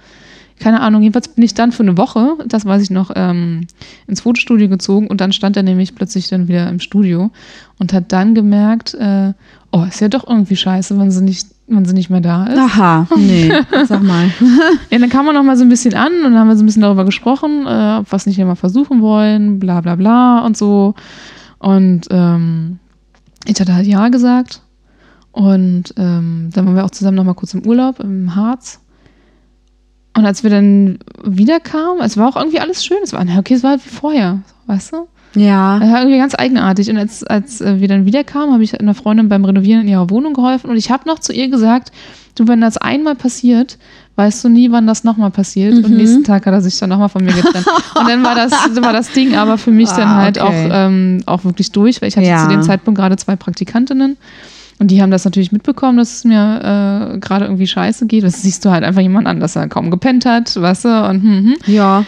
Keine 0.62 0.80
Ahnung. 0.80 1.02
Jedenfalls 1.02 1.26
bin 1.26 1.42
ich 1.42 1.54
dann 1.54 1.72
für 1.72 1.82
eine 1.82 1.98
Woche, 1.98 2.36
das 2.46 2.64
weiß 2.64 2.82
ich 2.82 2.90
noch, 2.90 3.10
ähm, 3.16 3.66
ins 4.06 4.20
Fotostudio 4.20 4.68
gezogen 4.68 5.08
und 5.08 5.20
dann 5.20 5.32
stand 5.32 5.56
er 5.56 5.64
nämlich 5.64 5.96
plötzlich 5.96 6.28
dann 6.28 6.46
wieder 6.46 6.68
im 6.68 6.78
Studio 6.78 7.32
und 7.80 7.92
hat 7.92 8.12
dann 8.12 8.32
gemerkt, 8.32 8.94
äh, 8.94 9.32
oh, 9.72 9.82
ist 9.82 10.00
ja 10.00 10.06
doch 10.06 10.24
irgendwie 10.28 10.54
scheiße, 10.54 10.96
wenn 11.00 11.10
sie 11.10 11.24
nicht, 11.24 11.48
wenn 11.66 11.84
sie 11.84 11.94
nicht 11.94 12.10
mehr 12.10 12.20
da 12.20 12.46
ist. 12.46 12.58
Aha, 12.58 13.08
nee, 13.16 13.52
sag 13.88 14.04
mal. 14.04 14.30
Ja, 14.90 15.00
dann 15.00 15.08
kam 15.08 15.26
man 15.26 15.34
noch 15.34 15.42
mal 15.42 15.56
so 15.56 15.64
ein 15.64 15.68
bisschen 15.68 15.94
an 15.94 16.12
und 16.24 16.32
dann 16.32 16.38
haben 16.38 16.48
wir 16.48 16.56
so 16.56 16.62
ein 16.62 16.66
bisschen 16.66 16.82
darüber 16.82 17.04
gesprochen, 17.04 17.66
äh, 17.66 17.96
ob 17.98 18.12
wir 18.12 18.16
es 18.16 18.26
nicht 18.26 18.38
immer 18.38 18.54
versuchen 18.54 19.02
wollen, 19.02 19.58
bla 19.58 19.80
bla 19.80 19.96
bla 19.96 20.44
und 20.46 20.56
so. 20.56 20.94
Und 21.58 22.06
ähm, 22.10 22.78
ich 23.46 23.60
hatte 23.60 23.74
halt 23.74 23.88
ja 23.88 24.08
gesagt. 24.10 24.62
Und 25.32 25.94
ähm, 25.96 26.50
dann 26.52 26.66
waren 26.66 26.76
wir 26.76 26.84
auch 26.84 26.90
zusammen 26.90 27.16
noch 27.16 27.24
mal 27.24 27.34
kurz 27.34 27.54
im 27.54 27.66
Urlaub 27.66 28.00
im 28.00 28.36
Harz. 28.36 28.81
Und 30.16 30.26
als 30.26 30.42
wir 30.42 30.50
dann 30.50 30.98
wiederkamen, 31.24 32.02
es 32.02 32.16
war 32.16 32.28
auch 32.28 32.36
irgendwie 32.36 32.60
alles 32.60 32.84
schön. 32.84 32.98
Es 33.02 33.12
war, 33.12 33.24
na, 33.24 33.38
okay, 33.38 33.54
es 33.54 33.62
war 33.62 33.70
halt 33.72 33.84
wie 33.84 33.88
vorher, 33.90 34.40
weißt 34.66 34.92
du? 34.92 35.08
Ja. 35.40 35.78
Das 35.78 35.90
war 35.90 36.00
irgendwie 36.00 36.18
ganz 36.18 36.34
eigenartig. 36.34 36.90
Und 36.90 36.98
als, 36.98 37.24
als 37.24 37.60
äh, 37.62 37.80
wir 37.80 37.88
dann 37.88 38.04
wiederkamen, 38.04 38.52
habe 38.52 38.62
ich 38.62 38.78
einer 38.78 38.94
Freundin 38.94 39.28
beim 39.30 39.44
Renovieren 39.44 39.82
in 39.82 39.88
ihrer 39.88 40.10
Wohnung 40.10 40.34
geholfen. 40.34 40.68
Und 40.70 40.76
ich 40.76 40.90
habe 40.90 41.08
noch 41.08 41.18
zu 41.18 41.32
ihr 41.32 41.48
gesagt, 41.48 41.90
du, 42.34 42.46
wenn 42.48 42.60
das 42.60 42.76
einmal 42.76 43.14
passiert, 43.14 43.78
weißt 44.16 44.44
du 44.44 44.50
nie, 44.50 44.70
wann 44.70 44.86
das 44.86 45.04
nochmal 45.04 45.30
passiert. 45.30 45.74
Und 45.82 45.88
nächsten 45.96 46.24
Tag 46.24 46.44
hat 46.44 46.52
er 46.52 46.60
sich 46.60 46.78
dann 46.78 46.90
nochmal 46.90 47.08
von 47.08 47.24
mir 47.24 47.32
getrennt. 47.32 47.66
und 47.98 48.06
dann 48.08 48.22
war 48.22 48.34
das, 48.34 48.52
war 48.82 48.92
das 48.92 49.10
Ding 49.12 49.34
aber 49.34 49.56
für 49.56 49.70
mich 49.70 49.88
dann 49.96 50.08
Ah, 50.08 50.16
halt 50.16 50.38
okay. 50.38 50.66
auch, 50.66 50.70
ähm, 50.70 51.22
auch 51.24 51.44
wirklich 51.44 51.72
durch, 51.72 52.02
weil 52.02 52.08
ich 52.10 52.16
hatte 52.18 52.26
Ja. 52.26 52.42
zu 52.42 52.48
dem 52.50 52.62
Zeitpunkt 52.62 52.98
gerade 53.00 53.16
zwei 53.16 53.36
Praktikantinnen. 53.36 54.18
Und 54.78 54.90
die 54.90 55.00
haben 55.00 55.10
das 55.10 55.24
natürlich 55.24 55.52
mitbekommen, 55.52 55.98
dass 55.98 56.12
es 56.12 56.24
mir 56.24 57.14
äh, 57.14 57.18
gerade 57.18 57.44
irgendwie 57.44 57.66
scheiße 57.66 58.06
geht. 58.06 58.24
Das 58.24 58.42
siehst 58.42 58.64
du 58.64 58.70
halt 58.70 58.84
einfach 58.84 59.00
jemand 59.00 59.26
an, 59.26 59.38
dass 59.38 59.54
er 59.54 59.68
kaum 59.68 59.90
gepennt 59.90 60.26
hat, 60.26 60.60
weißt 60.60 60.84
du? 60.86 61.08
Und, 61.08 61.22
hm, 61.22 61.44
hm. 61.44 61.56
Ja. 61.66 62.04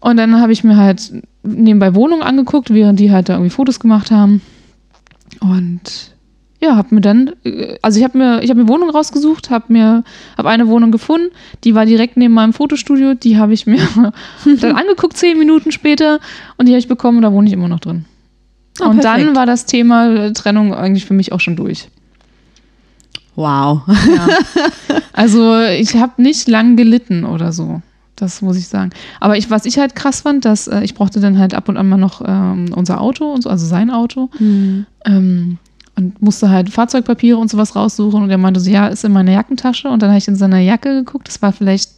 Und 0.00 0.16
dann 0.16 0.40
habe 0.40 0.52
ich 0.52 0.64
mir 0.64 0.76
halt 0.76 1.12
nebenbei 1.42 1.94
Wohnungen 1.94 2.22
angeguckt, 2.22 2.72
während 2.72 3.00
die 3.00 3.10
halt 3.10 3.28
da 3.28 3.34
irgendwie 3.34 3.50
Fotos 3.50 3.80
gemacht 3.80 4.10
haben. 4.10 4.42
Und 5.40 6.14
ja, 6.60 6.76
habe 6.76 6.94
mir 6.94 7.00
dann, 7.00 7.32
äh, 7.44 7.76
also 7.82 7.98
ich 7.98 8.04
habe 8.04 8.18
mir, 8.18 8.42
ich 8.42 8.50
habe 8.50 8.62
mir 8.62 8.68
Wohnung 8.68 8.90
rausgesucht, 8.90 9.50
habe 9.50 9.72
mir, 9.72 10.04
habe 10.36 10.48
eine 10.48 10.68
Wohnung 10.68 10.90
gefunden, 10.90 11.28
die 11.64 11.74
war 11.74 11.86
direkt 11.86 12.16
neben 12.16 12.34
meinem 12.34 12.52
Fotostudio, 12.52 13.14
die 13.14 13.38
habe 13.38 13.54
ich 13.54 13.66
mir 13.66 13.80
dann 14.60 14.76
angeguckt 14.76 15.16
zehn 15.16 15.38
Minuten 15.38 15.72
später 15.72 16.20
und 16.58 16.66
die 16.66 16.72
habe 16.72 16.80
ich 16.80 16.88
bekommen 16.88 17.18
und 17.18 17.22
da 17.22 17.32
wohne 17.32 17.46
ich 17.46 17.54
immer 17.54 17.68
noch 17.68 17.80
drin. 17.80 18.04
Ah, 18.80 18.88
und 18.88 19.00
perfekt. 19.00 19.26
dann 19.26 19.36
war 19.36 19.46
das 19.46 19.66
Thema 19.66 20.14
äh, 20.14 20.32
Trennung 20.32 20.74
eigentlich 20.74 21.06
für 21.06 21.14
mich 21.14 21.32
auch 21.32 21.40
schon 21.40 21.56
durch. 21.56 21.88
Wow. 23.36 23.82
Also 25.12 25.60
ich 25.60 25.96
habe 25.96 26.22
nicht 26.22 26.48
lang 26.48 26.76
gelitten 26.76 27.24
oder 27.26 27.52
so. 27.52 27.82
Das 28.16 28.40
muss 28.40 28.56
ich 28.56 28.68
sagen. 28.68 28.90
Aber 29.18 29.36
ich, 29.36 29.50
was 29.50 29.66
ich 29.66 29.78
halt 29.78 29.94
krass 29.94 30.22
fand, 30.22 30.44
dass 30.44 30.66
äh, 30.66 30.80
ich 30.82 30.94
brauchte 30.94 31.20
dann 31.20 31.38
halt 31.38 31.52
ab 31.54 31.68
und 31.68 31.76
an 31.76 31.88
mal 31.88 31.96
noch 31.96 32.22
ähm, 32.26 32.72
unser 32.74 33.00
Auto 33.00 33.30
und 33.32 33.42
so, 33.42 33.50
also 33.50 33.66
sein 33.66 33.90
Auto. 33.90 34.30
Ähm, 35.04 35.58
und 35.96 36.22
musste 36.22 36.48
halt 36.48 36.70
Fahrzeugpapiere 36.70 37.36
und 37.36 37.50
sowas 37.50 37.76
raussuchen. 37.76 38.22
Und 38.22 38.30
er 38.30 38.38
meinte 38.38 38.60
so, 38.60 38.70
ja, 38.70 38.86
ist 38.86 39.04
in 39.04 39.12
meiner 39.12 39.32
Jackentasche. 39.32 39.88
Und 39.88 40.02
dann 40.02 40.10
habe 40.10 40.18
ich 40.18 40.28
in 40.28 40.36
seiner 40.36 40.60
Jacke 40.60 40.94
geguckt. 41.04 41.28
Das 41.28 41.42
war 41.42 41.52
vielleicht 41.52 41.90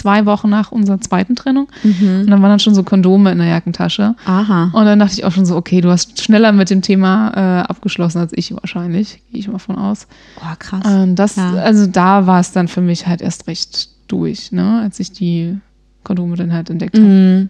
zwei 0.00 0.26
Wochen 0.26 0.48
nach 0.48 0.72
unserer 0.72 1.00
zweiten 1.00 1.36
Trennung. 1.36 1.68
Und 1.84 2.26
dann 2.26 2.40
waren 2.42 2.50
dann 2.50 2.58
schon 2.58 2.74
so 2.74 2.82
Kondome 2.82 3.30
in 3.32 3.38
der 3.38 3.48
Jackentasche. 3.48 4.14
Aha. 4.24 4.70
Und 4.72 4.84
dann 4.86 4.98
dachte 4.98 5.12
ich 5.14 5.24
auch 5.24 5.32
schon 5.32 5.46
so, 5.46 5.56
okay, 5.56 5.80
du 5.80 5.90
hast 5.90 6.22
schneller 6.22 6.52
mit 6.52 6.70
dem 6.70 6.82
Thema 6.82 7.30
äh, 7.34 7.62
abgeschlossen 7.68 8.18
als 8.18 8.32
ich 8.34 8.52
wahrscheinlich. 8.54 9.20
Gehe 9.30 9.40
ich 9.40 9.48
mal 9.48 9.58
von 9.58 9.76
aus. 9.76 10.06
Oh, 10.40 10.54
krass. 10.58 10.84
Und 10.86 11.16
das, 11.16 11.36
Ja. 11.36 11.52
also 11.54 11.86
da 11.86 12.26
war 12.26 12.40
es 12.40 12.52
dann 12.52 12.68
für 12.68 12.80
mich 12.80 13.06
halt 13.06 13.20
erst 13.20 13.46
recht 13.46 13.88
durch, 14.08 14.52
ne, 14.52 14.80
als 14.82 14.98
ich 15.00 15.12
die 15.12 15.56
Kondome 16.02 16.36
dann 16.36 16.52
halt 16.52 16.70
entdeckt 16.70 16.96
habe. 16.96 17.06
Mhm. 17.06 17.48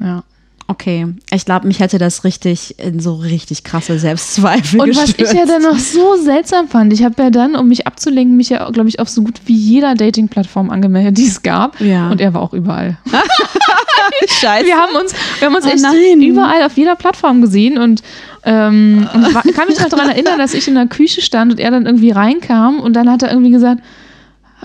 Ja. 0.00 0.22
Okay. 0.70 1.04
Ich 1.32 1.44
glaube, 1.44 1.66
mich 1.66 1.80
hätte 1.80 1.98
das 1.98 2.22
richtig 2.22 2.78
in 2.78 3.00
so 3.00 3.14
richtig 3.16 3.64
krasse 3.64 3.98
Selbstzweifel 3.98 4.80
Und 4.80 4.90
was 4.96 5.08
ich 5.10 5.16
gestürzt. 5.16 5.34
ja 5.34 5.44
dann 5.44 5.62
noch 5.62 5.78
so 5.78 6.14
seltsam 6.14 6.68
fand, 6.68 6.92
ich 6.92 7.02
habe 7.02 7.20
ja 7.20 7.30
dann, 7.30 7.56
um 7.56 7.66
mich 7.66 7.88
abzulenken, 7.88 8.36
mich 8.36 8.50
ja, 8.50 8.70
glaube 8.70 8.88
ich, 8.88 9.00
auf 9.00 9.08
so 9.08 9.22
gut 9.22 9.40
wie 9.46 9.56
jeder 9.56 9.96
Dating-Plattform 9.96 10.70
angemeldet, 10.70 11.18
die 11.18 11.26
es 11.26 11.42
gab. 11.42 11.80
Ja. 11.80 12.08
Und 12.08 12.20
er 12.20 12.34
war 12.34 12.42
auch 12.42 12.52
überall. 12.52 12.98
Scheiße. 14.28 14.66
Wir 14.66 14.76
haben 14.76 14.94
uns, 14.94 15.12
wir 15.40 15.48
haben 15.48 15.56
uns 15.56 15.66
Oh 15.66 15.70
echt 15.70 15.82
nein. 15.82 16.22
überall 16.22 16.62
auf 16.62 16.76
jeder 16.76 16.94
Plattform 16.94 17.40
gesehen 17.42 17.76
und, 17.76 18.02
ähm, 18.44 19.08
und 19.14 19.26
ich 19.26 19.34
war, 19.34 19.42
kann 19.42 19.66
mich 19.66 19.80
noch 19.80 19.88
daran 19.88 20.08
erinnern, 20.10 20.38
dass 20.38 20.54
ich 20.54 20.68
in 20.68 20.76
der 20.76 20.86
Küche 20.86 21.20
stand 21.20 21.50
und 21.52 21.58
er 21.58 21.72
dann 21.72 21.84
irgendwie 21.86 22.12
reinkam 22.12 22.78
und 22.78 22.94
dann 22.94 23.10
hat 23.10 23.22
er 23.24 23.30
irgendwie 23.30 23.50
gesagt, 23.50 23.80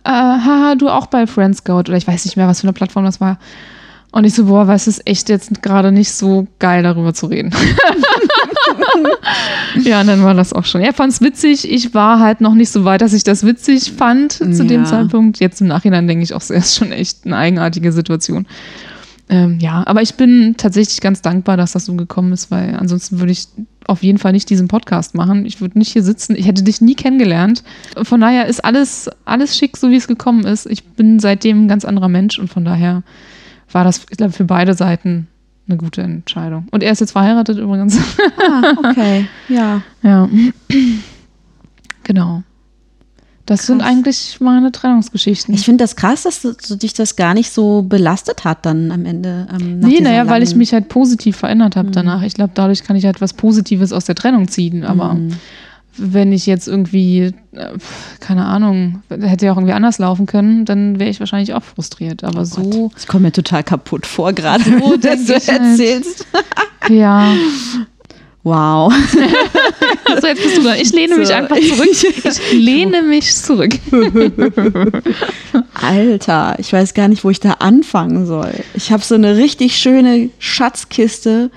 äh, 0.04 0.10
haha, 0.10 0.76
du 0.76 0.90
auch 0.90 1.08
bei 1.08 1.26
Friends 1.26 1.60
Scout 1.60 1.80
oder 1.80 1.96
ich 1.98 2.08
weiß 2.08 2.26
nicht 2.26 2.38
mehr, 2.38 2.48
was 2.48 2.62
für 2.62 2.68
eine 2.68 2.74
Plattform 2.74 3.06
das 3.06 3.20
war. 3.20 3.40
Und 4.16 4.24
ich 4.24 4.34
so, 4.34 4.46
boah, 4.46 4.66
was 4.66 4.88
ist 4.88 5.06
echt 5.06 5.28
jetzt 5.28 5.62
gerade 5.62 5.92
nicht 5.92 6.10
so 6.10 6.48
geil, 6.60 6.84
darüber 6.84 7.14
zu 7.14 7.26
reden. 7.26 7.52
ja, 9.84 10.00
und 10.00 10.08
dann 10.08 10.24
war 10.24 10.34
das 10.34 10.54
auch 10.54 10.64
schon. 10.64 10.80
Er 10.80 10.94
fand 10.94 11.12
es 11.12 11.20
witzig. 11.20 11.70
Ich 11.70 11.94
war 11.94 12.22
halt 12.22 12.40
noch 12.40 12.54
nicht 12.54 12.70
so 12.70 12.86
weit, 12.86 13.02
dass 13.02 13.12
ich 13.12 13.26
das 13.26 13.46
witzig 13.46 13.92
fand 13.92 14.32
zu 14.32 14.66
dem 14.66 14.84
Ja. 14.84 14.86
Zeitpunkt. 14.86 15.42
Jetzt 15.42 15.60
im 15.60 15.68
Nachhinein 15.68 16.08
denke 16.08 16.24
ich 16.24 16.34
auch, 16.34 16.40
es 16.40 16.50
ist 16.50 16.78
schon 16.78 16.94
echt 16.94 17.26
eine 17.26 17.36
eigenartige 17.36 17.92
Situation. 17.92 18.48
Ähm, 19.28 19.60
ja, 19.60 19.84
aber 19.86 20.02
ich 20.02 20.16
bin 20.16 20.56
tatsächlich 20.56 21.02
ganz 21.02 21.22
dankbar, 21.22 21.58
dass 21.58 21.74
das 21.74 21.84
so 21.84 21.96
gekommen 21.96 22.32
ist, 22.32 22.52
weil 22.52 22.78
ansonsten 22.78 23.20
würde 23.20 23.34
ich 23.34 23.50
auf 23.86 24.02
jeden 24.02 24.18
Fall 24.18 24.32
nicht 24.32 24.50
diesen 24.50 24.70
Podcast 24.70 25.16
machen. 25.16 25.46
Ich 25.46 25.60
würde 25.60 25.78
nicht 25.78 25.92
hier 25.92 26.04
sitzen. 26.04 26.38
Ich 26.38 26.48
hätte 26.48 26.64
dich 26.64 26.80
nie 26.80 26.96
kennengelernt. 26.96 27.64
Von 28.02 28.22
daher 28.22 28.46
ist 28.46 28.64
alles, 28.64 29.10
alles 29.26 29.58
schick, 29.58 29.76
so 29.76 29.92
wie 29.92 29.98
es 29.98 30.08
gekommen 30.08 30.46
ist. 30.46 30.68
Ich 30.68 30.86
bin 30.86 31.20
seitdem 31.20 31.66
ein 31.66 31.68
ganz 31.68 31.84
anderer 31.84 32.08
Mensch 32.08 32.40
und 32.40 32.50
von 32.50 32.64
daher 32.64 33.04
war 33.72 33.84
das, 33.84 34.02
ich 34.10 34.18
glaube, 34.18 34.34
für 34.34 34.46
beide 34.46 34.74
Seiten 34.74 35.28
eine 35.68 35.78
gute 35.78 36.02
Entscheidung. 36.02 36.68
Und 36.72 36.84
er 36.84 36.92
ist 36.92 37.00
jetzt 37.02 37.12
verheiratet 37.12 37.58
übrigens. 37.58 37.98
Ah, 38.40 38.74
okay. 38.90 39.28
Ja. 39.50 39.82
ja. 40.04 40.30
Genau. 42.04 42.44
Das 43.48 43.68
sind 43.68 43.80
Krass. 43.80 43.90
eigentlich 43.90 44.38
meine 44.40 44.72
Trennungsgeschichten. 44.72 45.54
Ich 45.54 45.66
finde 45.66 45.84
das 45.84 45.96
krass, 45.96 46.24
dass 46.24 46.42
du, 46.42 46.76
dich 46.76 46.94
das 46.96 47.16
gar 47.16 47.36
nicht 47.36 47.52
so 47.52 47.84
belastet 47.84 48.44
hat 48.44 48.66
dann 48.66 48.92
am 48.92 49.06
Ende. 49.06 49.48
Ähm, 49.54 49.80
Nee, 49.80 50.00
naja, 50.02 50.28
weil 50.28 50.42
ich 50.42 50.56
mich 50.56 50.74
halt 50.74 50.90
positiv 50.90 51.38
verändert 51.38 51.76
habe 51.76 51.92
danach. 51.92 52.24
Ich 52.24 52.34
glaube, 52.34 52.52
dadurch 52.56 52.84
kann 52.84 52.96
ich 52.96 53.06
halt 53.06 53.22
was 53.22 53.34
Positives 53.34 53.94
aus 53.94 54.06
der 54.06 54.16
Trennung 54.16 54.48
ziehen. 54.48 54.84
Aber 54.84 55.14
Mhm. 55.14 55.30
Wenn 55.98 56.32
ich 56.32 56.46
jetzt 56.46 56.68
irgendwie, 56.68 57.32
äh, 57.54 57.70
keine 58.20 58.46
Ahnung, 58.46 59.02
hätte 59.10 59.46
ja 59.46 59.52
auch 59.54 59.58
irgendwie 59.58 59.74
anders 59.74 59.98
laufen 60.00 60.26
können, 60.26 60.66
dann 60.66 61.00
wäre 61.00 61.10
ich 61.10 61.20
wahrscheinlich 61.20 61.54
auch 61.54 61.64
frustriert. 61.64 62.24
Aber 62.24 62.46
so, 62.46 62.92
Ich 62.98 63.08
komme 63.08 63.24
mir 63.28 63.32
total 63.32 63.64
kaputt 63.64 64.06
vor 64.06 64.34
gerade, 64.34 64.64
So 64.80 64.98
denk 64.98 65.26
du 65.28 65.34
ich 65.36 65.48
halt. 65.48 65.62
erzählst. 65.62 66.26
ja. 66.90 67.34
Wow. 68.48 68.94
So, 70.22 70.28
jetzt 70.28 70.44
bist 70.44 70.58
du 70.58 70.62
da. 70.62 70.76
Ich 70.76 70.94
lehne 70.94 71.18
mich 71.18 71.30
So. 71.30 71.34
einfach 71.34 71.58
zurück. 71.58 71.90
Ich 71.92 72.54
lehne 72.54 73.02
mich 73.02 73.34
zurück. 73.34 73.74
Alter, 75.74 76.56
ich 76.60 76.72
weiß 76.72 76.94
gar 76.94 77.08
nicht, 77.08 77.24
wo 77.24 77.30
ich 77.30 77.40
da 77.40 77.54
anfangen 77.54 78.26
soll. 78.26 78.52
Ich 78.76 78.92
habe 78.92 79.04
so 79.04 79.16
eine 79.16 79.38
richtig 79.38 79.76
schöne 79.78 80.30
Schatzkiste 80.40 81.50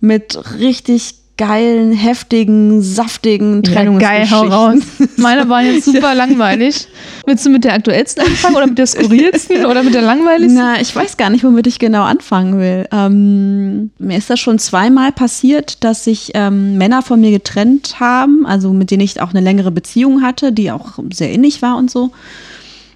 mit 0.00 0.38
richtig 0.58 1.14
geilen, 1.40 1.92
heftigen, 1.92 2.82
saftigen 2.82 3.62
Ja, 3.62 3.82
geil, 3.84 4.30
hau 4.30 4.42
raus. 4.42 4.82
Meine 5.16 5.48
waren 5.48 5.64
jetzt 5.64 5.86
super 5.86 6.14
langweilig. 6.14 6.86
Willst 7.24 7.46
du 7.46 7.50
mit 7.50 7.64
der 7.64 7.72
aktuellsten 7.72 8.22
anfangen 8.22 8.56
oder 8.56 8.66
mit 8.66 8.76
der 8.76 8.86
skurrilsten 8.86 9.64
oder 9.70 9.82
mit 9.82 9.94
der 9.94 10.02
langweiligsten? 10.02 10.60
Na, 10.60 10.78
ich 10.82 10.94
weiß 10.94 11.16
gar 11.16 11.30
nicht, 11.30 11.42
womit 11.42 11.66
ich 11.66 11.78
genau 11.78 12.02
anfangen 12.02 12.58
will. 12.58 12.86
Ähm, 12.92 13.90
mir 13.98 14.18
ist 14.18 14.28
das 14.28 14.38
schon 14.38 14.58
zweimal 14.58 15.12
passiert, 15.12 15.82
dass 15.82 16.04
sich 16.04 16.32
ähm, 16.34 16.76
Männer 16.76 17.00
von 17.00 17.18
mir 17.18 17.30
getrennt 17.30 18.00
haben, 18.00 18.44
also 18.44 18.74
mit 18.74 18.90
denen 18.90 19.00
ich 19.00 19.22
auch 19.22 19.30
eine 19.30 19.40
längere 19.40 19.70
Beziehung 19.70 20.20
hatte, 20.20 20.52
die 20.52 20.70
auch 20.70 20.98
sehr 21.10 21.32
innig 21.32 21.62
war 21.62 21.78
und 21.78 21.90
so. 21.90 22.10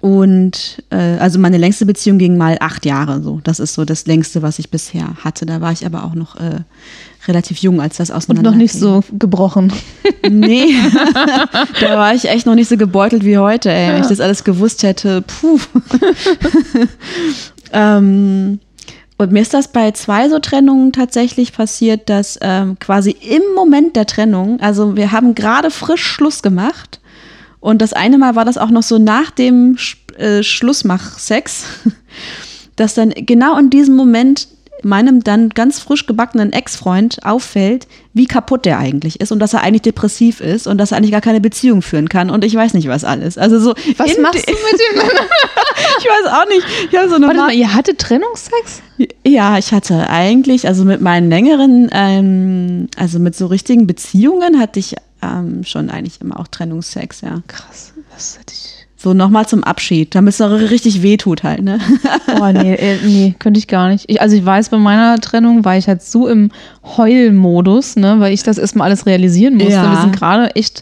Und 0.01 0.83
äh, 0.91 1.17
also 1.17 1.39
meine 1.39 1.57
längste 1.57 1.87
Beziehung 1.87 2.19
ging 2.19 2.37
mal 2.37 2.57
acht 2.59 2.85
Jahre 2.85 3.23
so. 3.23 3.41
Das 3.43 3.59
ist 3.59 3.73
so 3.73 3.85
das 3.85 4.05
längste, 4.05 4.43
was 4.43 4.59
ich 4.59 4.69
bisher 4.69 5.15
hatte. 5.23 5.47
Da 5.47 5.61
war 5.61 5.71
ich 5.71 5.83
aber 5.83 6.03
auch 6.03 6.13
noch 6.13 6.35
äh, 6.35 6.59
relativ 7.27 7.57
jung, 7.59 7.81
als 7.81 7.97
das 7.97 8.09
Und 8.09 8.17
auseinander 8.17 8.51
noch 8.51 8.57
nicht 8.57 8.73
so 8.73 9.03
gebrochen. 9.11 9.71
Nee, 10.29 10.75
da 11.81 11.97
war 11.97 12.13
ich 12.13 12.29
echt 12.29 12.45
noch 12.45 12.55
nicht 12.55 12.69
so 12.69 12.77
gebeutelt 12.77 13.25
wie 13.25 13.37
heute, 13.37 13.71
ey. 13.71 13.93
Wenn 13.93 14.01
ich 14.01 14.07
das 14.07 14.19
alles 14.19 14.43
gewusst 14.43 14.83
hätte, 14.83 15.21
puh. 15.21 15.59
ähm, 17.73 18.59
und 19.17 19.31
mir 19.31 19.41
ist 19.41 19.53
das 19.53 19.69
bei 19.69 19.91
zwei 19.91 20.29
so 20.29 20.39
Trennungen 20.39 20.91
tatsächlich 20.91 21.53
passiert, 21.53 22.09
dass 22.09 22.37
ähm, 22.41 22.77
quasi 22.79 23.11
im 23.11 23.43
Moment 23.55 23.95
der 23.95 24.05
Trennung, 24.05 24.59
also 24.59 24.97
wir 24.97 25.11
haben 25.11 25.35
gerade 25.35 25.71
frisch 25.71 26.03
Schluss 26.03 26.41
gemacht 26.41 26.99
und 27.61 27.81
das 27.81 27.93
eine 27.93 28.17
Mal 28.17 28.35
war 28.35 28.45
das 28.45 28.57
auch 28.57 28.69
noch 28.69 28.83
so 28.83 28.97
nach 28.97 29.31
dem 29.31 29.77
Sch 29.77 29.97
äh, 30.17 30.43
Schlussmach-Sex, 30.43 31.65
dass 32.75 32.93
dann 32.93 33.11
genau 33.11 33.57
in 33.57 33.69
diesem 33.69 33.95
Moment 33.95 34.47
meinem 34.85 35.23
dann 35.23 35.49
ganz 35.49 35.79
frisch 35.79 36.05
gebackenen 36.05 36.53
Ex-Freund 36.53 37.25
auffällt, 37.25 37.87
wie 38.13 38.25
kaputt 38.27 38.65
der 38.65 38.77
eigentlich 38.77 39.19
ist 39.19 39.31
und 39.31 39.39
dass 39.39 39.53
er 39.53 39.61
eigentlich 39.61 39.81
depressiv 39.81 40.39
ist 40.41 40.67
und 40.67 40.77
dass 40.77 40.91
er 40.91 40.97
eigentlich 40.97 41.11
gar 41.11 41.21
keine 41.21 41.41
Beziehung 41.41 41.81
führen 41.81 42.07
kann 42.07 42.29
und 42.29 42.43
ich 42.43 42.53
weiß 42.55 42.73
nicht 42.75 42.87
was 42.87 43.03
alles. 43.03 43.37
Also 43.37 43.59
so 43.59 43.73
Was 43.97 44.17
machst 44.19 44.47
du 44.47 44.53
mit 44.53 44.79
dem? 44.79 45.01
Ich 45.99 46.05
weiß 46.05 46.31
auch 46.33 46.47
nicht. 46.47 46.65
Ich 46.91 46.97
habe 46.97 47.09
so 47.09 47.15
eine 47.15 47.27
Warte 47.27 47.39
Ma- 47.39 47.45
mal, 47.47 47.53
ihr 47.55 47.73
hattet 47.73 47.99
Trennungsex? 47.99 48.81
ja, 49.25 49.57
ich 49.57 49.71
hatte 49.71 50.09
eigentlich, 50.09 50.67
also 50.67 50.83
mit 50.85 51.01
meinen 51.01 51.29
längeren, 51.29 51.89
ähm, 51.91 52.87
also 52.97 53.19
mit 53.19 53.35
so 53.35 53.47
richtigen 53.47 53.87
Beziehungen 53.87 54.59
hatte 54.59 54.79
ich 54.79 54.95
ähm, 55.21 55.63
schon 55.63 55.89
eigentlich 55.89 56.21
immer 56.21 56.39
auch 56.39 56.47
Trennungsex, 56.47 57.21
ja. 57.21 57.41
Krass, 57.47 57.93
was 58.13 58.37
hätte 58.39 58.53
ich. 58.53 58.74
So 59.05 59.13
nochmal 59.13 59.45
zum 59.45 59.63
Abschied, 59.63 60.15
damit 60.15 60.33
es 60.33 60.39
noch 60.39 60.49
richtig 60.49 61.03
wehtut 61.03 61.43
halt, 61.43 61.61
ne? 61.61 61.77
Oh, 62.41 62.51
nee, 62.51 62.73
äh, 62.73 62.97
nee, 63.05 63.35
könnte 63.37 63.59
ich 63.59 63.67
gar 63.67 63.89
nicht. 63.89 64.05
Ich, 64.07 64.19
also 64.19 64.35
ich 64.35 64.43
weiß, 64.43 64.69
bei 64.69 64.79
meiner 64.79 65.21
Trennung 65.21 65.63
war 65.63 65.77
ich 65.77 65.87
halt 65.87 66.01
so 66.01 66.27
im 66.27 66.49
Heulmodus, 66.83 67.97
ne, 67.97 68.15
weil 68.17 68.33
ich 68.33 68.41
das 68.41 68.57
erstmal 68.57 68.87
alles 68.87 69.05
realisieren 69.05 69.57
musste. 69.57 69.73
Ja. 69.73 69.91
Wir 69.91 70.01
sind 70.01 70.15
gerade 70.15 70.55
echt 70.55 70.81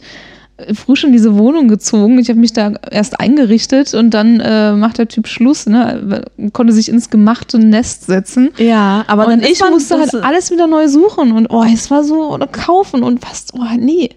frisch 0.74 1.04
in 1.04 1.12
diese 1.12 1.38
Wohnung 1.38 1.68
gezogen. 1.68 2.18
Ich 2.18 2.30
habe 2.30 2.40
mich 2.40 2.54
da 2.54 2.72
erst 2.90 3.20
eingerichtet 3.20 3.94
und 3.94 4.12
dann 4.12 4.40
äh, 4.40 4.72
macht 4.72 5.00
der 5.00 5.10
Typ 5.10 5.28
Schluss, 5.28 5.66
ne, 5.66 6.24
konnte 6.54 6.72
sich 6.72 6.88
ins 6.88 7.10
gemachte 7.10 7.60
Nest 7.60 8.06
setzen. 8.06 8.52
Ja, 8.58 9.04
aber 9.08 9.26
und 9.26 9.32
dann 9.32 9.52
ich 9.52 9.60
musste 9.70 10.00
halt 10.00 10.16
alles 10.16 10.50
wieder 10.50 10.68
neu 10.68 10.88
suchen 10.88 11.34
und 11.34 11.48
oh, 11.48 11.66
es 11.66 11.92
war 11.92 12.06
so 12.06 12.32
oder 12.32 12.48
kaufen 12.48 13.04
und 13.04 13.22
was, 13.22 13.48
oh 13.54 13.66
nee. 13.78 14.12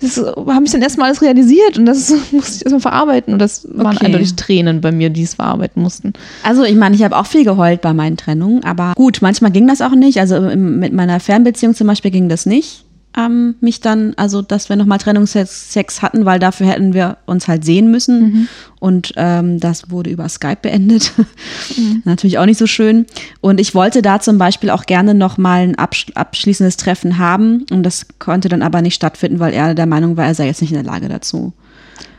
Das 0.00 0.16
habe 0.16 0.64
ich 0.64 0.70
dann 0.72 0.82
erstmal 0.82 1.08
alles 1.08 1.22
realisiert 1.22 1.78
und 1.78 1.86
das 1.86 2.10
musste 2.32 2.56
ich 2.56 2.64
erstmal 2.64 2.80
verarbeiten 2.80 3.32
und 3.34 3.38
das 3.38 3.66
waren 3.70 3.96
Okay. 3.96 4.06
eindeutig 4.06 4.34
Tränen 4.36 4.80
bei 4.80 4.92
mir, 4.92 5.10
die 5.10 5.22
es 5.22 5.34
verarbeiten 5.34 5.82
mussten. 5.82 6.12
Also 6.42 6.64
ich 6.64 6.74
meine, 6.76 6.94
ich 6.96 7.02
habe 7.02 7.16
auch 7.16 7.26
viel 7.26 7.44
geheult 7.44 7.80
bei 7.82 7.92
meinen 7.92 8.16
Trennungen, 8.16 8.64
aber 8.64 8.92
gut, 8.96 9.18
manchmal 9.20 9.50
ging 9.50 9.66
das 9.66 9.80
auch 9.82 9.94
nicht. 9.94 10.18
Also 10.18 10.40
mit 10.40 10.92
meiner 10.92 11.20
Fernbeziehung 11.20 11.74
zum 11.74 11.86
Beispiel 11.86 12.10
ging 12.10 12.28
das 12.28 12.46
nicht. 12.46 12.84
Ähm, 13.16 13.56
mich 13.60 13.80
dann, 13.80 14.14
also 14.16 14.40
dass 14.40 14.68
wir 14.68 14.76
nochmal 14.76 14.98
Trennungsex 14.98 15.72
Sex 15.72 16.00
hatten, 16.00 16.24
weil 16.24 16.38
dafür 16.38 16.68
hätten 16.68 16.94
wir 16.94 17.18
uns 17.26 17.48
halt 17.48 17.64
sehen 17.64 17.90
müssen. 17.90 18.48
Und 18.78 19.12
ähm, 19.16 19.58
das 19.58 19.90
wurde 19.90 20.10
über 20.10 20.28
Skype 20.28 20.58
beendet. 20.62 21.12
Natürlich 22.04 22.38
auch 22.38 22.46
nicht 22.46 22.58
so 22.58 22.66
schön. 22.66 23.06
Und 23.40 23.60
ich 23.60 23.74
wollte 23.74 24.00
da 24.00 24.20
zum 24.20 24.38
Beispiel 24.38 24.70
auch 24.70 24.86
gerne 24.86 25.14
nochmal 25.14 25.62
ein 25.62 25.74
absch 25.74 26.06
abschließendes 26.14 26.76
Treffen 26.76 27.18
haben. 27.18 27.66
Und 27.70 27.82
das 27.82 28.06
konnte 28.20 28.48
dann 28.48 28.62
aber 28.62 28.80
nicht 28.80 28.94
stattfinden, 28.94 29.40
weil 29.40 29.52
er 29.52 29.74
der 29.74 29.86
Meinung 29.86 30.16
war, 30.16 30.26
er 30.26 30.34
sei 30.34 30.46
jetzt 30.46 30.60
nicht 30.60 30.70
in 30.70 30.82
der 30.82 30.90
Lage 30.90 31.08
dazu. 31.08 31.52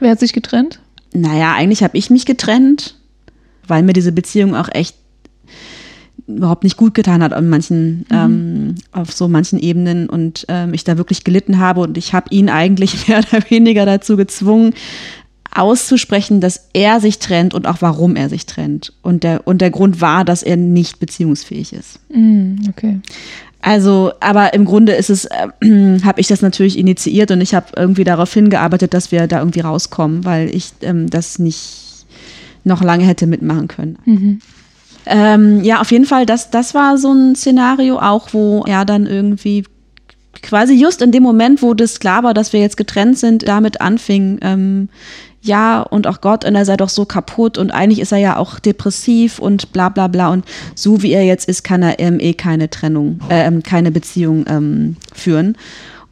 Wer 0.01 0.11
hat 0.11 0.19
sich 0.19 0.33
getrennt? 0.33 0.79
Naja, 1.13 1.53
eigentlich 1.53 1.83
habe 1.83 1.97
ich 1.97 2.09
mich 2.09 2.25
getrennt, 2.25 2.95
weil 3.67 3.83
mir 3.83 3.93
diese 3.93 4.11
Beziehung 4.11 4.55
auch 4.55 4.69
echt 4.71 4.95
überhaupt 6.27 6.63
nicht 6.63 6.77
gut 6.77 6.93
getan 6.93 7.23
hat 7.23 7.33
an 7.33 7.49
manchen, 7.49 8.05
ähm, 8.11 8.75
auf 8.91 9.11
so 9.11 9.27
manchen 9.27 9.59
Ebenen 9.59 10.09
und 10.09 10.45
ähm, 10.47 10.73
ich 10.73 10.83
da 10.83 10.97
wirklich 10.97 11.23
gelitten 11.23 11.59
habe 11.59 11.81
und 11.81 11.97
ich 11.97 12.13
habe 12.13 12.27
ihn 12.29 12.49
eigentlich 12.49 13.07
mehr 13.07 13.19
oder 13.19 13.49
weniger 13.49 13.85
dazu 13.85 14.17
gezwungen, 14.17 14.73
auszusprechen, 15.53 16.39
dass 16.39 16.69
er 16.73 16.99
sich 17.01 17.19
trennt 17.19 17.53
und 17.53 17.67
auch 17.67 17.77
warum 17.81 18.15
er 18.15 18.29
sich 18.29 18.45
trennt. 18.45 18.93
Und 19.01 19.23
der, 19.23 19.45
und 19.45 19.59
der 19.59 19.69
Grund 19.69 19.99
war, 19.99 20.23
dass 20.23 20.43
er 20.43 20.55
nicht 20.55 20.99
beziehungsfähig 20.99 21.73
ist. 21.73 21.99
Mm, 22.09 22.55
okay. 22.69 22.99
Also, 23.61 24.13
aber 24.21 24.53
im 24.53 24.65
Grunde 24.65 24.93
ist 24.93 25.09
es, 25.09 25.25
äh, 25.25 25.99
habe 26.03 26.19
ich 26.19 26.27
das 26.27 26.41
natürlich 26.41 26.77
initiiert 26.77 27.31
und 27.31 27.41
ich 27.41 27.53
habe 27.53 27.67
irgendwie 27.75 28.03
darauf 28.03 28.33
hingearbeitet, 28.33 28.93
dass 28.93 29.11
wir 29.11 29.27
da 29.27 29.39
irgendwie 29.39 29.59
rauskommen, 29.59 30.25
weil 30.25 30.53
ich 30.55 30.71
ähm, 30.81 31.09
das 31.09 31.37
nicht 31.37 32.05
noch 32.63 32.81
lange 32.83 33.05
hätte 33.05 33.27
mitmachen 33.27 33.67
können. 33.67 33.97
Ähm, 35.05 35.63
ja, 35.63 35.81
auf 35.81 35.91
jeden 35.91 36.05
Fall, 36.05 36.25
das, 36.25 36.51
das 36.51 36.73
war 36.73 36.97
so 36.97 37.11
ein 37.11 37.35
Szenario 37.35 37.99
auch, 37.99 38.29
wo 38.33 38.63
er 38.67 38.85
dann 38.85 39.07
irgendwie 39.07 39.63
quasi 40.41 40.73
just 40.73 41.01
in 41.01 41.11
dem 41.11 41.23
Moment, 41.23 41.61
wo 41.61 41.73
das 41.73 41.99
klar 41.99 42.23
war, 42.23 42.33
dass 42.33 42.53
wir 42.53 42.59
jetzt 42.59 42.77
getrennt 42.77 43.17
sind, 43.17 43.47
damit 43.47 43.81
anfing, 43.81 44.39
ähm, 44.41 44.89
ja, 45.43 45.81
und 45.81 46.05
auch 46.05 46.21
Gott, 46.21 46.45
und 46.45 46.53
er 46.53 46.65
sei 46.65 46.77
doch 46.77 46.89
so 46.89 47.05
kaputt 47.05 47.57
und 47.57 47.71
eigentlich 47.71 47.99
ist 47.99 48.11
er 48.11 48.19
ja 48.19 48.37
auch 48.37 48.59
depressiv 48.59 49.39
und 49.39 49.73
bla 49.73 49.89
bla 49.89 50.07
bla 50.07 50.29
und 50.29 50.45
so 50.75 51.01
wie 51.01 51.13
er 51.13 51.25
jetzt 51.25 51.49
ist, 51.49 51.63
kann 51.63 51.81
er 51.81 51.99
ähm, 51.99 52.19
eh 52.19 52.33
keine 52.33 52.69
Trennung, 52.69 53.19
äh, 53.29 53.47
ähm, 53.47 53.63
keine 53.63 53.91
Beziehung 53.91 54.45
ähm, 54.47 54.97
führen. 55.13 55.57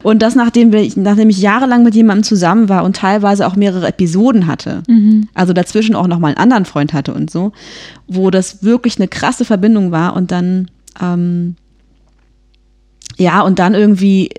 Und 0.02 0.22
das, 0.22 0.34
nachdem, 0.34 0.72
wir, 0.72 0.90
nachdem 0.96 1.28
ich 1.28 1.40
jahrelang 1.40 1.82
mit 1.82 1.94
jemandem 1.94 2.24
zusammen 2.24 2.68
war 2.68 2.84
und 2.84 2.96
teilweise 2.96 3.46
auch 3.46 3.56
mehrere 3.56 3.88
Episoden 3.88 4.46
hatte, 4.46 4.82
also 5.34 5.52
dazwischen 5.52 5.94
auch 5.94 6.06
nochmal 6.06 6.30
einen 6.30 6.38
anderen 6.38 6.64
Freund 6.64 6.92
hatte 6.92 7.12
und 7.12 7.30
so, 7.30 7.52
wo 8.06 8.30
das 8.30 8.62
wirklich 8.62 8.96
eine 8.98 9.08
krasse 9.08 9.44
Verbindung 9.44 9.90
war 9.90 10.16
und 10.16 10.30
dann, 10.30 10.70
ähm, 11.00 11.56
ja, 13.18 13.42
und 13.42 13.58
dann 13.58 13.74
irgendwie, 13.74 14.30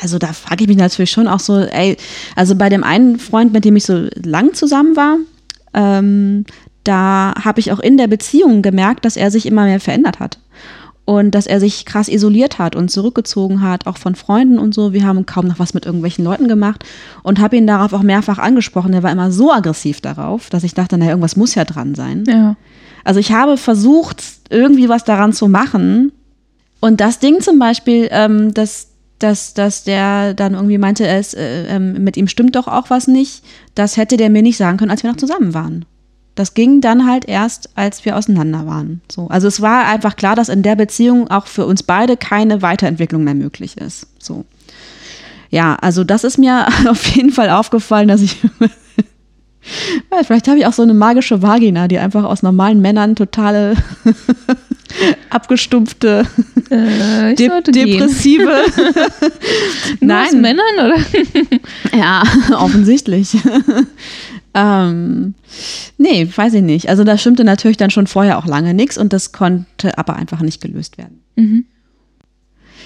also 0.00 0.18
da 0.18 0.32
frage 0.32 0.64
ich 0.64 0.68
mich 0.68 0.76
natürlich 0.78 1.12
schon 1.12 1.28
auch 1.28 1.40
so, 1.40 1.58
ey, 1.60 1.96
also 2.34 2.56
bei 2.56 2.68
dem 2.68 2.82
einen 2.82 3.18
Freund, 3.20 3.52
mit 3.52 3.64
dem 3.64 3.76
ich 3.76 3.84
so 3.84 4.08
lang 4.24 4.54
zusammen 4.54 4.96
war, 4.96 5.18
ähm, 5.74 6.44
da 6.82 7.34
habe 7.42 7.60
ich 7.60 7.72
auch 7.72 7.80
in 7.80 7.96
der 7.96 8.08
Beziehung 8.08 8.62
gemerkt, 8.62 9.04
dass 9.04 9.16
er 9.16 9.30
sich 9.30 9.46
immer 9.46 9.64
mehr 9.64 9.80
verändert 9.80 10.20
hat. 10.20 10.38
Und 11.04 11.32
dass 11.32 11.46
er 11.46 11.60
sich 11.60 11.84
krass 11.84 12.08
isoliert 12.08 12.58
hat 12.58 12.76
und 12.76 12.90
zurückgezogen 12.90 13.60
hat, 13.60 13.86
auch 13.86 13.98
von 13.98 14.14
Freunden 14.14 14.58
und 14.58 14.74
so. 14.74 14.92
Wir 14.92 15.04
haben 15.04 15.26
kaum 15.26 15.46
noch 15.46 15.58
was 15.58 15.74
mit 15.74 15.84
irgendwelchen 15.84 16.24
Leuten 16.24 16.48
gemacht 16.48 16.84
und 17.22 17.40
habe 17.40 17.56
ihn 17.56 17.66
darauf 17.66 17.92
auch 17.92 18.02
mehrfach 18.02 18.38
angesprochen. 18.38 18.94
Er 18.94 19.02
war 19.02 19.12
immer 19.12 19.30
so 19.30 19.52
aggressiv 19.52 20.00
darauf, 20.00 20.48
dass 20.48 20.64
ich 20.64 20.74
dachte, 20.74 20.96
naja, 20.96 21.10
irgendwas 21.10 21.36
muss 21.36 21.54
ja 21.54 21.64
dran 21.64 21.94
sein. 21.94 22.24
Ja. 22.26 22.56
Also 23.04 23.20
ich 23.20 23.32
habe 23.32 23.58
versucht, 23.58 24.22
irgendwie 24.48 24.88
was 24.88 25.04
daran 25.04 25.34
zu 25.34 25.46
machen. 25.46 26.12
Und 26.80 27.00
das 27.00 27.18
Ding 27.18 27.40
zum 27.40 27.58
Beispiel, 27.58 28.08
ähm, 28.10 28.54
dass, 28.54 28.88
dass, 29.18 29.52
dass 29.52 29.84
der 29.84 30.32
dann 30.32 30.54
irgendwie 30.54 30.78
meinte, 30.78 31.06
es, 31.06 31.34
äh, 31.34 31.66
ähm, 31.66 32.02
mit 32.02 32.16
ihm 32.16 32.28
stimmt 32.28 32.56
doch 32.56 32.66
auch 32.66 32.88
was 32.88 33.08
nicht, 33.08 33.44
das 33.74 33.98
hätte 33.98 34.16
der 34.16 34.30
mir 34.30 34.42
nicht 34.42 34.56
sagen 34.56 34.78
können, 34.78 34.90
als 34.90 35.02
wir 35.02 35.10
noch 35.10 35.18
zusammen 35.18 35.52
waren. 35.52 35.84
Das 36.34 36.54
ging 36.54 36.80
dann 36.80 37.06
halt 37.06 37.26
erst, 37.26 37.70
als 37.76 38.04
wir 38.04 38.16
auseinander 38.16 38.66
waren. 38.66 39.00
So. 39.10 39.28
Also 39.28 39.46
es 39.46 39.60
war 39.60 39.86
einfach 39.86 40.16
klar, 40.16 40.34
dass 40.34 40.48
in 40.48 40.62
der 40.62 40.74
Beziehung 40.74 41.28
auch 41.30 41.46
für 41.46 41.64
uns 41.64 41.82
beide 41.84 42.16
keine 42.16 42.60
Weiterentwicklung 42.60 43.22
mehr 43.22 43.34
möglich 43.34 43.76
ist. 43.76 44.06
So. 44.18 44.44
Ja, 45.50 45.76
also 45.76 46.02
das 46.02 46.24
ist 46.24 46.38
mir 46.38 46.66
auf 46.88 47.06
jeden 47.14 47.30
Fall 47.30 47.50
aufgefallen, 47.50 48.08
dass 48.08 48.20
ich 48.22 48.38
Vielleicht 50.26 50.46
habe 50.48 50.58
ich 50.58 50.66
auch 50.66 50.72
so 50.72 50.82
eine 50.82 50.92
magische 50.94 51.40
Vagina, 51.40 51.88
die 51.88 51.98
einfach 51.98 52.24
aus 52.24 52.42
normalen 52.42 52.82
Männern 52.82 53.16
totale 53.16 53.76
abgestumpfte, 55.30 56.26
Äh, 56.70 57.34
de 57.34 57.50
depressive. 57.62 58.50
Aus 60.00 60.32
Männern, 60.32 60.74
oder? 60.78 60.96
Ja, 61.96 62.22
offensichtlich. 62.56 63.36
Ähm, 64.54 65.34
nee, 65.98 66.28
weiß 66.34 66.54
ich 66.54 66.62
nicht. 66.62 66.88
Also 66.88 67.04
da 67.04 67.18
stimmte 67.18 67.44
natürlich 67.44 67.76
dann 67.76 67.90
schon 67.90 68.06
vorher 68.06 68.38
auch 68.38 68.46
lange 68.46 68.72
nichts 68.72 68.96
und 68.96 69.12
das 69.12 69.32
konnte 69.32 69.98
aber 69.98 70.16
einfach 70.16 70.40
nicht 70.40 70.62
gelöst 70.62 70.96
werden. 70.96 71.20
Mhm. 71.36 71.64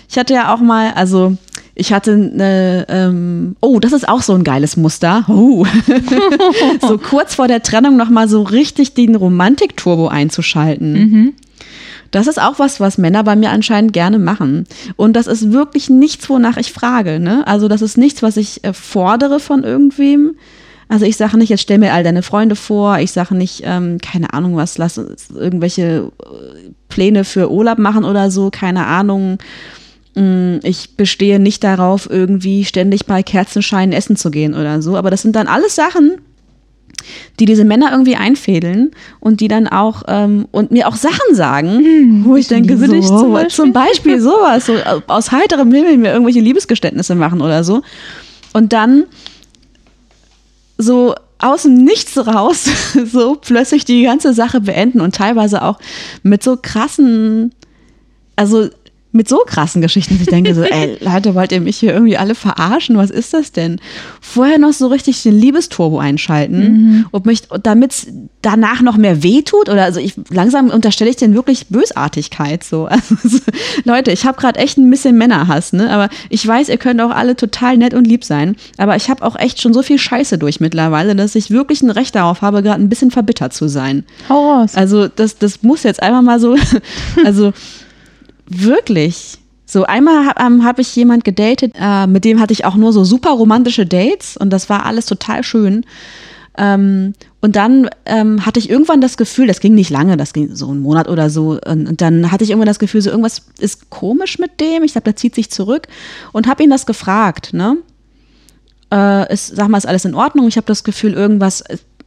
Ich 0.08 0.16
hatte 0.16 0.32
ja 0.32 0.54
auch 0.54 0.60
mal, 0.60 0.92
also 0.94 1.36
ich 1.74 1.92
hatte 1.92 2.12
eine, 2.12 2.86
ähm, 2.88 3.56
oh, 3.60 3.78
das 3.78 3.92
ist 3.92 4.08
auch 4.08 4.22
so 4.22 4.34
ein 4.34 4.44
geiles 4.44 4.78
Muster. 4.78 5.26
Oh. 5.28 5.66
so 6.80 6.96
kurz 6.96 7.34
vor 7.34 7.46
der 7.46 7.62
Trennung 7.62 7.96
nochmal 7.96 8.28
so 8.28 8.42
richtig 8.42 8.94
den 8.94 9.14
Romantik-Turbo 9.14 10.08
einzuschalten. 10.08 10.92
Mhm. 10.92 11.32
Das 12.10 12.26
ist 12.26 12.40
auch 12.40 12.58
was, 12.58 12.80
was 12.80 12.96
Männer 12.96 13.22
bei 13.22 13.36
mir 13.36 13.50
anscheinend 13.50 13.92
gerne 13.92 14.18
machen. 14.18 14.66
Und 14.96 15.12
das 15.12 15.26
ist 15.26 15.52
wirklich 15.52 15.90
nichts, 15.90 16.30
wonach 16.30 16.56
ich 16.56 16.72
frage. 16.72 17.20
Ne? 17.20 17.46
Also 17.46 17.68
das 17.68 17.82
ist 17.82 17.98
nichts, 17.98 18.22
was 18.22 18.38
ich 18.38 18.64
äh, 18.64 18.72
fordere 18.72 19.40
von 19.40 19.62
irgendwem. 19.62 20.36
Also 20.88 21.04
ich 21.04 21.16
sage 21.16 21.36
nicht, 21.36 21.50
jetzt 21.50 21.60
stell 21.60 21.78
mir 21.78 21.92
all 21.92 22.02
deine 22.02 22.22
Freunde 22.22 22.56
vor. 22.56 22.98
Ich 22.98 23.12
sage 23.12 23.34
nicht, 23.34 23.62
ähm, 23.64 23.98
keine 23.98 24.32
Ahnung 24.32 24.56
was, 24.56 24.78
lass 24.78 24.96
uns 24.98 25.28
irgendwelche 25.30 26.10
äh, 26.22 26.70
Pläne 26.88 27.24
für 27.24 27.50
Urlaub 27.50 27.78
machen 27.78 28.04
oder 28.04 28.30
so, 28.30 28.50
keine 28.50 28.86
Ahnung. 28.86 29.38
Mm, 30.14 30.56
Ich 30.62 30.96
bestehe 30.96 31.38
nicht 31.38 31.62
darauf, 31.62 32.08
irgendwie 32.10 32.64
ständig 32.64 33.04
bei 33.06 33.22
Kerzenschein 33.22 33.92
essen 33.92 34.16
zu 34.16 34.30
gehen 34.30 34.54
oder 34.54 34.80
so. 34.80 34.96
Aber 34.96 35.10
das 35.10 35.22
sind 35.22 35.36
dann 35.36 35.46
alles 35.46 35.74
Sachen, 35.74 36.12
die 37.38 37.44
diese 37.44 37.64
Männer 37.64 37.90
irgendwie 37.92 38.16
einfädeln 38.16 38.90
und 39.20 39.40
die 39.40 39.48
dann 39.48 39.68
auch 39.68 40.02
ähm, 40.08 40.46
und 40.50 40.70
mir 40.70 40.88
auch 40.88 40.96
Sachen 40.96 41.34
sagen, 41.34 42.24
wo 42.24 42.34
ich, 42.36 42.42
ich 42.42 42.48
denke, 42.48 42.74
liebe 42.74 42.86
so, 42.86 42.92
dich 42.92 43.06
zum 43.06 43.32
Beispiel. 43.32 43.50
zum 43.64 43.72
Beispiel 43.74 44.20
sowas, 44.20 44.66
so 44.66 44.74
äh, 44.74 45.00
aus 45.06 45.32
heiterem 45.32 45.70
Himmel 45.72 45.98
mir 45.98 46.12
irgendwelche 46.12 46.40
Liebesgeständnisse 46.40 47.14
machen 47.14 47.42
oder 47.42 47.62
so. 47.62 47.82
Und 48.54 48.72
dann 48.72 49.04
so 50.78 51.14
aus 51.38 51.62
dem 51.62 51.74
Nichts 51.74 52.16
raus 52.16 52.68
so 53.12 53.36
plötzlich 53.40 53.84
die 53.84 54.02
ganze 54.02 54.32
Sache 54.32 54.60
beenden 54.60 55.00
und 55.00 55.14
teilweise 55.14 55.62
auch 55.62 55.78
mit 56.22 56.42
so 56.42 56.56
krassen, 56.56 57.54
also 58.36 58.68
mit 59.10 59.28
so 59.28 59.38
krassen 59.46 59.80
Geschichten, 59.80 60.14
dass 60.14 60.22
ich 60.22 60.28
denke 60.28 60.54
so, 60.54 60.62
ey, 60.62 60.98
Leute, 61.00 61.34
wollt 61.34 61.52
ihr 61.52 61.60
mich 61.60 61.78
hier 61.78 61.92
irgendwie 61.92 62.18
alle 62.18 62.34
verarschen? 62.34 62.96
Was 62.96 63.10
ist 63.10 63.32
das 63.32 63.52
denn? 63.52 63.80
Vorher 64.20 64.58
noch 64.58 64.72
so 64.72 64.88
richtig 64.88 65.22
den 65.22 65.38
Liebesturbo 65.38 65.98
einschalten 65.98 67.06
und 67.10 67.26
mich, 67.26 67.42
damit 67.62 67.92
es 67.92 68.06
danach 68.42 68.82
noch 68.82 68.96
mehr 68.96 69.22
wehtut 69.22 69.68
oder 69.68 69.84
also 69.84 69.98
ich 70.00 70.14
langsam 70.30 70.70
unterstelle 70.70 71.10
ich 71.10 71.16
denen 71.16 71.34
wirklich 71.34 71.68
Bösartigkeit 71.68 72.64
so. 72.64 72.88
Also, 72.98 73.16
so 73.22 73.38
Leute, 73.84 74.10
ich 74.10 74.26
habe 74.26 74.38
gerade 74.38 74.58
echt 74.58 74.76
ein 74.76 74.90
bisschen 74.90 75.16
Männerhass, 75.16 75.72
ne? 75.72 75.88
Aber 75.90 76.08
ich 76.30 76.46
weiß, 76.46 76.68
ihr 76.68 76.78
könnt 76.78 77.00
auch 77.00 77.10
alle 77.10 77.36
total 77.36 77.76
nett 77.76 77.94
und 77.94 78.06
lieb 78.06 78.24
sein, 78.24 78.56
aber 78.76 78.96
ich 78.96 79.08
habe 79.08 79.24
auch 79.24 79.36
echt 79.36 79.62
schon 79.62 79.72
so 79.72 79.82
viel 79.82 79.98
Scheiße 79.98 80.36
durch 80.36 80.58
mittlerweile, 80.58 81.14
dass 81.14 81.36
ich 81.36 81.50
wirklich 81.50 81.82
ein 81.82 81.90
Recht 81.90 82.14
darauf 82.14 82.42
habe, 82.42 82.62
gerade 82.62 82.82
ein 82.82 82.88
bisschen 82.88 83.10
verbittert 83.10 83.52
zu 83.52 83.68
sein. 83.68 84.04
Hau 84.28 84.52
raus. 84.52 84.74
Also 84.74 85.06
das, 85.06 85.38
das 85.38 85.62
muss 85.62 85.84
jetzt 85.84 86.02
einfach 86.02 86.22
mal 86.22 86.40
so, 86.40 86.56
also 87.24 87.52
wirklich. 88.48 89.38
So 89.66 89.84
einmal 89.84 90.26
habe 90.26 90.40
ähm, 90.40 90.64
hab 90.64 90.78
ich 90.78 90.96
jemand 90.96 91.24
gedatet, 91.24 91.74
äh, 91.78 92.06
mit 92.06 92.24
dem 92.24 92.40
hatte 92.40 92.54
ich 92.54 92.64
auch 92.64 92.74
nur 92.74 92.92
so 92.92 93.04
super 93.04 93.30
romantische 93.30 93.84
Dates 93.84 94.36
und 94.36 94.50
das 94.50 94.70
war 94.70 94.86
alles 94.86 95.06
total 95.06 95.42
schön. 95.42 95.84
Ähm, 96.56 97.12
und 97.40 97.54
dann 97.54 97.88
ähm, 98.04 98.44
hatte 98.44 98.58
ich 98.58 98.68
irgendwann 98.68 99.00
das 99.00 99.16
Gefühl, 99.16 99.46
das 99.46 99.60
ging 99.60 99.74
nicht 99.74 99.90
lange, 99.90 100.16
das 100.16 100.32
ging 100.32 100.54
so 100.56 100.68
einen 100.70 100.80
Monat 100.80 101.08
oder 101.08 101.30
so. 101.30 101.58
Und, 101.64 101.86
und 101.86 102.00
dann 102.00 102.32
hatte 102.32 102.42
ich 102.42 102.50
irgendwann 102.50 102.66
das 102.66 102.80
Gefühl, 102.80 103.00
so 103.00 103.10
irgendwas 103.10 103.42
ist 103.60 103.90
komisch 103.90 104.38
mit 104.38 104.60
dem. 104.60 104.82
Ich 104.82 104.92
glaube, 104.92 105.04
der 105.04 105.16
zieht 105.16 105.36
sich 105.36 105.50
zurück 105.50 105.86
und 106.32 106.48
habe 106.48 106.64
ihn 106.64 106.70
das 106.70 106.84
gefragt. 106.84 107.52
Ne? 107.52 107.76
Äh, 108.92 109.32
ist, 109.32 109.54
sag 109.54 109.68
mal, 109.68 109.78
ist 109.78 109.86
alles 109.86 110.04
in 110.04 110.14
Ordnung? 110.14 110.48
Ich 110.48 110.56
habe 110.56 110.66
das 110.66 110.82
Gefühl, 110.82 111.12
irgendwas 111.12 111.62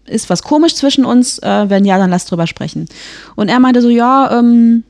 ist 0.06 0.30
was 0.30 0.44
komisch 0.44 0.76
zwischen 0.76 1.06
uns. 1.06 1.40
Äh, 1.40 1.70
wenn 1.70 1.86
ja, 1.86 1.98
dann 1.98 2.10
lass 2.10 2.26
drüber 2.26 2.46
sprechen. 2.46 2.88
Und 3.36 3.48
er 3.48 3.60
meinte 3.62 3.82
so, 3.82 3.90
ja, 3.90 4.38
ähm, 4.38 4.84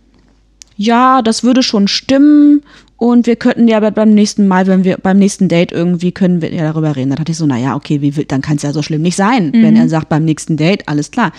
ja, 0.86 1.22
das 1.22 1.44
würde 1.44 1.64
schon 1.64 1.88
stimmen. 1.88 2.62
Und 2.98 3.26
wir 3.26 3.36
könnten 3.36 3.68
ja 3.68 3.80
bei- 3.80 3.90
beim 3.90 4.12
nächsten 4.14 4.48
Mal, 4.48 4.68
wenn 4.68 4.84
wir 4.84 4.98
beim 4.98 5.18
nächsten 5.18 5.48
Date 5.48 5.72
irgendwie 5.72 6.12
können 6.12 6.40
wir 6.44 6.54
ja 6.54 6.62
darüber 6.72 6.96
reden. 6.96 7.10
Dann 7.10 7.18
dachte 7.18 7.32
ich 7.32 7.38
so, 7.40 7.48
naja, 7.48 7.76
okay, 7.76 8.00
wie, 8.02 8.16
will- 8.16 8.26
dann 8.26 8.42
kann 8.42 8.58
es 8.58 8.62
ja 8.62 8.74
so 8.74 8.84
schlimm 8.84 9.02
nicht 9.02 9.16
sein, 9.16 9.52
wenn 9.54 9.76
er 9.76 9.90
sagt, 9.90 10.08
beim 10.08 10.24
nächsten 10.24 10.56
Date, 10.56 10.88
alles 10.88 11.10
klar. 11.10 11.32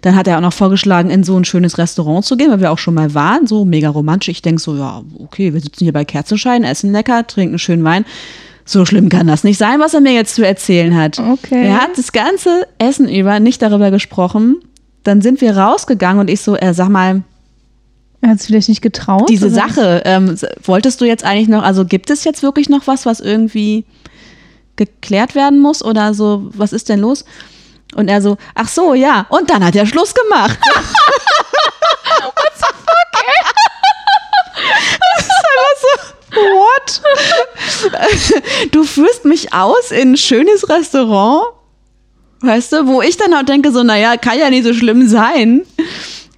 Dann 0.00 0.16
hat 0.16 0.26
er 0.28 0.38
auch 0.38 0.40
noch 0.40 0.54
vorgeschlagen, 0.54 1.10
in 1.10 1.22
so 1.22 1.36
ein 1.36 1.44
schönes 1.44 1.76
Restaurant 1.76 2.24
zu 2.24 2.38
gehen, 2.38 2.50
weil 2.50 2.60
wir 2.62 2.72
auch 2.72 2.78
schon 2.78 2.94
mal 2.94 3.12
waren, 3.12 3.46
so 3.46 3.66
mega 3.66 3.90
romantisch. 3.90 4.28
Ich 4.30 4.40
denke 4.40 4.62
so, 4.62 4.74
ja, 4.76 5.02
okay, 5.18 5.52
wir 5.52 5.60
sitzen 5.60 5.84
hier 5.84 5.92
bei 5.92 6.06
Kerzenschein, 6.06 6.64
essen 6.64 6.90
lecker, 6.90 7.26
trinken 7.26 7.58
schönen 7.58 7.84
Wein. 7.84 8.06
So 8.64 8.86
schlimm 8.86 9.10
kann 9.10 9.26
das 9.26 9.44
nicht 9.44 9.58
sein, 9.58 9.78
was 9.78 9.92
er 9.92 10.00
mir 10.00 10.12
jetzt 10.14 10.34
zu 10.36 10.46
erzählen 10.46 10.96
hat. 10.96 11.18
Okay. 11.18 11.66
Er 11.66 11.82
hat 11.82 11.90
das 11.98 12.12
ganze 12.12 12.66
Essen 12.78 13.08
über 13.10 13.40
nicht 13.40 13.60
darüber 13.60 13.90
gesprochen. 13.90 14.56
Dann 15.02 15.20
sind 15.20 15.42
wir 15.42 15.54
rausgegangen 15.54 16.20
und 16.20 16.30
ich 16.30 16.40
so, 16.40 16.56
äh, 16.56 16.72
sag 16.72 16.88
mal, 16.88 17.24
Er 18.22 18.30
hat 18.30 18.40
es 18.40 18.46
vielleicht 18.46 18.68
nicht 18.68 18.82
getraut. 18.82 19.28
diese 19.28 19.46
oder? 19.46 19.54
Sache, 19.54 20.02
ähm, 20.04 20.36
wolltest 20.64 21.00
du 21.00 21.06
jetzt 21.06 21.24
eigentlich 21.24 21.48
noch, 21.48 21.62
also 21.62 21.84
gibt 21.84 22.10
es 22.10 22.24
jetzt 22.24 22.42
wirklich 22.42 22.68
noch 22.68 22.86
was, 22.86 23.06
was 23.06 23.20
irgendwie 23.20 23.84
geklärt 24.76 25.34
werden 25.34 25.58
muss 25.58 25.82
oder 25.82 26.12
so, 26.14 26.50
was 26.54 26.72
ist 26.72 26.88
denn 26.88 27.00
los? 27.00 27.24
Und 27.94 28.08
er 28.08 28.22
so, 28.22 28.36
ach 28.54 28.68
so, 28.68 28.94
ja. 28.94 29.26
Und 29.30 29.50
dann 29.50 29.64
hat 29.64 29.74
er 29.74 29.86
Schluss 29.86 30.14
gemacht. 30.14 30.58
Das 35.12 35.26
ist 35.26 35.44
einfach 35.56 36.14
so, 36.30 36.40
what? 36.40 37.00
Du 38.72 38.84
führst 38.84 39.24
mich 39.24 39.52
aus 39.52 39.90
in 39.90 40.12
ein 40.12 40.16
schönes 40.16 40.68
Restaurant, 40.68 41.46
weißt 42.40 42.72
du, 42.72 42.86
wo 42.86 43.02
ich 43.02 43.16
dann 43.16 43.34
auch 43.34 43.42
denke, 43.42 43.72
so, 43.72 43.82
naja, 43.82 44.16
kann 44.16 44.38
ja 44.38 44.50
nicht 44.50 44.64
so 44.64 44.72
schlimm 44.74 45.08
sein. 45.08 45.62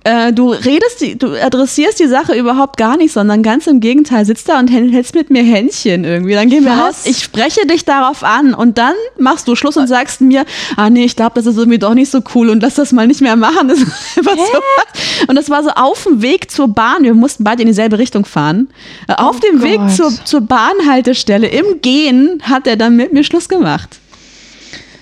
Äh, 0.04 0.32
du 0.32 0.50
redest, 0.50 1.22
du 1.22 1.40
adressierst 1.40 2.00
die 2.00 2.08
Sache 2.08 2.34
überhaupt 2.34 2.76
gar 2.76 2.96
nicht, 2.96 3.12
sondern 3.12 3.42
ganz 3.44 3.68
im 3.68 3.78
Gegenteil, 3.78 4.24
sitzt 4.24 4.48
da 4.48 4.58
und 4.58 4.68
hält- 4.68 4.92
hältst 4.92 5.14
mit 5.14 5.30
mir 5.30 5.44
Händchen 5.44 6.04
irgendwie. 6.04 6.34
Dann 6.34 6.48
gehen 6.50 6.64
wir 6.64 6.72
raus, 6.72 7.02
ich 7.04 7.22
spreche 7.22 7.66
dich 7.68 7.84
darauf 7.84 8.24
an 8.24 8.52
und 8.52 8.78
dann 8.78 8.94
machst 9.18 9.46
du 9.46 9.54
Schluss 9.54 9.76
und 9.76 9.86
sagst 9.86 10.20
mir, 10.20 10.44
ah 10.76 10.90
nee, 10.90 11.04
ich 11.04 11.14
glaube, 11.14 11.32
das 11.36 11.46
ist 11.46 11.56
irgendwie 11.56 11.78
doch 11.78 11.94
nicht 11.94 12.10
so 12.10 12.20
cool 12.34 12.48
und 12.50 12.62
lass 12.62 12.74
das 12.74 12.90
mal 12.90 13.06
nicht 13.06 13.20
mehr 13.20 13.36
machen. 13.36 13.68
Das 13.68 13.78
ist 13.78 14.52
so. 14.52 15.24
Und 15.28 15.36
das 15.36 15.50
war 15.50 15.62
so 15.62 15.70
auf 15.70 16.02
dem 16.04 16.20
Weg 16.22 16.50
zur 16.50 16.68
Bahn, 16.68 17.02
wir 17.04 17.14
mussten 17.14 17.44
beide 17.44 17.62
in 17.62 17.68
dieselbe 17.68 17.98
Richtung 17.98 18.24
fahren. 18.24 18.68
Äh, 19.08 19.14
Auf 19.14 19.38
dem 19.40 19.58
Gott. 19.60 19.68
Weg 19.68 19.80
zur, 19.96 20.12
zur 20.24 20.40
Bahnhaltestelle, 20.40 21.46
im 21.48 21.80
Gehen, 21.80 22.42
hat 22.42 22.66
er 22.66 22.76
dann 22.76 22.96
mit 22.96 23.12
mir 23.12 23.22
Schluss 23.24 23.48
gemacht. 23.48 23.98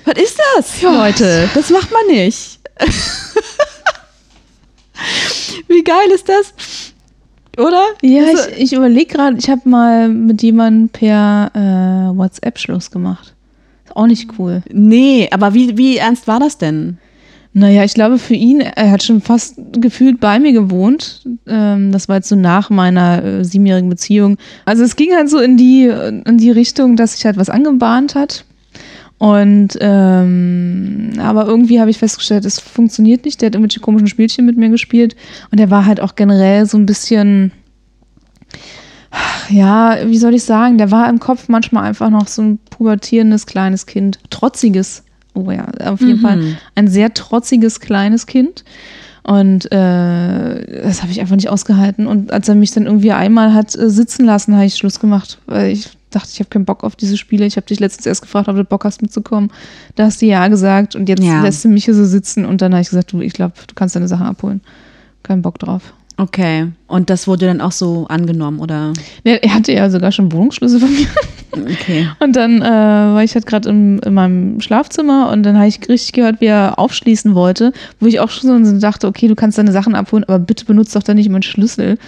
Was 0.04 0.22
ist 0.22 0.38
das, 0.56 0.82
Leute? 0.82 1.48
Das 1.54 1.70
macht 1.70 1.90
man 1.90 2.06
nicht. 2.14 2.58
Wie 5.68 5.82
geil 5.84 6.08
ist 6.14 6.28
das? 6.28 6.54
Oder? 7.58 7.82
Ja, 8.02 8.24
Also- 8.24 8.50
ich, 8.56 8.62
ich 8.64 8.72
überlege 8.72 9.06
gerade, 9.14 9.36
ich 9.38 9.50
habe 9.50 9.68
mal 9.68 10.08
mit 10.08 10.42
jemandem 10.42 10.88
per 10.88 11.50
äh, 11.54 12.16
WhatsApp 12.16 12.58
Schluss 12.58 12.90
gemacht. 12.90 13.34
Ist 13.84 13.96
auch 13.96 14.06
nicht 14.06 14.30
cool. 14.38 14.62
Nee, 14.72 15.28
aber 15.32 15.52
wie, 15.54 15.76
wie 15.76 15.96
ernst 15.98 16.26
war 16.28 16.38
das 16.40 16.58
denn? 16.58 16.98
Naja, 17.52 17.82
ich 17.82 17.94
glaube 17.94 18.18
für 18.18 18.34
ihn, 18.34 18.60
er 18.60 18.92
hat 18.92 19.02
schon 19.02 19.20
fast 19.20 19.56
gefühlt 19.72 20.20
bei 20.20 20.38
mir 20.38 20.52
gewohnt. 20.52 21.24
Ähm, 21.48 21.90
das 21.90 22.08
war 22.08 22.16
jetzt 22.16 22.28
so 22.28 22.36
nach 22.36 22.70
meiner 22.70 23.24
äh, 23.24 23.44
siebenjährigen 23.44 23.90
Beziehung. 23.90 24.36
Also 24.64 24.84
es 24.84 24.94
ging 24.94 25.12
halt 25.16 25.28
so 25.28 25.40
in 25.40 25.56
die, 25.56 25.86
in 25.86 26.38
die 26.38 26.52
Richtung, 26.52 26.94
dass 26.94 27.14
sich 27.14 27.26
halt 27.26 27.36
was 27.36 27.50
angebahnt 27.50 28.14
hat. 28.14 28.44
Und 29.20 29.76
ähm, 29.82 31.12
aber 31.18 31.44
irgendwie 31.46 31.78
habe 31.78 31.90
ich 31.90 31.98
festgestellt, 31.98 32.46
es 32.46 32.58
funktioniert 32.58 33.26
nicht. 33.26 33.42
Der 33.42 33.48
hat 33.48 33.54
irgendwelche 33.54 33.80
komischen 33.80 34.08
Spielchen 34.08 34.46
mit 34.46 34.56
mir 34.56 34.70
gespielt. 34.70 35.14
Und 35.50 35.60
er 35.60 35.70
war 35.70 35.84
halt 35.84 36.00
auch 36.00 36.14
generell 36.16 36.64
so 36.64 36.78
ein 36.78 36.86
bisschen, 36.86 37.52
Ja, 39.50 39.98
wie 40.06 40.16
soll 40.16 40.34
ich 40.34 40.44
sagen, 40.44 40.78
der 40.78 40.90
war 40.90 41.08
im 41.10 41.18
Kopf 41.18 41.48
manchmal 41.48 41.84
einfach 41.84 42.08
noch 42.08 42.28
so 42.28 42.40
ein 42.40 42.58
pubertierendes 42.70 43.44
kleines 43.44 43.84
Kind. 43.84 44.18
Trotziges. 44.30 45.02
Oh 45.34 45.50
ja, 45.50 45.66
auf 45.84 46.00
jeden 46.00 46.18
Mhm. 46.18 46.22
Fall 46.22 46.42
ein 46.74 46.88
sehr 46.88 47.12
trotziges 47.12 47.80
kleines 47.80 48.26
Kind. 48.26 48.64
Und 49.30 49.70
äh, 49.70 50.82
das 50.82 51.02
habe 51.02 51.12
ich 51.12 51.20
einfach 51.20 51.36
nicht 51.36 51.50
ausgehalten. 51.50 52.08
Und 52.08 52.32
als 52.32 52.48
er 52.48 52.56
mich 52.56 52.72
dann 52.72 52.86
irgendwie 52.86 53.12
einmal 53.12 53.54
hat 53.54 53.76
äh, 53.76 53.88
sitzen 53.88 54.24
lassen, 54.24 54.56
habe 54.56 54.64
ich 54.64 54.74
Schluss 54.74 54.98
gemacht, 54.98 55.38
weil 55.46 55.70
ich 55.70 55.88
dachte, 56.10 56.30
ich 56.32 56.40
habe 56.40 56.50
keinen 56.50 56.64
Bock 56.64 56.82
auf 56.82 56.96
diese 56.96 57.16
Spiele. 57.16 57.46
Ich 57.46 57.54
habe 57.54 57.64
dich 57.64 57.78
letztens 57.78 58.06
erst 58.06 58.22
gefragt, 58.22 58.48
ob 58.48 58.56
du 58.56 58.64
Bock 58.64 58.84
hast 58.84 59.02
mitzukommen. 59.02 59.52
Da 59.94 60.06
hast 60.06 60.20
du 60.20 60.26
ja 60.26 60.48
gesagt 60.48 60.96
und 60.96 61.08
jetzt 61.08 61.22
Ja. 61.22 61.42
lässt 61.42 61.64
du 61.64 61.68
mich 61.68 61.84
hier 61.84 61.94
so 61.94 62.04
sitzen 62.04 62.44
und 62.44 62.60
dann 62.60 62.72
habe 62.72 62.82
ich 62.82 62.88
gesagt, 62.88 63.12
du, 63.12 63.20
ich 63.20 63.32
glaube, 63.32 63.54
du 63.68 63.74
kannst 63.76 63.94
deine 63.94 64.08
Sachen 64.08 64.26
abholen. 64.26 64.62
Kein 65.22 65.42
Bock 65.42 65.60
drauf. 65.60 65.92
Okay. 66.16 66.68
Und 66.86 67.08
das 67.08 67.26
wurde 67.26 67.46
dann 67.46 67.60
auch 67.60 67.72
so 67.72 68.06
angenommen, 68.08 68.58
oder? 68.58 68.92
Nee, 69.24 69.38
er 69.40 69.54
hatte 69.54 69.72
ja 69.72 69.88
sogar 69.88 70.12
schon 70.12 70.30
Wohnungsschlüssel 70.32 70.80
von 70.80 70.92
mir. 70.92 71.06
Okay. 71.52 72.08
Und 72.20 72.36
dann 72.36 72.62
äh, 72.62 72.64
war 72.64 73.24
ich 73.24 73.34
halt 73.34 73.46
gerade 73.46 73.68
in 73.68 74.00
meinem 74.08 74.60
Schlafzimmer 74.60 75.30
und 75.30 75.42
dann 75.42 75.56
habe 75.56 75.66
ich 75.66 75.80
richtig 75.88 76.12
gehört, 76.12 76.40
wie 76.40 76.46
er 76.46 76.78
aufschließen 76.78 77.34
wollte, 77.34 77.72
wo 77.98 78.06
ich 78.06 78.20
auch 78.20 78.30
schon 78.30 78.64
so 78.64 78.78
dachte, 78.78 79.06
okay, 79.06 79.28
du 79.28 79.34
kannst 79.34 79.58
deine 79.58 79.72
Sachen 79.72 79.94
abholen, 79.94 80.24
aber 80.24 80.38
bitte 80.38 80.64
benutzt 80.64 80.94
doch 80.94 81.02
dann 81.02 81.16
nicht 81.16 81.28
meinen 81.28 81.42
Schlüssel. 81.42 81.98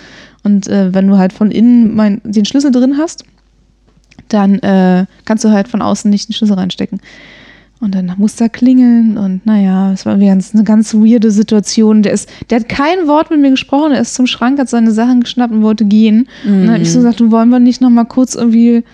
Und 0.45 0.69
äh, 0.69 0.95
wenn 0.95 1.09
du 1.09 1.19
halt 1.19 1.33
von 1.33 1.51
innen 1.51 1.95
mein, 1.95 2.21
den 2.25 2.45
Schlüssel 2.45 2.71
drin 2.71 2.99
hast, 2.99 3.25
dann 4.29 4.59
äh, 4.61 5.07
kannst 5.25 5.45
du 5.45 5.51
halt 5.51 5.69
von 5.69 5.83
außen 5.83 6.11
nicht 6.11 6.29
den 6.29 6.35
Schlüssel 6.35 6.55
reinstecken. 6.55 7.01
Und 7.83 7.97
dann 7.97 8.15
musste 8.17 8.45
er 8.45 8.49
klingeln 8.49 9.19
und 9.19 9.45
naja, 9.45 9.93
es 9.93 10.07
war 10.07 10.17
ganz, 10.17 10.55
eine 10.55 10.63
ganz 10.63 10.95
weirde 10.95 11.33
Situation. 11.33 12.03
Der, 12.05 12.13
ist, 12.13 12.29
der 12.49 12.61
hat 12.61 12.69
kein 12.69 13.09
Wort 13.09 13.29
mit 13.31 13.41
mir 13.41 13.51
gesprochen, 13.51 13.91
er 13.91 14.01
ist 14.03 14.15
zum 14.15 14.29
Schrank, 14.29 14.61
hat 14.61 14.69
seine 14.69 14.93
Sachen 14.93 15.23
geschnappt 15.23 15.53
und 15.53 15.63
wollte 15.63 15.85
gehen. 15.85 16.29
Und 16.47 16.61
dann 16.67 16.75
habe 16.75 16.83
ich 16.85 16.93
so 16.93 17.01
gesagt, 17.01 17.19
du 17.19 17.33
wollen 17.33 17.49
wir 17.49 17.59
nicht 17.59 17.81
noch 17.81 17.91
mal 17.91 18.05
kurz 18.05 18.37
irgendwie 18.37 18.85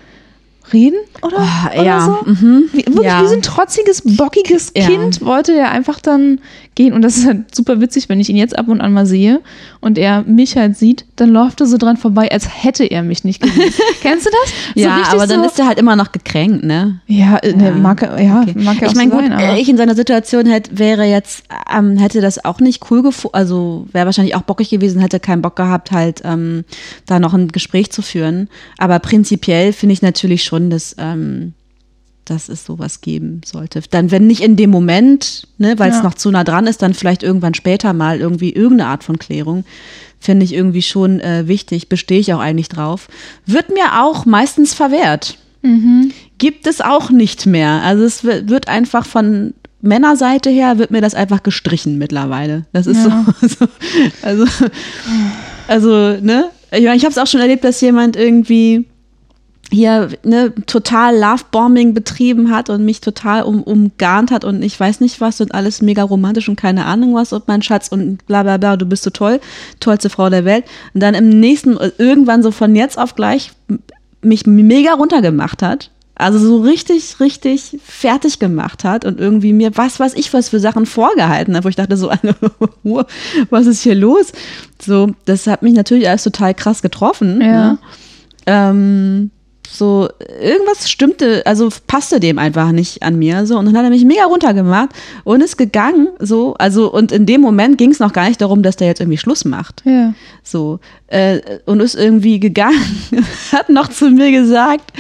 reden 0.72 0.96
oder, 1.22 1.37
Ah, 1.38 1.70
oder 1.74 1.85
ja, 1.85 2.01
so? 2.01 2.31
mhm, 2.31 2.64
Wie, 2.72 2.87
wirklich 2.87 3.05
ja. 3.05 3.22
wie 3.22 3.27
so 3.29 3.35
ein 3.35 3.42
trotziges, 3.42 4.03
bockiges 4.16 4.72
Ja. 4.77 4.87
Kind 4.87 5.22
wollte 5.22 5.53
er 5.53 5.70
einfach 5.70 6.01
dann 6.01 6.40
gehen. 6.79 6.95
Und 6.95 7.03
das 7.03 7.19
ist 7.19 7.27
halt 7.27 7.55
super 7.55 7.81
witzig, 7.83 8.09
wenn 8.09 8.21
ich 8.21 8.31
ihn 8.31 8.37
jetzt 8.37 8.57
ab 8.59 8.69
und 8.69 8.81
an 8.81 8.93
mal 8.93 9.05
sehe 9.05 9.41
und 9.81 9.99
er 9.99 10.23
mich 10.23 10.57
halt 10.57 10.77
sieht, 10.79 11.05
dann 11.17 11.29
läuft 11.31 11.61
er 11.61 11.67
so 11.67 11.77
dran 11.77 11.97
vorbei, 11.99 12.31
als 12.31 12.49
hätte 12.64 12.85
er 12.85 13.03
mich 13.03 13.25
nicht 13.25 13.43
gesehen. 13.43 13.73
Kennst 14.01 14.27
du 14.27 14.31
das? 14.31 14.51
So 14.75 14.81
Ja, 14.81 15.03
aber 15.11 15.27
dann 15.27 15.41
so, 15.43 15.47
ist 15.49 15.59
er 15.59 15.67
halt 15.67 15.79
immer 15.79 15.97
noch 15.97 16.12
gekränkt, 16.12 16.64
ne? 16.64 17.01
ja, 17.09 17.37
äh, 17.38 17.53
ne, 17.53 17.73
mag, 17.73 18.01
er- 18.03 18.21
ja, 18.23 18.43
Okay. 18.43 18.55
mag 18.57 18.81
er 18.81 18.87
auch 18.88 18.93
ich 18.93 18.97
meine, 18.97 19.11
so 19.11 19.17
gut, 19.19 19.27
sein, 19.29 19.57
ich 19.57 19.69
in 19.69 19.77
seiner 19.77 19.95
Situation 19.97 20.47
hätte, 20.47 20.79
wäre 20.79 21.05
jetzt, 21.05 21.43
ähm, 21.77 21.97
hätte 21.99 22.21
das 22.21 22.45
auch 22.45 22.61
nicht 22.61 22.91
cool 22.91 23.03
gefunden, 23.03 23.35
also 23.37 23.87
wäre 23.93 24.07
wahrscheinlich 24.07 24.37
auch 24.37 24.43
bockig 24.43 24.71
gewesen, 24.71 25.01
hätte 25.01 25.19
keinen 25.21 25.43
Bock 25.43 25.57
gehabt, 25.57 25.91
halt 25.91 26.23
ähm, 26.25 26.64
da 27.07 27.19
noch 27.19 27.35
ein 27.35 27.49
Gespräch 27.49 27.91
zu 27.91 28.01
führen. 28.03 28.49
Aber 28.79 29.01
prinzipiell 29.01 29.73
finde 29.73 29.95
ich 29.95 30.03
natürlich 30.03 30.45
schon, 30.45 30.71
dass, 30.71 30.95
ähm, 30.99 31.55
dass 32.31 32.49
es 32.49 32.64
sowas 32.64 33.01
geben 33.01 33.41
sollte. 33.45 33.81
Dann, 33.91 34.11
wenn 34.11 34.27
nicht 34.27 34.41
in 34.41 34.57
dem 34.57 34.71
Moment, 34.71 35.47
ne, 35.59 35.79
weil 35.79 35.91
es 35.91 35.99
Ja. 35.99 36.03
noch 36.03 36.14
zu 36.14 36.31
nah 36.31 36.45
dran 36.45 36.67
ist, 36.67 36.83
dann 36.83 36.95
vielleicht 36.95 37.23
irgendwann 37.23 37.55
später 37.55 37.93
mal 37.93 38.21
irgendwie 38.21 38.53
irgendeine 38.53 38.91
Art 38.91 39.05
von 39.05 39.19
Klärung. 39.19 39.64
Finde 40.21 40.45
ich 40.45 40.53
irgendwie 40.53 40.83
schon 40.83 41.21
äh, 41.21 41.47
wichtig, 41.47 41.88
bestehe 41.88 42.19
ich 42.21 42.33
auch 42.35 42.41
eigentlich 42.41 42.69
drauf. 42.69 43.09
Wird 43.47 43.69
mir 43.71 44.03
auch 44.03 44.25
meistens 44.27 44.75
verwehrt 44.75 45.38
gibt 46.38 46.67
es 46.69 46.81
auch 46.81 47.11
nicht 47.11 47.45
mehr. 47.45 47.83
Also 47.83 48.05
es 48.05 48.25
wi- 48.25 48.49
wird 48.49 48.69
einfach 48.69 49.05
von 49.05 49.55
Männerseite 49.83 50.51
her 50.51 50.79
wird 50.79 50.93
mir 50.93 51.01
das 51.01 51.14
einfach 51.14 51.43
gestrichen 51.43 51.99
mittlerweile. 51.99 52.64
Das 52.73 52.87
ist 52.87 53.05
Ja. 53.05 53.27
so, 53.41 53.49
so 53.49 53.67
also 54.23 54.45
also 55.67 55.91
ne, 56.21 56.51
ich, 56.71 56.85
meine, 56.85 56.97
ich 56.97 57.03
habe 57.05 57.11
es 57.12 57.19
auch 57.19 57.27
schon 57.27 57.41
erlebt, 57.41 57.64
dass 57.64 57.81
jemand 57.81 58.17
irgendwie 58.17 58.87
hier 59.70 60.09
ne, 60.24 60.52
total 60.66 61.18
Lovebombing 61.18 61.92
betrieben 61.92 62.50
hat 62.50 62.70
und 62.70 62.85
mich 62.85 63.00
total 63.00 63.42
um, 63.42 63.62
umgarnt 63.62 64.31
hat 64.31 64.44
und 64.44 64.62
ich 64.62 64.78
weiß 64.78 65.00
nicht 65.00 65.20
was 65.20 65.40
und 65.40 65.54
alles 65.54 65.83
mega 65.83 66.02
romantisch 66.02 66.48
und 66.48 66.57
keine 66.57 66.87
Ahnung 66.87 67.14
was 67.14 67.33
und 67.33 67.48
mein 67.48 67.62
Schatz 67.62 67.88
und 67.88 68.24
bla 68.26 68.42
bla 68.42 68.57
bla, 68.57 68.76
du 68.76 68.87
bist 68.87 69.02
so 69.02 69.11
toll, 69.11 69.40
tollste 69.81 70.09
Frau 70.09 70.31
der 70.31 70.44
Welt. 70.44 70.64
Und 70.94 71.02
dann 71.02 71.14
im 71.14 71.28
nächsten, 71.28 71.76
irgendwann 71.98 72.42
so 72.42 72.50
von 72.50 72.74
jetzt 72.74 72.98
auf 72.98 73.14
gleich 73.14 73.52
mich 74.22 74.46
mega 74.46 74.94
runtergemacht 74.94 75.62
hat. 75.62 75.90
Also 76.14 76.40
so 76.40 76.62
richtig, 76.62 77.20
richtig 77.20 77.78
fertig 77.85 78.40
gemacht 78.40 78.83
hat 78.83 79.04
und 79.04 79.20
irgendwie 79.20 79.52
mir 79.52 79.76
was 79.76 80.00
weiß 80.00 80.14
ich 80.14 80.33
was 80.33 80.48
für 80.48 80.59
Sachen 80.59 80.85
vorgehalten 80.85 81.57
hat, 81.57 81.64
wo 81.64 81.68
ich 81.68 81.76
dachte 81.76 81.96
so, 81.96 82.11
was 83.50 83.66
ist 83.66 83.83
hier 83.83 83.94
los? 83.94 84.33
So, 84.85 85.11
das 85.26 85.46
hat 85.46 85.62
mich 85.62 85.74
natürlich 85.74 86.09
alles 86.09 86.24
total 86.24 86.54
krass 86.54 86.83
getroffen. 86.83 87.40
Ja. 87.40 87.72
Ne? 87.72 87.78
ähm, 88.46 89.31
so 89.70 90.09
irgendwas 90.40 90.90
stimmte, 90.90 91.42
also 91.44 91.68
passte 91.87 92.20
dem 92.20 92.38
einfach 92.38 92.72
nicht 92.72 93.02
an 93.02 93.18
mir 93.18 93.46
so 93.46 93.59
und 93.59 93.66
dann 93.66 93.76
hat 93.76 93.85
er 93.85 93.90
mich 93.90 94.04
mega 94.04 94.24
runtergemacht 94.24 94.90
und 95.24 95.42
ist 95.42 95.59
gegangen 95.59 96.09
so, 96.18 96.54
also 96.54 96.90
und 96.92 97.12
in 97.12 97.26
dem 97.26 97.40
Moment 97.40 97.78
ging 97.78 97.90
es 97.90 97.98
noch 97.98 98.12
gar 98.12 98.28
nicht 98.28 98.40
darum, 98.40 98.62
dass 98.62 98.76
der 98.76 98.88
jetzt 98.88 99.00
irgendwie 99.00 99.18
Schluss 99.18 99.44
macht. 99.44 99.83
ja. 99.85 100.14
So 100.42 100.81
äh, 101.09 101.40
und 101.66 101.81
ist 101.81 101.94
irgendwie 101.94 102.40
gegangen, 102.40 102.81
hat 103.52 103.68
noch 103.68 103.88
zu 103.88 104.11
mir 104.11 104.31
gesagt, 104.31 104.92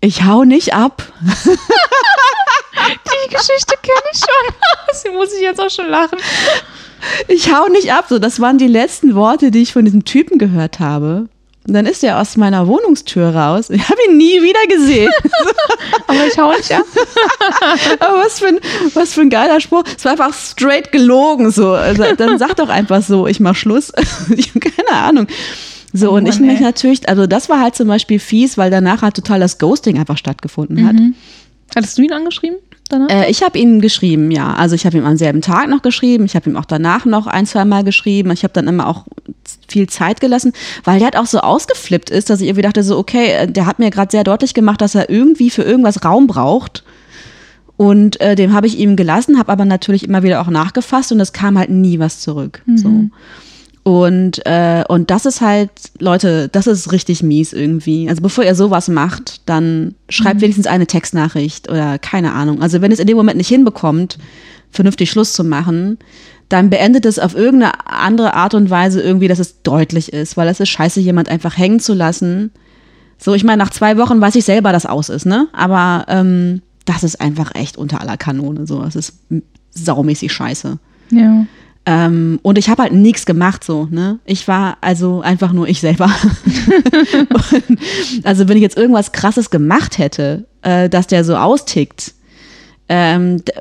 ich 0.00 0.24
hau 0.24 0.44
nicht 0.44 0.74
ab. 0.74 1.02
Die 2.78 3.34
Geschichte 3.34 3.74
kenne 3.82 4.10
ich 4.12 4.18
schon. 4.18 4.54
Sie 4.94 5.10
muss 5.10 5.32
ich 5.34 5.42
jetzt 5.42 5.60
auch 5.60 5.70
schon 5.70 5.88
lachen. 5.88 6.18
Ich 7.26 7.52
hau 7.52 7.68
nicht 7.68 7.92
ab. 7.92 8.06
So, 8.08 8.18
das 8.18 8.40
waren 8.40 8.58
die 8.58 8.68
letzten 8.68 9.14
Worte, 9.14 9.50
die 9.50 9.62
ich 9.62 9.72
von 9.72 9.84
diesem 9.84 10.04
Typen 10.04 10.38
gehört 10.38 10.80
habe. 10.80 11.28
Und 11.68 11.74
dann 11.74 11.84
ist 11.84 12.02
er 12.02 12.18
aus 12.18 12.38
meiner 12.38 12.66
Wohnungstür 12.66 13.28
raus. 13.28 13.68
Ich 13.68 13.86
habe 13.90 13.98
ihn 14.08 14.16
nie 14.16 14.42
wieder 14.42 14.74
gesehen. 14.74 15.12
Aber 16.06 16.26
ich 16.26 16.38
hau 16.38 16.50
nicht 16.52 16.72
ab. 16.72 16.86
Aber 18.00 18.20
was 18.20 18.38
für, 18.38 18.46
ein, 18.46 18.58
was 18.94 19.12
für 19.12 19.20
ein 19.20 19.28
geiler 19.28 19.60
Spruch. 19.60 19.84
Es 19.94 20.02
war 20.06 20.12
einfach 20.12 20.32
straight 20.32 20.92
gelogen. 20.92 21.50
So. 21.50 21.72
Also, 21.72 22.04
dann 22.16 22.38
sag 22.38 22.56
doch 22.56 22.70
einfach 22.70 23.02
so, 23.02 23.26
ich 23.26 23.38
mach 23.38 23.54
Schluss. 23.54 23.92
Ich 24.34 24.48
habe 24.48 24.60
keine 24.60 24.98
Ahnung. 24.98 25.26
So, 25.92 26.10
Oh 26.10 26.14
und 26.14 26.26
ich 26.26 26.38
Mann, 26.38 26.48
mich 26.48 26.58
ey. 26.58 26.62
natürlich, 26.62 27.06
also 27.06 27.26
das 27.26 27.50
war 27.50 27.60
halt 27.60 27.74
zum 27.74 27.88
Beispiel 27.88 28.18
fies, 28.18 28.56
weil 28.56 28.70
danach 28.70 29.02
halt 29.02 29.14
total 29.14 29.40
das 29.40 29.58
Ghosting 29.58 29.98
einfach 29.98 30.16
stattgefunden 30.16 30.86
hat. 30.86 30.96
Hattest 31.76 31.98
du 31.98 32.02
ihn 32.02 32.12
angeschrieben? 32.12 32.56
Äh, 33.08 33.30
ich 33.30 33.42
habe 33.42 33.58
ihm 33.58 33.80
geschrieben, 33.80 34.30
ja. 34.30 34.54
Also 34.54 34.74
ich 34.74 34.86
habe 34.86 34.96
ihm 34.96 35.04
am 35.04 35.16
selben 35.16 35.40
Tag 35.42 35.68
noch 35.68 35.82
geschrieben. 35.82 36.24
Ich 36.24 36.34
habe 36.34 36.48
ihm 36.48 36.56
auch 36.56 36.64
danach 36.64 37.04
noch 37.04 37.26
ein, 37.26 37.46
zwei 37.46 37.64
Mal 37.64 37.84
geschrieben. 37.84 38.30
Ich 38.32 38.44
habe 38.44 38.54
dann 38.54 38.66
immer 38.66 38.86
auch 38.86 39.04
viel 39.68 39.88
Zeit 39.88 40.20
gelassen, 40.20 40.52
weil 40.84 40.98
der 40.98 41.06
halt 41.06 41.16
auch 41.16 41.26
so 41.26 41.40
ausgeflippt 41.40 42.10
ist, 42.10 42.30
dass 42.30 42.40
ich 42.40 42.48
irgendwie 42.48 42.62
dachte 42.62 42.82
so, 42.82 42.98
okay, 42.98 43.32
äh, 43.32 43.46
der 43.50 43.66
hat 43.66 43.78
mir 43.78 43.90
gerade 43.90 44.10
sehr 44.10 44.24
deutlich 44.24 44.54
gemacht, 44.54 44.80
dass 44.80 44.94
er 44.94 45.10
irgendwie 45.10 45.50
für 45.50 45.62
irgendwas 45.62 46.04
Raum 46.04 46.26
braucht. 46.26 46.84
Und 47.76 48.20
äh, 48.20 48.34
dem 48.34 48.52
habe 48.54 48.66
ich 48.66 48.78
ihm 48.78 48.96
gelassen, 48.96 49.38
habe 49.38 49.52
aber 49.52 49.64
natürlich 49.64 50.04
immer 50.04 50.24
wieder 50.24 50.40
auch 50.40 50.48
nachgefasst 50.48 51.12
und 51.12 51.20
es 51.20 51.32
kam 51.32 51.56
halt 51.56 51.70
nie 51.70 52.00
was 52.00 52.18
zurück. 52.20 52.62
So. 52.74 52.88
Und, 53.88 54.44
äh, 54.44 54.84
und 54.86 55.10
das 55.10 55.24
ist 55.24 55.40
halt, 55.40 55.70
Leute, 55.98 56.48
das 56.48 56.66
ist 56.66 56.92
richtig 56.92 57.22
mies 57.22 57.54
irgendwie. 57.54 58.06
Also 58.06 58.20
bevor 58.20 58.44
ihr 58.44 58.54
sowas 58.54 58.88
macht, 58.88 59.40
dann 59.48 59.94
schreibt 60.10 60.42
wenigstens 60.42 60.66
eine 60.66 60.86
Textnachricht 60.86 61.70
oder 61.70 61.98
keine 61.98 62.34
Ahnung. 62.34 62.60
Also 62.60 62.82
wenn 62.82 62.92
es 62.92 62.98
in 62.98 63.06
dem 63.06 63.16
Moment 63.16 63.38
nicht 63.38 63.48
hinbekommt, 63.48 64.18
vernünftig 64.70 65.10
Schluss 65.10 65.32
zu 65.32 65.42
machen, 65.42 65.96
dann 66.50 66.68
beendet 66.68 67.06
es 67.06 67.18
auf 67.18 67.34
irgendeine 67.34 67.86
andere 67.86 68.34
Art 68.34 68.52
und 68.52 68.68
Weise 68.68 69.00
irgendwie, 69.00 69.26
dass 69.26 69.38
es 69.38 69.62
deutlich 69.62 70.12
ist, 70.12 70.36
weil 70.36 70.48
es 70.48 70.60
ist 70.60 70.68
scheiße, 70.68 71.00
jemand 71.00 71.30
einfach 71.30 71.56
hängen 71.56 71.80
zu 71.80 71.94
lassen. 71.94 72.50
So, 73.16 73.32
ich 73.32 73.42
meine, 73.42 73.64
nach 73.64 73.70
zwei 73.70 73.96
Wochen 73.96 74.20
weiß 74.20 74.34
ich 74.34 74.44
selber, 74.44 74.70
dass 74.70 74.84
aus 74.84 75.08
ist, 75.08 75.24
ne? 75.24 75.48
Aber 75.54 76.04
ähm, 76.08 76.60
das 76.84 77.04
ist 77.04 77.22
einfach 77.22 77.54
echt 77.54 77.78
unter 77.78 78.02
aller 78.02 78.18
Kanone. 78.18 78.66
So, 78.66 78.82
das 78.82 78.96
ist 78.96 79.14
saumäßig 79.70 80.30
scheiße. 80.30 80.78
Ja. 81.10 81.46
Ähm, 81.90 82.38
und 82.42 82.58
ich 82.58 82.68
habe 82.68 82.82
halt 82.82 82.92
nichts 82.92 83.24
gemacht 83.24 83.64
so, 83.64 83.88
ne? 83.90 84.18
Ich 84.26 84.46
war 84.46 84.76
also 84.82 85.22
einfach 85.22 85.54
nur 85.54 85.66
ich 85.66 85.80
selber. 85.80 86.04
und, 87.30 87.78
also 88.24 88.46
wenn 88.46 88.58
ich 88.58 88.62
jetzt 88.62 88.76
irgendwas 88.76 89.12
krasses 89.12 89.48
gemacht 89.48 89.96
hätte, 89.96 90.44
äh, 90.60 90.90
dass 90.90 91.06
der 91.06 91.24
so 91.24 91.34
austickt, 91.34 92.12
ähm, 92.90 93.42
d- 93.42 93.52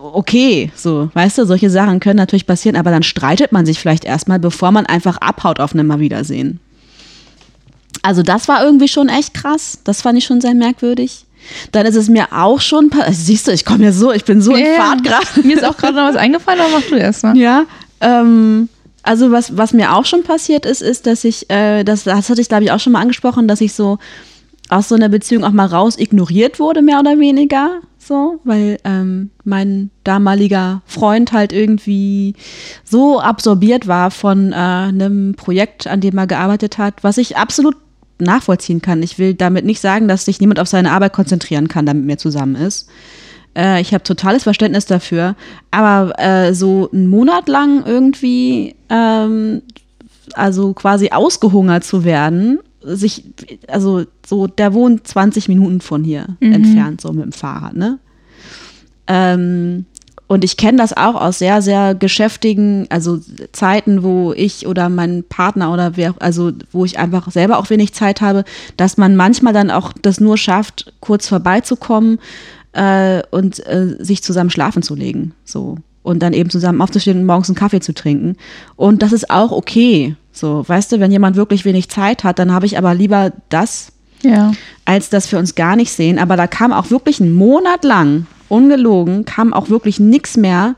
okay, 0.00 0.72
so, 0.74 1.10
weißt 1.12 1.36
du, 1.36 1.44
solche 1.44 1.68
Sachen 1.68 2.00
können 2.00 2.16
natürlich 2.16 2.46
passieren, 2.46 2.76
aber 2.76 2.90
dann 2.90 3.02
streitet 3.02 3.52
man 3.52 3.66
sich 3.66 3.78
vielleicht 3.78 4.06
erstmal, 4.06 4.38
bevor 4.38 4.70
man 4.72 4.86
einfach 4.86 5.18
abhaut 5.18 5.60
auf 5.60 5.74
einem 5.74 5.86
Mal 5.86 6.00
Wiedersehen. 6.00 6.60
Also 8.00 8.22
das 8.22 8.48
war 8.48 8.64
irgendwie 8.64 8.88
schon 8.88 9.10
echt 9.10 9.34
krass. 9.34 9.80
Das 9.84 10.00
fand 10.00 10.16
ich 10.16 10.24
schon 10.24 10.40
sehr 10.40 10.54
merkwürdig. 10.54 11.25
Dann 11.72 11.86
ist 11.86 11.96
es 11.96 12.08
mir 12.08 12.26
auch 12.32 12.60
schon, 12.60 12.90
pa- 12.90 13.10
siehst 13.12 13.46
du, 13.48 13.52
ich 13.52 13.64
komme 13.64 13.84
ja 13.84 13.92
so, 13.92 14.12
ich 14.12 14.24
bin 14.24 14.40
so 14.42 14.52
in 14.54 14.64
Ja, 14.64 14.72
ja. 14.72 14.82
Fahrt 14.82 15.04
gerade. 15.04 15.46
Mir 15.46 15.56
ist 15.56 15.64
auch 15.64 15.76
gerade 15.76 15.94
noch 15.94 16.08
was 16.08 16.16
eingefallen, 16.16 16.60
aber 16.60 16.70
mach 16.80 16.88
du 16.88 16.96
erst 16.96 17.22
mal. 17.24 17.36
Ja, 17.36 17.64
ähm, 18.00 18.68
also 19.02 19.30
was, 19.30 19.56
was 19.56 19.72
mir 19.72 19.94
auch 19.94 20.04
schon 20.04 20.22
passiert 20.22 20.66
ist, 20.66 20.82
ist, 20.82 21.06
dass 21.06 21.24
ich, 21.24 21.48
äh, 21.50 21.84
das, 21.84 22.04
das 22.04 22.28
hatte 22.28 22.40
ich 22.40 22.48
glaube 22.48 22.64
ich 22.64 22.72
auch 22.72 22.80
schon 22.80 22.92
mal 22.92 23.00
angesprochen, 23.00 23.46
dass 23.48 23.60
ich 23.60 23.72
so 23.72 23.98
aus 24.68 24.88
so 24.88 24.96
einer 24.96 25.08
Beziehung 25.08 25.44
auch 25.44 25.52
mal 25.52 25.66
raus 25.66 25.96
ignoriert 25.96 26.58
wurde, 26.58 26.82
mehr 26.82 26.98
oder 26.98 27.18
weniger. 27.20 27.80
so, 27.98 28.40
weil 28.44 28.78
ähm, 28.84 29.30
mein 29.44 29.90
damaliger 30.04 30.82
Freund 30.86 31.30
halt 31.32 31.52
irgendwie 31.52 32.34
so 32.84 33.20
absorbiert 33.20 33.86
war 33.86 34.10
von 34.10 34.52
äh, 34.52 34.56
einem 34.56 35.34
Projekt, 35.36 35.86
an 35.86 36.00
dem 36.00 36.18
er 36.18 36.26
gearbeitet 36.26 36.78
hat, 36.78 37.02
was 37.04 37.16
ich 37.18 37.36
absolut 37.36 37.76
nachvollziehen 38.18 38.82
kann. 38.82 39.02
Ich 39.02 39.18
will 39.18 39.34
damit 39.34 39.64
nicht 39.64 39.80
sagen, 39.80 40.08
dass 40.08 40.24
sich 40.24 40.40
niemand 40.40 40.60
auf 40.60 40.68
seine 40.68 40.92
Arbeit 40.92 41.12
konzentrieren 41.12 41.68
kann, 41.68 41.86
damit 41.86 42.04
mir 42.04 42.18
zusammen 42.18 42.56
ist. 42.56 42.88
Äh, 43.56 43.80
ich 43.80 43.92
habe 43.94 44.04
totales 44.04 44.44
Verständnis 44.44 44.86
dafür. 44.86 45.36
Aber 45.70 46.18
äh, 46.18 46.54
so 46.54 46.90
einen 46.92 47.08
Monat 47.08 47.48
lang 47.48 47.84
irgendwie, 47.84 48.74
ähm, 48.88 49.62
also 50.34 50.72
quasi 50.72 51.10
ausgehungert 51.10 51.84
zu 51.84 52.04
werden, 52.04 52.60
sich, 52.82 53.24
also 53.66 54.04
so, 54.24 54.46
der 54.46 54.72
wohnt 54.72 55.06
20 55.06 55.48
Minuten 55.48 55.80
von 55.80 56.04
hier 56.04 56.36
entfernt, 56.40 57.00
so 57.00 57.12
mit 57.12 57.24
dem 57.24 57.32
Fahrrad, 57.32 57.74
ne? 57.74 57.98
Ähm, 59.08 59.86
und 60.28 60.42
ich 60.44 60.56
kenne 60.56 60.78
das 60.78 60.92
auch 60.96 61.14
aus 61.14 61.38
sehr, 61.38 61.62
sehr 61.62 61.94
geschäftigen, 61.94 62.86
also 62.90 63.18
Zeiten, 63.52 64.02
wo 64.02 64.32
ich 64.32 64.66
oder 64.66 64.88
mein 64.88 65.24
Partner 65.28 65.72
oder 65.72 65.96
wer, 65.96 66.14
also 66.18 66.50
wo 66.72 66.84
ich 66.84 66.98
einfach 66.98 67.30
selber 67.30 67.58
auch 67.58 67.70
wenig 67.70 67.94
Zeit 67.94 68.20
habe, 68.20 68.44
dass 68.76 68.96
man 68.96 69.14
manchmal 69.14 69.52
dann 69.52 69.70
auch 69.70 69.92
das 70.02 70.18
nur 70.20 70.36
schafft, 70.36 70.92
kurz 71.00 71.28
vorbeizukommen 71.28 72.18
äh, 72.72 73.22
und 73.30 73.64
äh, 73.66 73.96
sich 74.00 74.22
zusammen 74.22 74.50
schlafen 74.50 74.82
zu 74.82 74.94
legen. 74.96 75.32
So. 75.44 75.78
Und 76.02 76.20
dann 76.20 76.32
eben 76.32 76.50
zusammen 76.50 76.82
aufzustehen 76.82 77.18
und 77.20 77.26
morgens 77.26 77.48
einen 77.48 77.56
Kaffee 77.56 77.80
zu 77.80 77.94
trinken. 77.94 78.36
Und 78.76 79.02
das 79.02 79.12
ist 79.12 79.30
auch 79.30 79.50
okay. 79.52 80.14
So, 80.32 80.64
weißt 80.66 80.92
du, 80.92 81.00
wenn 81.00 81.10
jemand 81.10 81.36
wirklich 81.36 81.64
wenig 81.64 81.88
Zeit 81.88 82.22
hat, 82.24 82.38
dann 82.38 82.52
habe 82.52 82.66
ich 82.66 82.78
aber 82.78 82.94
lieber 82.94 83.32
das, 83.48 83.92
Ja. 84.22 84.52
als 84.84 85.08
dass 85.10 85.30
wir 85.32 85.38
uns 85.38 85.54
gar 85.54 85.74
nicht 85.76 85.90
sehen. 85.92 86.18
Aber 86.18 86.36
da 86.36 86.46
kam 86.46 86.72
auch 86.72 86.90
wirklich 86.90 87.20
einen 87.20 87.34
Monat 87.34 87.82
lang, 87.84 88.26
ungelogen, 88.48 89.24
kam 89.24 89.52
auch 89.52 89.68
wirklich 89.68 90.00
nichts 90.00 90.36
mehr. 90.36 90.76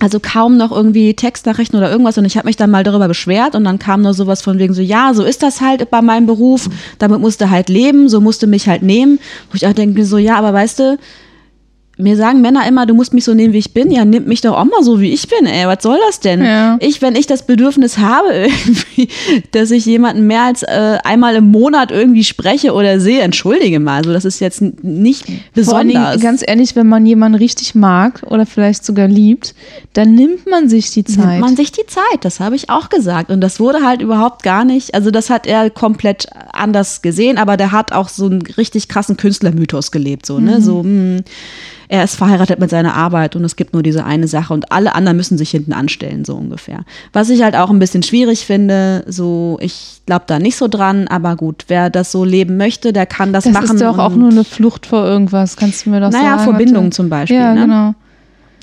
Also 0.00 0.18
kaum 0.20 0.56
noch 0.56 0.72
irgendwie 0.72 1.14
Textnachrichten 1.14 1.78
oder 1.78 1.90
irgendwas. 1.90 2.18
Und 2.18 2.24
ich 2.24 2.36
habe 2.36 2.46
mich 2.46 2.56
dann 2.56 2.70
mal 2.70 2.82
darüber 2.82 3.06
beschwert 3.06 3.54
und 3.54 3.64
dann 3.64 3.78
kam 3.78 4.02
nur 4.02 4.14
sowas 4.14 4.42
von 4.42 4.58
wegen 4.58 4.74
so, 4.74 4.82
ja, 4.82 5.14
so 5.14 5.22
ist 5.22 5.44
das 5.44 5.60
halt 5.60 5.90
bei 5.90 6.02
meinem 6.02 6.26
Beruf. 6.26 6.68
Damit 6.98 7.20
musste 7.20 7.50
halt 7.50 7.68
leben, 7.68 8.08
so 8.08 8.20
musste 8.20 8.48
mich 8.48 8.68
halt 8.68 8.82
nehmen. 8.82 9.20
Wo 9.50 9.54
ich 9.54 9.66
auch 9.66 9.72
denke 9.72 10.04
so, 10.04 10.18
ja, 10.18 10.36
aber 10.36 10.52
weißt 10.52 10.80
du, 10.80 10.98
mir 11.98 12.16
sagen 12.16 12.40
Männer 12.40 12.66
immer, 12.66 12.86
du 12.86 12.94
musst 12.94 13.12
mich 13.12 13.24
so 13.24 13.34
nehmen, 13.34 13.52
wie 13.52 13.58
ich 13.58 13.74
bin. 13.74 13.90
Ja, 13.90 14.04
nimm 14.04 14.24
mich 14.24 14.40
doch 14.40 14.56
auch 14.56 14.64
mal 14.64 14.82
so, 14.82 15.00
wie 15.00 15.12
ich 15.12 15.28
bin, 15.28 15.46
ey. 15.46 15.66
Was 15.66 15.82
soll 15.82 15.98
das 16.06 16.20
denn? 16.20 16.42
Ja. 16.42 16.78
Ich, 16.80 17.02
wenn 17.02 17.14
ich 17.14 17.26
das 17.26 17.46
Bedürfnis 17.46 17.98
habe, 17.98 18.28
irgendwie, 18.32 19.08
dass 19.50 19.70
ich 19.70 19.84
jemanden 19.84 20.26
mehr 20.26 20.42
als 20.42 20.62
äh, 20.62 20.98
einmal 21.04 21.36
im 21.36 21.50
Monat 21.50 21.90
irgendwie 21.90 22.24
spreche 22.24 22.72
oder 22.72 22.98
sehe, 22.98 23.20
entschuldige 23.20 23.78
mal. 23.78 23.98
Also, 23.98 24.12
das 24.12 24.24
ist 24.24 24.40
jetzt 24.40 24.62
nicht 24.82 25.24
Vor 25.24 25.34
allen 25.34 25.88
besonders. 25.88 26.10
Dingen, 26.12 26.22
ganz 26.22 26.42
ehrlich, 26.46 26.76
wenn 26.76 26.88
man 26.88 27.04
jemanden 27.04 27.36
richtig 27.36 27.74
mag 27.74 28.22
oder 28.26 28.46
vielleicht 28.46 28.84
sogar 28.84 29.08
liebt, 29.08 29.54
dann 29.92 30.14
nimmt 30.14 30.48
man 30.48 30.68
sich 30.68 30.90
die 30.90 31.04
Zeit. 31.04 31.26
Nimmt 31.26 31.40
man 31.40 31.56
sich 31.56 31.72
die 31.72 31.86
Zeit, 31.86 32.22
das 32.22 32.40
habe 32.40 32.56
ich 32.56 32.70
auch 32.70 32.88
gesagt. 32.88 33.30
Und 33.30 33.42
das 33.42 33.60
wurde 33.60 33.84
halt 33.84 34.00
überhaupt 34.00 34.42
gar 34.42 34.64
nicht, 34.64 34.94
also 34.94 35.10
das 35.10 35.28
hat 35.28 35.46
er 35.46 35.68
komplett 35.68 36.26
anders 36.52 37.02
gesehen, 37.02 37.36
aber 37.36 37.56
der 37.56 37.72
hat 37.72 37.92
auch 37.92 38.08
so 38.08 38.26
einen 38.26 38.42
richtig 38.42 38.88
krassen 38.88 39.16
Künstlermythos 39.16 39.90
gelebt, 39.90 40.24
so, 40.24 40.38
ne? 40.38 40.62
So, 40.62 40.82
hm, 40.82 41.22
er 41.92 42.04
ist 42.04 42.16
verheiratet 42.16 42.58
mit 42.58 42.70
seiner 42.70 42.94
Arbeit 42.94 43.36
und 43.36 43.44
es 43.44 43.54
gibt 43.54 43.74
nur 43.74 43.82
diese 43.82 44.02
eine 44.06 44.26
Sache 44.26 44.54
und 44.54 44.72
alle 44.72 44.94
anderen 44.94 45.14
müssen 45.18 45.36
sich 45.36 45.50
hinten 45.50 45.74
anstellen, 45.74 46.24
so 46.24 46.34
ungefähr. 46.34 46.86
Was 47.12 47.28
ich 47.28 47.42
halt 47.42 47.54
auch 47.54 47.68
ein 47.68 47.78
bisschen 47.78 48.02
schwierig 48.02 48.46
finde, 48.46 49.04
so, 49.06 49.58
ich 49.60 50.00
glaube 50.06 50.24
da 50.26 50.38
nicht 50.38 50.56
so 50.56 50.68
dran, 50.68 51.06
aber 51.08 51.36
gut, 51.36 51.64
wer 51.68 51.90
das 51.90 52.10
so 52.10 52.24
leben 52.24 52.56
möchte, 52.56 52.94
der 52.94 53.04
kann 53.04 53.34
das, 53.34 53.44
das 53.44 53.52
machen. 53.52 53.76
ist 53.76 53.82
doch 53.82 53.98
auch 53.98 54.14
nur 54.14 54.30
eine 54.30 54.42
Flucht 54.42 54.86
vor 54.86 55.04
irgendwas, 55.04 55.58
kannst 55.58 55.84
du 55.84 55.90
mir 55.90 56.00
das 56.00 56.14
Naja, 56.14 56.38
sagen? 56.38 56.44
vor 56.44 56.54
Bindung 56.54 56.84
Warte. 56.84 56.96
zum 56.96 57.10
Beispiel, 57.10 57.36
Ja, 57.36 57.52
ne? 57.54 57.60
genau. 57.60 57.94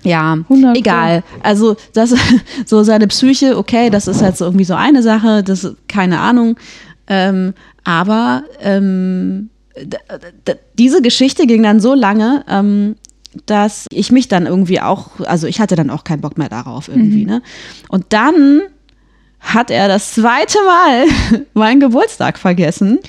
Ja, 0.03 0.33
100 0.33 0.73
Pro. 0.73 0.79
egal. 0.79 1.23
Also 1.43 1.75
das 1.93 2.15
so 2.65 2.81
seine 2.81 3.05
Psyche, 3.05 3.59
okay, 3.59 3.91
das 3.91 4.07
ist 4.07 4.23
halt 4.23 4.37
so 4.37 4.45
irgendwie 4.45 4.65
so 4.65 4.73
eine 4.73 5.03
Sache, 5.03 5.43
das 5.43 5.71
keine 5.87 6.19
Ahnung. 6.19 6.55
Ähm, 7.05 7.53
aber 7.83 8.41
ähm, 8.59 9.51
diese 10.79 11.03
Geschichte 11.03 11.45
ging 11.45 11.61
dann 11.61 11.79
so 11.79 11.93
lange, 11.93 12.43
ähm, 12.49 12.95
dass 13.45 13.85
ich 13.91 14.11
mich 14.11 14.27
dann 14.27 14.45
irgendwie 14.45 14.81
auch, 14.81 15.19
also 15.21 15.47
ich 15.47 15.59
hatte 15.59 15.75
dann 15.75 15.89
auch 15.89 16.03
keinen 16.03 16.21
Bock 16.21 16.37
mehr 16.37 16.49
darauf 16.49 16.87
irgendwie, 16.87 17.25
ne? 17.25 17.41
Und 17.87 18.05
dann 18.09 18.61
hat 19.39 19.71
er 19.71 19.87
das 19.87 20.13
zweite 20.13 20.57
Mal 20.65 21.05
meinen 21.53 21.79
Geburtstag 21.79 22.37
vergessen. 22.37 22.99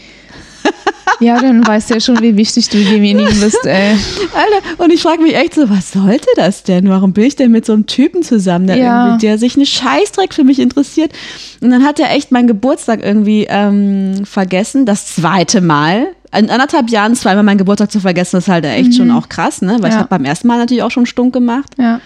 Ja, 1.18 1.40
dann 1.40 1.66
weißt 1.66 1.90
du 1.90 1.94
ja 1.94 2.00
schon, 2.00 2.20
wie 2.22 2.36
wichtig 2.36 2.68
du 2.68 2.78
demjenigen 2.82 3.38
bist, 3.40 3.64
ey. 3.66 3.94
Alter, 4.34 4.82
und 4.84 4.92
ich 4.92 5.02
frage 5.02 5.22
mich 5.22 5.34
echt 5.34 5.54
so, 5.54 5.68
was 5.68 5.92
sollte 5.92 6.28
das 6.36 6.62
denn? 6.62 6.88
Warum 6.88 7.12
bin 7.12 7.24
ich 7.24 7.36
denn 7.36 7.50
mit 7.50 7.66
so 7.66 7.72
einem 7.72 7.86
Typen 7.86 8.22
zusammen, 8.22 8.66
der, 8.66 8.76
Ja. 8.76 9.16
der 9.18 9.36
sich 9.38 9.56
einen 9.56 9.66
Scheißdreck 9.66 10.32
für 10.32 10.44
mich 10.44 10.58
interessiert? 10.58 11.12
Und 11.60 11.70
dann 11.70 11.84
hat 11.84 11.98
er 12.00 12.10
echt 12.14 12.32
meinen 12.32 12.46
Geburtstag 12.46 13.02
irgendwie 13.04 13.46
ähm, 13.50 14.24
vergessen, 14.24 14.86
das 14.86 15.14
zweite 15.14 15.60
Mal. 15.60 16.06
In 16.36 16.48
anderthalb 16.48 16.90
Jahren 16.90 17.14
zweimal 17.16 17.42
meinen 17.42 17.58
Geburtstag 17.58 17.90
zu 17.90 18.00
vergessen, 18.00 18.36
ist 18.36 18.48
halt 18.48 18.64
echt 18.64 18.94
schon 18.94 19.10
auch 19.10 19.28
krass, 19.28 19.62
ne? 19.62 19.78
Weil 19.80 19.88
ich 19.88 19.94
Ja. 19.94 19.98
habe 20.00 20.08
beim 20.08 20.24
ersten 20.24 20.46
Mal 20.46 20.58
natürlich 20.58 20.82
auch 20.84 20.90
schon 20.92 21.06
stunk 21.06 21.32
gemacht. 21.32 21.72
Ja. 21.76 22.00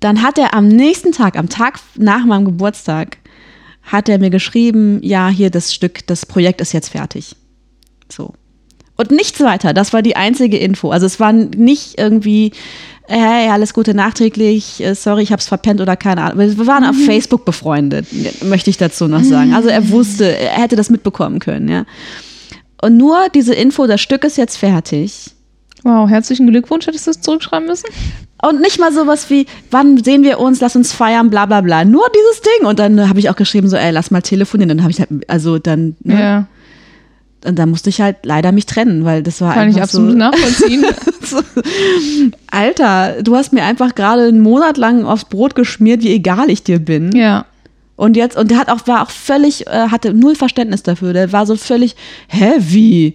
Dann 0.00 0.22
hat 0.22 0.38
er 0.38 0.54
am 0.54 0.68
nächsten 0.68 1.12
Tag, 1.12 1.38
am 1.38 1.48
Tag 1.48 1.78
nach 1.96 2.24
meinem 2.26 2.44
Geburtstag, 2.44 3.16
hat 3.84 4.08
er 4.08 4.18
mir 4.18 4.30
geschrieben, 4.30 4.98
ja, 5.02 5.28
hier 5.28 5.50
das 5.50 5.72
Stück, 5.72 6.06
das 6.06 6.26
Projekt 6.26 6.60
ist 6.60 6.72
jetzt 6.72 6.88
fertig. 6.90 7.36
So. 8.14 8.32
Und 8.96 9.10
nichts 9.10 9.40
weiter. 9.40 9.74
Das 9.74 9.92
war 9.92 10.02
die 10.02 10.16
einzige 10.16 10.56
Info. 10.56 10.90
Also 10.90 11.06
es 11.06 11.18
war 11.18 11.32
nicht 11.32 11.98
irgendwie, 11.98 12.52
hey, 13.08 13.48
alles 13.50 13.74
Gute 13.74 13.92
nachträglich, 13.92 14.82
äh, 14.82 14.94
sorry, 14.94 15.22
ich 15.22 15.32
hab's 15.32 15.48
verpennt 15.48 15.80
oder 15.80 15.96
keine 15.96 16.22
Ahnung. 16.22 16.38
Wir 16.38 16.66
waren 16.66 16.84
auf 16.84 16.96
Facebook 16.96 17.44
befreundet, 17.44 18.06
möchte 18.44 18.70
ich 18.70 18.76
dazu 18.76 19.08
noch 19.08 19.22
sagen. 19.22 19.52
Also 19.52 19.68
er 19.68 19.90
wusste, 19.90 20.36
er 20.36 20.62
hätte 20.62 20.76
das 20.76 20.90
mitbekommen 20.90 21.40
können, 21.40 21.68
ja. 21.68 21.84
Und 22.80 22.96
nur 22.96 23.28
diese 23.34 23.54
Info, 23.54 23.86
das 23.86 24.00
Stück 24.00 24.24
ist 24.24 24.36
jetzt 24.36 24.56
fertig. 24.56 25.30
Wow, 25.82 26.08
herzlichen 26.08 26.46
Glückwunsch, 26.46 26.86
hättest 26.86 27.06
du 27.06 27.10
es 27.10 27.20
zurückschreiben 27.20 27.66
müssen? 27.66 27.88
Und 28.42 28.60
nicht 28.60 28.78
mal 28.78 28.92
sowas 28.92 29.28
wie, 29.28 29.46
wann 29.70 30.02
sehen 30.02 30.22
wir 30.22 30.38
uns, 30.38 30.60
lass 30.60 30.76
uns 30.76 30.92
feiern, 30.92 31.30
bla 31.30 31.46
bla 31.46 31.62
bla. 31.62 31.84
Nur 31.84 32.06
dieses 32.14 32.42
Ding. 32.42 32.66
Und 32.66 32.78
dann 32.78 33.08
habe 33.08 33.18
ich 33.18 33.28
auch 33.30 33.36
geschrieben, 33.36 33.68
so, 33.68 33.76
ey, 33.76 33.90
lass 33.90 34.10
mal 34.10 34.22
telefonieren. 34.22 34.68
Dann 34.68 34.82
habe 34.82 34.90
ich 34.90 34.98
halt, 34.98 35.08
also 35.28 35.58
dann, 35.58 35.96
ne? 36.02 36.20
Ja, 36.20 36.46
Und 37.44 37.58
dann 37.58 37.70
musste 37.70 37.90
ich 37.90 38.00
halt 38.00 38.16
leider 38.24 38.52
mich 38.52 38.66
trennen, 38.66 39.04
weil 39.04 39.22
das 39.22 39.40
war 39.40 39.54
kann 39.54 39.68
ich 39.68 39.76
einfach 39.76 39.84
absolut 39.88 40.12
so, 40.12 40.16
nachvollziehen. 40.16 40.84
so, 41.22 41.40
Alter, 42.50 43.22
du 43.22 43.36
hast 43.36 43.52
mir 43.52 43.64
einfach 43.64 43.94
gerade 43.94 44.24
einen 44.24 44.40
Monat 44.40 44.76
lang 44.76 45.04
aufs 45.04 45.26
Brot 45.26 45.54
geschmiert, 45.54 46.02
wie 46.02 46.12
egal 46.12 46.50
ich 46.50 46.62
dir 46.62 46.78
bin. 46.78 47.14
ja. 47.14 47.46
Und 47.96 48.16
jetzt, 48.16 48.36
und 48.36 48.50
der 48.50 48.58
hat 48.58 48.70
auch, 48.70 48.88
war 48.88 49.04
auch 49.04 49.10
völlig, 49.10 49.68
äh, 49.68 49.88
hatte 49.88 50.12
null 50.12 50.34
Verständnis 50.34 50.82
dafür. 50.82 51.12
Der 51.12 51.32
war 51.32 51.46
so 51.46 51.54
völlig, 51.54 51.94
hä, 52.26 52.54
wie? 52.58 53.14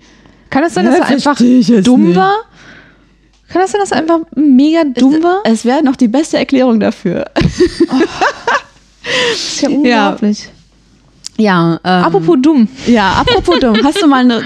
Kann 0.50 0.64
es 0.64 0.74
sein, 0.74 0.86
dass 0.86 0.96
er 0.96 1.06
einfach 1.06 1.38
ich 1.42 1.68
dumm 1.84 2.06
nicht. 2.06 2.16
war? 2.16 2.34
Kann 3.50 3.62
das 3.62 3.72
sein, 3.72 3.82
dass 3.82 3.92
er 3.92 3.98
einfach 3.98 4.22
mega 4.36 4.86
dumm 4.86 5.22
war? 5.22 5.42
Es 5.44 5.66
wäre 5.66 5.84
noch 5.84 5.98
die 5.98 6.08
beste 6.08 6.38
Erklärung 6.38 6.80
dafür. 6.80 7.26
Das 9.02 9.40
ist 9.40 9.62
ja 9.62 9.70
unglaublich. 9.70 10.44
Ja, 10.44 10.52
ähm, 11.84 12.04
Apropos 12.04 12.38
dumm. 12.42 12.68
ja, 12.86 13.14
apropos 13.14 13.60
dumm, 13.60 13.78
hast 13.84 14.02
du 14.02 14.08
mal 14.08 14.20
eine, 14.22 14.42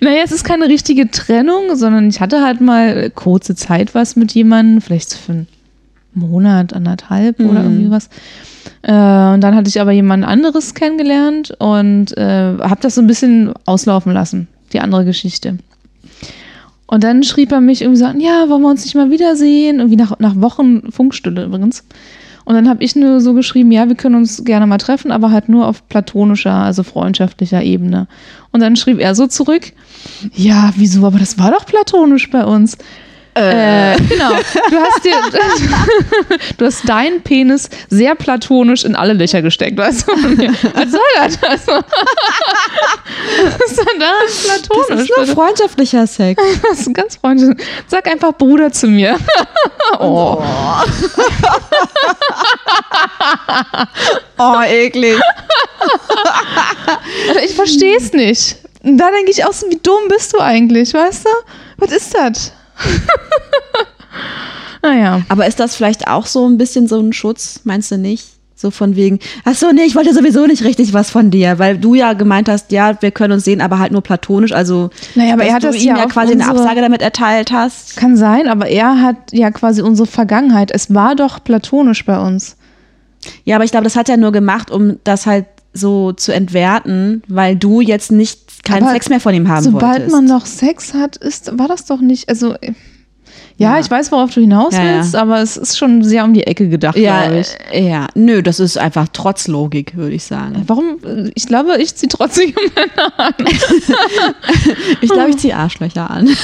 Naja, 0.00 0.22
es 0.24 0.32
ist 0.32 0.44
keine 0.44 0.68
richtige 0.68 1.10
Trennung, 1.10 1.74
sondern 1.76 2.08
ich 2.08 2.20
hatte 2.20 2.42
halt 2.42 2.60
mal 2.60 3.10
kurze 3.10 3.54
Zeit 3.54 3.94
was 3.94 4.16
mit 4.16 4.32
jemandem, 4.32 4.80
vielleicht 4.80 5.10
so 5.10 5.18
für 5.18 5.32
einen 5.32 5.48
Monat, 6.14 6.72
anderthalb 6.72 7.40
oder 7.40 7.62
irgendwie 7.62 7.90
was. 7.90 8.08
Äh, 8.82 8.92
und 8.92 9.40
dann 9.40 9.54
hatte 9.54 9.68
ich 9.68 9.80
aber 9.80 9.92
jemand 9.92 10.24
anderes 10.24 10.74
kennengelernt 10.74 11.54
und 11.58 12.16
äh, 12.16 12.56
habe 12.60 12.80
das 12.80 12.94
so 12.94 13.00
ein 13.00 13.06
bisschen 13.06 13.52
auslaufen 13.66 14.12
lassen, 14.12 14.48
die 14.72 14.80
andere 14.80 15.04
Geschichte. 15.04 15.58
Und 16.86 17.04
dann 17.04 17.22
schrieb 17.22 17.52
er 17.52 17.60
mich 17.60 17.82
irgendwie 17.82 18.00
so, 18.00 18.06
an, 18.06 18.20
ja, 18.20 18.48
wollen 18.48 18.62
wir 18.62 18.68
uns 18.68 18.84
nicht 18.84 18.96
mal 18.96 19.10
wiedersehen? 19.10 19.78
Irgendwie 19.78 19.96
nach, 19.96 20.18
nach 20.18 20.34
Wochen 20.40 20.90
Funkstille 20.90 21.44
übrigens. 21.44 21.84
Und 22.44 22.54
dann 22.54 22.68
habe 22.68 22.82
ich 22.82 22.96
nur 22.96 23.20
so 23.20 23.34
geschrieben, 23.34 23.70
ja, 23.70 23.88
wir 23.88 23.94
können 23.94 24.14
uns 24.14 24.44
gerne 24.44 24.66
mal 24.66 24.78
treffen, 24.78 25.12
aber 25.12 25.30
halt 25.30 25.48
nur 25.48 25.66
auf 25.66 25.86
platonischer, 25.88 26.52
also 26.52 26.82
freundschaftlicher 26.82 27.62
Ebene. 27.62 28.08
Und 28.52 28.60
dann 28.60 28.76
schrieb 28.76 28.98
er 28.98 29.14
so 29.14 29.26
zurück, 29.26 29.72
ja, 30.34 30.72
wieso, 30.76 31.06
aber 31.06 31.18
das 31.18 31.38
war 31.38 31.50
doch 31.50 31.66
platonisch 31.66 32.30
bei 32.30 32.44
uns. 32.44 32.76
Äh, 33.34 33.96
genau. 34.08 34.30
Du 34.70 34.76
hast 34.76 35.04
dir, 35.04 35.14
du 36.58 36.66
hast 36.66 36.88
deinen 36.88 37.22
Penis 37.22 37.70
sehr 37.88 38.16
platonisch 38.16 38.84
in 38.84 38.96
alle 38.96 39.12
Löcher 39.12 39.40
gesteckt, 39.40 39.78
weißt 39.78 40.08
du? 40.08 40.12
Was 40.74 40.90
soll 40.90 41.00
das? 41.16 41.38
Also, 41.42 41.72
was 43.58 43.70
ist 43.70 43.78
denn 43.78 44.00
da 44.00 44.12
das 44.24 44.42
platonisch? 44.44 45.10
ist 45.10 45.16
nur 45.16 45.26
freundschaftlicher 45.26 46.06
Sex. 46.06 46.42
Das 46.70 46.80
ist 46.80 46.94
ganz 46.94 47.16
freundlich. 47.16 47.56
Sag 47.86 48.06
einfach 48.08 48.32
Bruder 48.36 48.72
zu 48.72 48.86
mir. 48.88 49.18
oh. 49.98 50.42
Oh, 54.38 54.60
eklig. 54.62 55.20
Also 57.28 57.40
ich 57.44 57.54
verstehe 57.54 57.96
es 57.96 58.12
nicht. 58.12 58.56
Und 58.82 58.98
da 58.98 59.10
denke 59.10 59.30
ich 59.30 59.44
auch 59.44 59.52
so, 59.52 59.68
wie 59.68 59.78
dumm 59.82 60.08
bist 60.08 60.32
du 60.32 60.40
eigentlich, 60.40 60.94
weißt 60.94 61.26
du? 61.26 61.30
Was 61.76 61.92
ist 61.92 62.14
das? 62.14 62.52
Naja. 64.82 65.22
Aber 65.28 65.46
ist 65.46 65.60
das 65.60 65.76
vielleicht 65.76 66.08
auch 66.08 66.26
so 66.26 66.48
ein 66.48 66.56
bisschen 66.56 66.86
so 66.88 66.98
ein 67.00 67.12
Schutz, 67.12 67.60
meinst 67.64 67.90
du 67.90 67.98
nicht? 67.98 68.26
So 68.56 68.70
von 68.70 68.94
wegen, 68.96 69.18
ach 69.44 69.54
so, 69.54 69.70
nee, 69.72 69.84
ich 69.84 69.94
wollte 69.94 70.12
sowieso 70.12 70.46
nicht 70.46 70.64
richtig 70.64 70.92
was 70.92 71.10
von 71.10 71.30
dir, 71.30 71.58
weil 71.58 71.78
du 71.78 71.94
ja 71.94 72.12
gemeint 72.12 72.46
hast, 72.48 72.72
ja, 72.72 73.00
wir 73.00 73.10
können 73.10 73.32
uns 73.34 73.44
sehen, 73.44 73.62
aber 73.62 73.78
halt 73.78 73.90
nur 73.92 74.02
platonisch, 74.02 74.52
also 74.52 74.90
Naja, 75.14 75.32
aber 75.34 75.44
dass 75.44 75.48
er 75.48 75.54
hat 75.54 75.62
du 75.62 75.66
das 75.68 75.76
ihm 75.76 75.88
ja 75.88 75.96
ja 75.98 76.06
quasi 76.06 76.32
eine 76.32 76.42
unsere- 76.42 76.58
Absage 76.60 76.80
damit 76.82 77.00
erteilt 77.00 77.52
hast. 77.52 77.96
Kann 77.96 78.16
sein, 78.18 78.48
aber 78.48 78.66
er 78.68 79.00
hat 79.00 79.16
ja 79.32 79.50
quasi 79.50 79.80
unsere 79.80 80.06
Vergangenheit. 80.06 80.70
Es 80.72 80.92
war 80.94 81.14
doch 81.14 81.42
platonisch 81.42 82.04
bei 82.04 82.18
uns. 82.18 82.56
Ja, 83.44 83.56
aber 83.56 83.64
ich 83.64 83.70
glaube, 83.70 83.84
das 83.84 83.96
hat 83.96 84.08
er 84.10 84.16
nur 84.18 84.32
gemacht, 84.32 84.70
um 84.70 84.98
das 85.04 85.24
halt 85.26 85.46
so 85.72 86.12
zu 86.12 86.32
entwerten, 86.32 87.22
weil 87.28 87.56
du 87.56 87.80
jetzt 87.80 88.10
nicht 88.10 88.64
keinen 88.64 88.82
Aber 88.84 88.92
Sex 88.92 89.08
mehr 89.08 89.20
von 89.20 89.34
ihm 89.34 89.48
haben 89.48 89.62
Sobald 89.64 90.00
wolltest. 90.00 90.12
man 90.12 90.24
noch 90.24 90.46
Sex 90.46 90.94
hat, 90.94 91.16
ist, 91.16 91.58
war 91.58 91.68
das 91.68 91.86
doch 91.86 92.00
nicht. 92.00 92.28
Also, 92.28 92.54
ja, 93.60 93.74
Ja. 93.74 93.78
ich 93.80 93.90
weiß, 93.90 94.10
worauf 94.10 94.32
du 94.34 94.40
hinaus 94.40 94.74
Ja, 94.74 94.82
ja. 94.84 94.94
willst, 94.96 95.14
aber 95.14 95.40
es 95.40 95.56
ist 95.56 95.78
schon 95.78 96.02
sehr 96.02 96.24
um 96.24 96.34
die 96.34 96.44
Ecke 96.46 96.68
gedacht, 96.68 96.96
ja, 96.96 97.22
glaube 97.26 97.40
ich. 97.40 97.48
äh, 97.72 97.88
ja, 97.88 98.06
nö, 98.14 98.42
das 98.42 98.58
ist 98.58 98.76
einfach 98.78 99.06
trotz 99.12 99.46
Logik, 99.48 99.96
würde 99.96 100.14
ich 100.16 100.24
sagen. 100.24 100.62
Warum? 100.66 100.96
äh, 101.04 101.30
Ich 101.34 101.46
glaube, 101.46 101.76
ich 101.78 101.94
ziehe 101.94 102.08
trotzdem. 102.08 102.52
Ich 105.00 105.10
glaube, 105.10 105.30
ich 105.30 105.36
ziehe 105.38 105.56
Arschlöcher 105.56 106.10
an. 106.10 106.28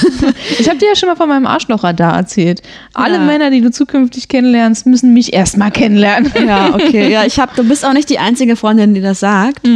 Ich 0.59 0.67
habe 0.69 0.79
dir 0.79 0.87
ja 0.89 0.95
schon 0.95 1.09
mal 1.09 1.15
von 1.15 1.29
meinem 1.29 1.45
Arschlochradar 1.45 2.15
erzählt. 2.15 2.61
Alle. 2.93 3.19
Männer, 3.19 3.49
die 3.51 3.61
du 3.61 3.71
zukünftig 3.71 4.27
kennenlernst, 4.27 4.85
müssen 4.85 5.13
mich 5.13 5.33
erstmal 5.33 5.71
kennenlernen. 5.71 6.31
Ja, 6.47 6.73
okay. 6.73 7.11
Ja, 7.11 7.25
ich 7.25 7.39
habe, 7.39 7.51
du 7.55 7.63
bist 7.63 7.85
auch 7.85 7.93
nicht 7.93 8.09
die 8.09 8.19
einzige 8.19 8.55
Freundin, 8.55 8.93
die 8.93 9.01
das 9.01 9.19
sagt. 9.19 9.67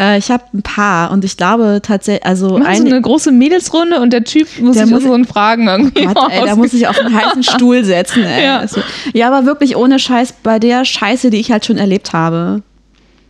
Äh, 0.00 0.18
ich 0.18 0.30
habe 0.30 0.44
ein 0.54 0.62
paar 0.62 1.10
und 1.10 1.24
ich 1.24 1.36
glaube 1.36 1.80
tatsächlich, 1.82 2.24
also 2.26 2.58
Machen 2.58 2.76
so 2.76 2.82
ein, 2.84 2.92
eine 2.92 3.00
große 3.00 3.32
Mädelsrunde 3.32 4.00
und 4.00 4.12
der 4.12 4.24
Typ 4.24 4.48
muss 4.60 4.76
Der 4.76 4.86
sich 4.86 4.94
muss- 4.94 5.02
so 5.04 5.12
einen 5.12 5.24
Fragen 5.24 5.66
irgendwie 5.68 6.04
Gott, 6.06 6.16
ey, 6.30 6.44
da 6.44 6.52
aus- 6.52 6.56
muss 6.58 6.72
ich 6.72 6.77
auf 6.86 6.98
einen 6.98 7.14
heißen 7.14 7.42
Stuhl 7.54 7.84
setzen. 7.84 8.22
Ey. 8.22 8.44
Ja. 8.44 8.58
Also, 8.58 8.80
ja, 9.12 9.26
aber 9.28 9.46
wirklich 9.46 9.76
ohne 9.76 9.98
Scheiß 9.98 10.34
bei 10.42 10.58
der 10.58 10.84
Scheiße, 10.84 11.30
die 11.30 11.38
ich 11.38 11.50
halt 11.50 11.64
schon 11.64 11.78
erlebt 11.78 12.12
habe. 12.12 12.62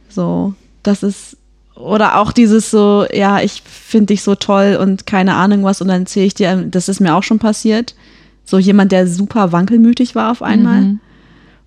So, 0.08 0.54
das 0.82 1.02
ist 1.02 1.36
oder 1.78 2.18
auch 2.18 2.32
dieses 2.32 2.70
so, 2.70 3.06
ja, 3.12 3.40
ich 3.40 3.62
finde 3.62 4.06
dich 4.06 4.22
so 4.22 4.34
toll 4.34 4.76
und 4.80 5.06
keine 5.06 5.34
Ahnung 5.34 5.62
was 5.62 5.80
und 5.80 5.88
dann 5.88 6.02
erzähle 6.02 6.26
ich 6.26 6.34
dir, 6.34 6.56
das 6.68 6.88
ist 6.88 7.00
mir 7.00 7.14
auch 7.14 7.22
schon 7.22 7.38
passiert. 7.38 7.94
So 8.44 8.58
jemand, 8.58 8.92
der 8.92 9.06
super 9.06 9.52
wankelmütig 9.52 10.14
war 10.14 10.32
auf 10.32 10.42
einmal. 10.42 10.80
Mhm. 10.80 11.00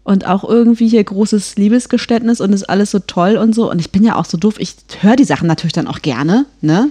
Und 0.03 0.25
auch 0.25 0.43
irgendwie 0.43 0.87
hier 0.87 1.03
großes 1.03 1.55
Liebesgeständnis 1.55 2.41
und 2.41 2.51
ist 2.53 2.69
alles 2.69 2.91
so 2.91 2.99
toll 2.99 3.37
und 3.37 3.53
so. 3.53 3.69
Und 3.69 3.79
ich 3.79 3.91
bin 3.91 4.03
ja 4.03 4.15
auch 4.15 4.25
so 4.25 4.37
doof. 4.37 4.55
Ich 4.57 4.75
höre 4.99 5.15
die 5.15 5.23
Sachen 5.23 5.47
natürlich 5.47 5.73
dann 5.73 5.87
auch 5.87 6.01
gerne, 6.01 6.45
ne? 6.59 6.89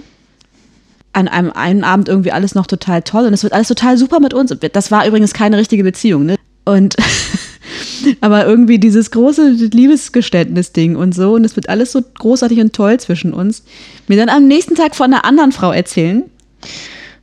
An 1.13 1.27
einem 1.27 1.51
einen 1.51 1.83
Abend 1.83 2.07
irgendwie 2.07 2.31
alles 2.31 2.55
noch 2.55 2.67
total 2.67 3.01
toll 3.01 3.25
und 3.25 3.33
es 3.33 3.43
wird 3.43 3.53
alles 3.53 3.67
total 3.67 3.97
super 3.97 4.19
mit 4.19 4.33
uns. 4.33 4.55
Das 4.71 4.91
war 4.91 5.05
übrigens 5.05 5.33
keine 5.33 5.57
richtige 5.57 5.83
Beziehung, 5.83 6.25
ne? 6.25 6.35
Und 6.63 6.95
aber 8.21 8.45
irgendwie 8.45 8.79
dieses 8.79 9.11
große 9.11 9.49
Liebesgeständnis-Ding 9.73 10.95
und 10.95 11.13
so 11.13 11.33
und 11.33 11.43
es 11.43 11.55
wird 11.55 11.69
alles 11.69 11.91
so 11.91 12.01
großartig 12.01 12.59
und 12.59 12.73
toll 12.73 12.99
zwischen 12.99 13.33
uns. 13.33 13.63
Mir 14.07 14.17
dann 14.17 14.29
am 14.29 14.47
nächsten 14.47 14.75
Tag 14.75 14.95
von 14.95 15.13
einer 15.13 15.25
anderen 15.25 15.51
Frau 15.51 15.71
erzählen. 15.71 16.23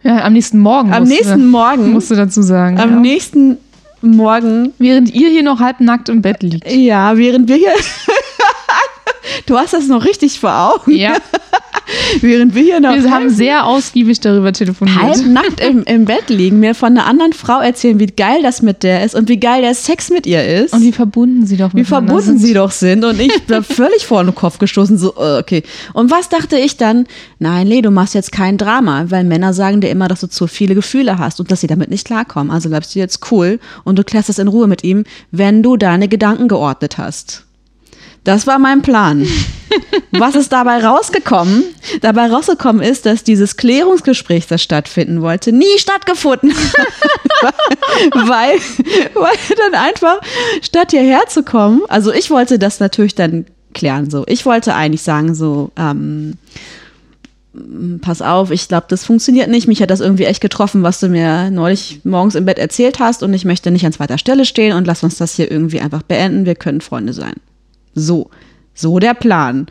Ja, 0.03 0.25
am 0.25 0.33
nächsten 0.33 0.59
Morgen. 0.59 0.93
Am 0.93 1.05
nächsten 1.05 1.41
du, 1.41 1.47
Morgen. 1.47 1.93
Musst 1.93 2.11
du 2.11 2.15
dazu 2.15 2.43
sagen. 2.43 2.79
Am 2.79 2.91
ja. 2.91 3.01
nächsten 3.01 3.59
Morgen 4.01 4.73
Während 4.79 5.13
ihr 5.13 5.29
hier 5.29 5.43
noch 5.43 5.61
halbnackt 5.61 6.09
im 6.09 6.23
Bett 6.23 6.43
liegt. 6.43 6.71
Ja, 6.71 7.17
während 7.17 7.49
wir 7.49 7.57
hier. 7.57 7.73
Du 9.47 9.57
hast 9.57 9.73
das 9.73 9.87
noch 9.89 10.05
richtig 10.05 10.41
vor 10.41 10.53
Augen. 10.53 10.93
Ja. 10.93 11.17
Während 12.21 12.55
wir 12.55 12.63
hier 12.63 12.81
noch 12.81 12.95
Wir 12.95 13.11
haben 13.11 13.31
sehr 13.31 13.67
ausgiebig 13.67 14.21
darüber 14.21 14.53
telefoniert. 14.53 14.99
halbnackt 14.99 15.61
im, 15.61 15.85
im 15.85 16.05
Bett 16.05 16.29
liegen, 16.29 16.61
mir 16.61 16.75
von 16.75 16.91
einer 16.91 17.07
anderen 17.07 17.33
Frau 17.33 17.61
erzählen, 17.61 17.99
wie 17.99 18.07
geil 18.07 18.43
das 18.43 18.63
mit 18.63 18.83
der 18.83 19.05
ist 19.05 19.15
und 19.15 19.29
wie 19.29 19.39
geil 19.39 19.63
der 19.63 19.75
Sex 19.75 20.11
mit 20.11 20.27
ihr 20.27 20.45
ist. 20.45 20.75
Und 20.75 20.83
wie 20.83 20.93
verbunden 20.93 21.47
sie 21.47 21.57
doch 21.57 21.75
wie 21.75 21.85
verbunden 21.85 22.23
sind. 22.23 22.39
sie 22.39 22.55
doch 22.55 22.71
sind. 22.71 23.05
Und 23.05 23.21
ich 23.21 23.43
bin 23.45 23.63
völlig 23.65 24.07
vor 24.07 24.23
den 24.23 24.35
Kopf 24.35 24.59
gestoßen, 24.59 24.99
so, 24.99 25.15
äh, 25.17 25.39
okay. 25.39 25.63
Und 25.95 26.11
was 26.11 26.29
dachte 26.29 26.59
ich 26.59 26.77
dann? 26.77 27.07
Nein, 27.39 27.67
Lee, 27.67 27.83
du 27.83 27.91
machst 27.91 28.15
jetzt 28.15 28.33
kein 28.33 28.59
Drama, 28.59 29.07
weil 29.09 29.25
Männer 29.25 29.55
sagen 29.55 29.81
dir 29.81 29.91
immer, 29.91 30.09
dass 30.09 30.21
du 30.21 30.27
zu 30.29 30.47
viele 30.47 30.75
Gefühle 30.75 31.19
hast 31.19 31.41
und 31.41 31.51
dass 31.51 31.61
sie 31.61 31.67
damit 31.67 31.91
nicht 31.91 32.07
klarkommen. 32.07 32.51
Also 32.51 32.69
bleibst 32.69 32.95
du 32.95 32.99
jetzt 32.99 33.31
cool 33.31 33.61
und 33.85 33.99
du 33.99 34.05
klärst 34.05 34.29
das 34.29 34.39
in 34.39 34.49
Ruhe 34.49 34.67
mit 34.67 34.85
ihm, 34.85 35.05
wenn 35.31 35.63
du 35.63 35.77
deine 35.77 36.09
Gedanken 36.09 36.49
geordnet 36.49 36.99
hast. 36.99 37.48
Das 38.25 38.47
war 38.47 38.59
mein 38.59 38.83
Plan. 38.83 39.27
Was 40.13 40.35
ist 40.35 40.53
dabei 40.53 40.85
rausgekommen? 40.85 41.65
Dabei 42.01 42.31
rausgekommen 42.31 42.83
ist, 42.83 43.07
dass 43.07 43.25
dieses 43.25 43.57
Klärungsgespräch, 43.57 44.47
das 44.47 44.63
stattfinden 44.63 45.23
wollte, 45.23 45.53
nie 45.53 45.79
stattgefunden 45.79 46.53
hat. 46.53 47.55
weil, 48.15 48.59
weil 49.15 49.57
dann 49.57 49.81
einfach, 49.81 50.21
statt 50.63 50.91
hierher 50.91 51.27
zu 51.29 51.43
kommen, 51.43 51.83
also 51.89 52.13
ich 52.13 52.31
wollte 52.31 52.59
das 52.59 52.81
natürlich 52.81 53.15
dann 53.15 53.47
klären, 53.75 54.11
so. 54.11 54.25
Ich 54.27 54.45
wollte 54.47 54.75
eigentlich 54.75 55.03
sagen, 55.03 55.35
so, 55.35 55.71
ähm, 55.77 56.35
pass 58.01 58.23
auf, 58.23 58.51
ich 58.51 58.69
glaube, 58.69 58.87
das 58.89 59.05
funktioniert 59.05 59.49
nicht. 59.49 59.69
Mich 59.69 59.83
hat 59.83 59.91
das 59.91 60.01
irgendwie 60.01 60.25
echt 60.25 60.41
getroffen, 60.41 60.83
was 60.83 61.01
du 61.01 61.09
mir 61.09 61.51
neulich 61.51 62.01
morgens 62.05 62.35
im 62.35 62.45
Bett 62.45 62.59
erzählt 62.59 62.99
hast 62.99 63.23
und 63.23 63.33
ich 63.35 63.45
möchte 63.45 63.71
nicht 63.71 63.87
an 63.87 63.93
zweiter 63.93 64.19
Stelle 64.19 64.45
stehen 64.45 64.77
und 64.77 64.87
lass 64.87 65.03
uns 65.03 65.17
das 65.17 65.35
hier 65.35 65.51
irgendwie 65.51 65.81
einfach 65.81 66.03
beenden. 66.03 66.47
Wir 66.47 66.55
können 66.55 66.81
Freunde 66.81 67.13
sein. 67.13 67.35
So, 67.99 68.31
so 68.75 68.99
der 68.99 69.15
Plan. 69.15 69.67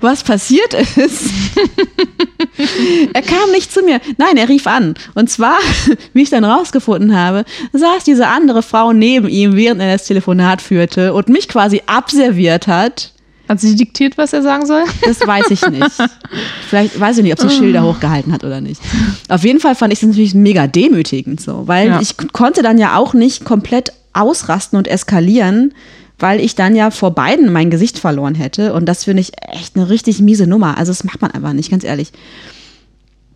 Was 0.00 0.24
passiert 0.24 0.74
ist, 0.74 1.24
er 3.12 3.22
kam 3.22 3.50
nicht 3.52 3.72
zu 3.72 3.82
mir. 3.82 4.00
Nein, 4.18 4.36
er 4.36 4.48
rief 4.48 4.66
an. 4.66 4.94
Und 5.14 5.30
zwar, 5.30 5.56
wie 6.12 6.22
ich 6.22 6.30
dann 6.30 6.44
rausgefunden 6.44 7.16
habe, 7.16 7.44
saß 7.72 8.02
diese 8.04 8.26
andere 8.26 8.62
Frau 8.62 8.92
neben 8.92 9.28
ihm, 9.28 9.54
während 9.54 9.80
er 9.80 9.92
das 9.92 10.06
Telefonat 10.06 10.60
führte 10.60 11.14
und 11.14 11.28
mich 11.28 11.48
quasi 11.48 11.82
abserviert 11.86 12.66
hat. 12.66 13.12
Hat 13.48 13.60
sie 13.60 13.74
diktiert, 13.74 14.16
was 14.16 14.32
er 14.32 14.42
sagen 14.42 14.64
soll? 14.66 14.84
Das 15.04 15.26
weiß 15.26 15.50
ich 15.50 15.66
nicht. 15.68 15.84
Vielleicht 16.68 16.98
weiß 17.00 17.18
ich 17.18 17.24
nicht, 17.24 17.32
ob 17.32 17.40
sie 17.40 17.50
Schilder 17.56 17.82
hochgehalten 17.82 18.32
hat 18.32 18.44
oder 18.44 18.60
nicht. 18.60 18.80
Auf 19.28 19.42
jeden 19.44 19.58
Fall 19.58 19.74
fand 19.74 19.92
ich 19.92 20.00
es 20.02 20.08
natürlich 20.08 20.34
mega 20.34 20.68
demütigend 20.68 21.40
so, 21.40 21.66
weil 21.66 21.88
Ja. 21.88 22.00
ich 22.00 22.16
konnte 22.32 22.62
dann 22.62 22.78
ja 22.78 22.96
auch 22.96 23.12
nicht 23.12 23.44
komplett 23.44 23.92
ausrasten 24.12 24.76
und 24.78 24.88
eskalieren, 24.88 25.74
weil 26.18 26.40
ich 26.40 26.54
dann 26.54 26.76
ja 26.76 26.90
vor 26.90 27.12
beiden 27.14 27.52
mein 27.52 27.70
Gesicht 27.70 27.98
verloren 27.98 28.34
hätte. 28.34 28.72
Und 28.74 28.86
das 28.86 29.04
finde 29.04 29.22
ich 29.22 29.32
echt 29.40 29.76
eine 29.76 29.88
richtig 29.88 30.20
miese 30.20 30.46
Nummer. 30.46 30.76
Also 30.78 30.90
das 30.90 31.04
macht 31.04 31.22
man 31.22 31.30
einfach 31.30 31.52
nicht, 31.52 31.70
ganz 31.70 31.84
ehrlich. 31.84 32.12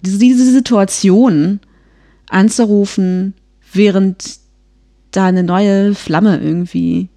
Diese, 0.03 0.51
Situation 0.53 1.61
anzurufen, 2.29 3.35
während 3.73 4.39
da 5.13 5.27
eine 5.27 5.43
neue 5.43 5.95
Flamme 5.95 6.41
irgendwie 6.43 7.09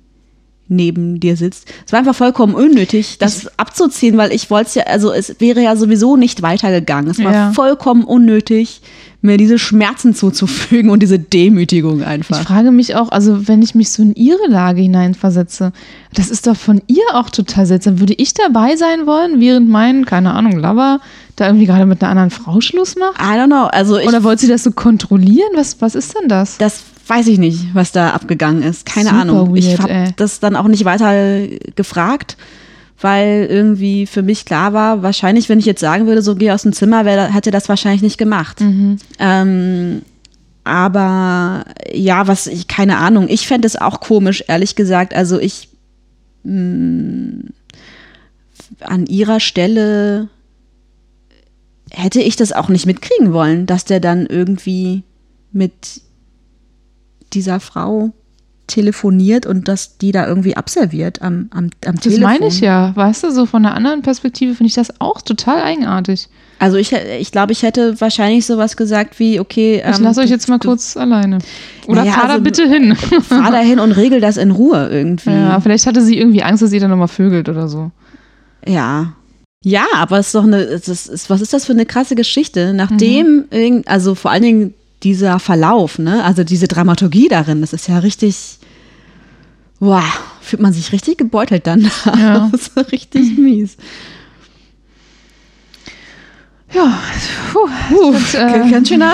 neben 0.70 1.20
dir 1.20 1.38
sitzt. 1.38 1.72
Es 1.86 1.92
war 1.94 2.00
einfach 2.00 2.16
vollkommen 2.16 2.54
unnötig, 2.54 3.18
das 3.20 3.58
abzuziehen, 3.58 4.18
weil 4.18 4.32
ich 4.34 4.50
wollte 4.50 4.68
es 4.68 4.76
ja, 4.76 4.84
also 4.84 5.12
es 5.14 5.40
wäre 5.40 5.62
ja 5.62 5.76
sowieso 5.76 6.18
nicht 6.18 6.42
weitergegangen. 6.42 7.10
Es 7.10 7.24
war 7.24 7.34
Ja. 7.34 7.52
vollkommen 7.54 8.04
unnötig, 8.04 8.82
mir 9.22 9.38
diese 9.38 9.58
Schmerzen 9.58 10.14
zuzufügen 10.14 10.90
und 10.90 11.02
diese 11.02 11.18
Demütigung 11.20 12.04
einfach. 12.04 12.40
Ich 12.40 12.48
frage 12.48 12.72
mich 12.72 12.96
auch, 12.96 13.10
also 13.10 13.48
wenn 13.48 13.62
ich 13.62 13.74
mich 13.76 13.90
so 13.90 14.04
in 14.04 14.14
ihre 14.16 14.48
Lage 14.48 14.82
hineinversetze, 14.82 15.74
das 16.14 16.30
ist 16.30 16.48
doch 16.48 16.56
von 16.56 16.82
ihr 16.88 17.04
auch 17.14 17.30
total 17.30 17.66
seltsam. 17.66 18.00
Würde 18.00 18.14
ich 18.14 18.34
dabei 18.34 18.76
sein 18.76 19.06
wollen, 19.06 19.40
während 19.40 19.70
mein, 19.70 20.06
keine 20.06 20.34
Ahnung, 20.34 20.58
Lover 20.58 21.00
da 21.36 21.48
irgendwie 21.48 21.66
gerade 21.66 21.86
mit 21.86 22.02
einer 22.02 22.12
anderen 22.12 22.30
Frau 22.32 22.62
Schluss 22.62 22.96
macht? 22.96 23.20
I 23.20 23.38
don't 23.40 23.48
know. 23.48 23.66
Also 23.66 23.98
ich, 23.98 24.08
Oder 24.08 24.24
wollte 24.24 24.42
sie 24.42 24.52
das 24.52 24.64
so 24.64 24.72
kontrollieren? 24.72 25.50
Was, 25.56 25.82
was 25.82 25.96
ist 25.96 26.16
denn 26.20 26.30
das? 26.30 26.58
das 26.58 26.84
weiß 27.08 27.28
ich 27.28 27.40
nicht, 27.40 27.74
was 27.74 27.92
da 27.92 28.12
abgegangen 28.12 28.64
ist. 28.64 28.86
Keine 28.86 29.10
Super 29.10 29.22
Ahnung. 29.22 29.56
ich 29.56 29.68
weird, 29.68 29.80
habe 29.80 29.94
ey. 29.94 30.14
das 30.16 30.40
dann 30.40 30.56
auch 30.56 30.68
nicht 30.68 30.86
weiter 30.86 31.48
gefragt, 31.76 32.38
weil 33.00 33.48
irgendwie 33.50 34.08
für 34.08 34.24
mich 34.24 34.46
klar 34.46 34.74
war, 34.74 35.04
wahrscheinlich, 35.04 35.50
wenn 35.50 35.60
ich 35.60 35.66
jetzt 35.66 35.82
sagen 35.82 36.08
würde, 36.08 36.22
so 36.22 36.36
geh 36.36 36.52
aus 36.52 36.64
dem 36.64 36.74
Zimmer, 36.74 37.06
wär, 37.06 37.34
hätte 37.34 37.52
das 37.52 37.70
wahrscheinlich 37.70 38.02
nicht 38.02 38.18
gemacht. 38.18 38.60
Mhm. 38.62 38.98
Ähm, 39.20 40.02
aber 40.64 41.66
ja, 41.94 42.28
was 42.28 42.48
ich, 42.48 42.68
keine 42.68 42.98
Ahnung, 42.98 43.28
ich 43.30 43.48
fände 43.48 43.68
es 43.68 43.76
auch 43.76 44.00
komisch, 44.00 44.44
ehrlich 44.48 44.76
gesagt. 44.76 45.14
Also 45.14 45.40
ich 45.40 45.70
mh, 46.44 47.44
an 48.82 49.06
ihrer 49.06 49.40
Stelle 49.40 50.30
hätte 51.92 52.22
ich 52.22 52.36
das 52.36 52.52
auch 52.52 52.70
nicht 52.70 52.86
mitkriegen 52.86 53.32
wollen, 53.32 53.66
dass 53.66 53.86
der 53.86 54.00
dann 54.00 54.26
irgendwie 54.26 55.04
mit 55.52 56.02
dieser 57.34 57.60
Frau 57.60 58.12
telefoniert 58.68 59.46
und 59.46 59.68
dass 59.68 59.98
die 59.98 60.12
da 60.12 60.28
irgendwie 60.28 60.56
abserviert 60.58 61.22
am, 61.22 61.50
am, 61.52 61.70
am 61.86 61.96
Das 61.96 62.04
Telefon. 62.04 62.24
meine 62.24 62.48
ich 62.48 62.60
ja. 62.60 62.96
Weißt 62.96 63.24
du, 63.24 63.32
so 63.32 63.46
von 63.46 63.66
einer 63.66 63.74
anderen 63.76 64.02
Perspektive 64.02 64.54
finde 64.56 64.68
ich 64.68 64.74
das 64.76 65.00
auch 65.00 65.22
total 65.22 65.62
eigenartig. 65.64 66.28
Also 66.60 66.78
ich, 66.78 66.92
ich 66.92 67.32
glaube, 67.32 67.52
ich 67.54 67.62
hätte 67.64 68.00
wahrscheinlich 68.02 68.46
sowas 68.46 68.76
gesagt 68.78 69.20
wie, 69.20 69.40
okay, 69.40 69.82
Ich 69.88 69.98
ähm, 69.98 70.04
lasse 70.04 70.20
euch 70.22 70.26
du- 70.28 70.34
jetzt 70.34 70.50
mal 70.50 70.58
du 70.58 70.70
kurz 70.70 70.98
alleine. 70.98 71.38
Oder 71.88 72.02
Naja, 72.02 72.14
fahr 72.14 72.24
da 72.28 72.34
also- 72.34 72.44
bitte 72.44 72.68
hin. 72.68 72.96
fahr 73.22 73.52
da 73.52 73.60
hin 73.60 73.80
und 73.80 73.92
regel 73.94 74.20
das 74.22 74.38
in 74.38 74.52
Ruhe 74.52 74.90
irgendwie. 74.92 75.30
Ja, 75.30 75.60
vielleicht 75.60 75.86
hatte 75.86 76.02
sie 76.02 76.18
irgendwie 76.18 76.44
Angst, 76.44 76.62
dass 76.64 76.74
ihr 76.74 76.80
dann 76.80 76.90
nochmal 76.90 77.08
vögelt 77.08 77.48
oder 77.48 77.68
so. 77.68 77.92
Ja. 78.68 79.14
Ja, 79.64 79.86
aber 79.96 80.20
es 80.20 80.28
ist 80.28 80.36
doch 80.36 80.44
eine, 80.44 80.58
es 80.58 80.88
ist, 80.88 81.30
was 81.30 81.42
ist 81.42 81.54
das 81.54 81.66
für 81.66 81.74
eine 81.74 81.86
krasse 81.86 82.16
Geschichte? 82.16 82.74
Nachdem, 82.74 83.46
irgend- 83.52 83.88
also 83.88 84.16
vor 84.16 84.32
allen 84.32 84.44
Dingen 84.44 84.74
dieser 85.04 85.38
Verlauf, 85.40 86.00
ne, 86.00 86.24
also 86.24 86.44
diese 86.44 86.68
Dramaturgie 86.68 87.28
darin, 87.28 87.62
das 87.62 87.72
ist 87.74 87.88
ja 87.88 88.00
richtig, 88.00 88.57
wow, 89.80 90.04
fühlt 90.42 90.62
man 90.62 90.74
sich 90.74 90.92
richtig 90.92 91.18
gebeutelt 91.18 91.68
dann. 91.68 91.92
Ja. 92.06 92.50
das 92.52 92.68
ist 92.68 92.92
richtig 92.92 93.38
mies. 93.38 93.78
Ja, 96.74 97.00
puh, 97.54 98.12
das, 98.12 98.34
äh, 98.34 98.70
Ganz 98.70 98.90
schöner. 98.90 99.14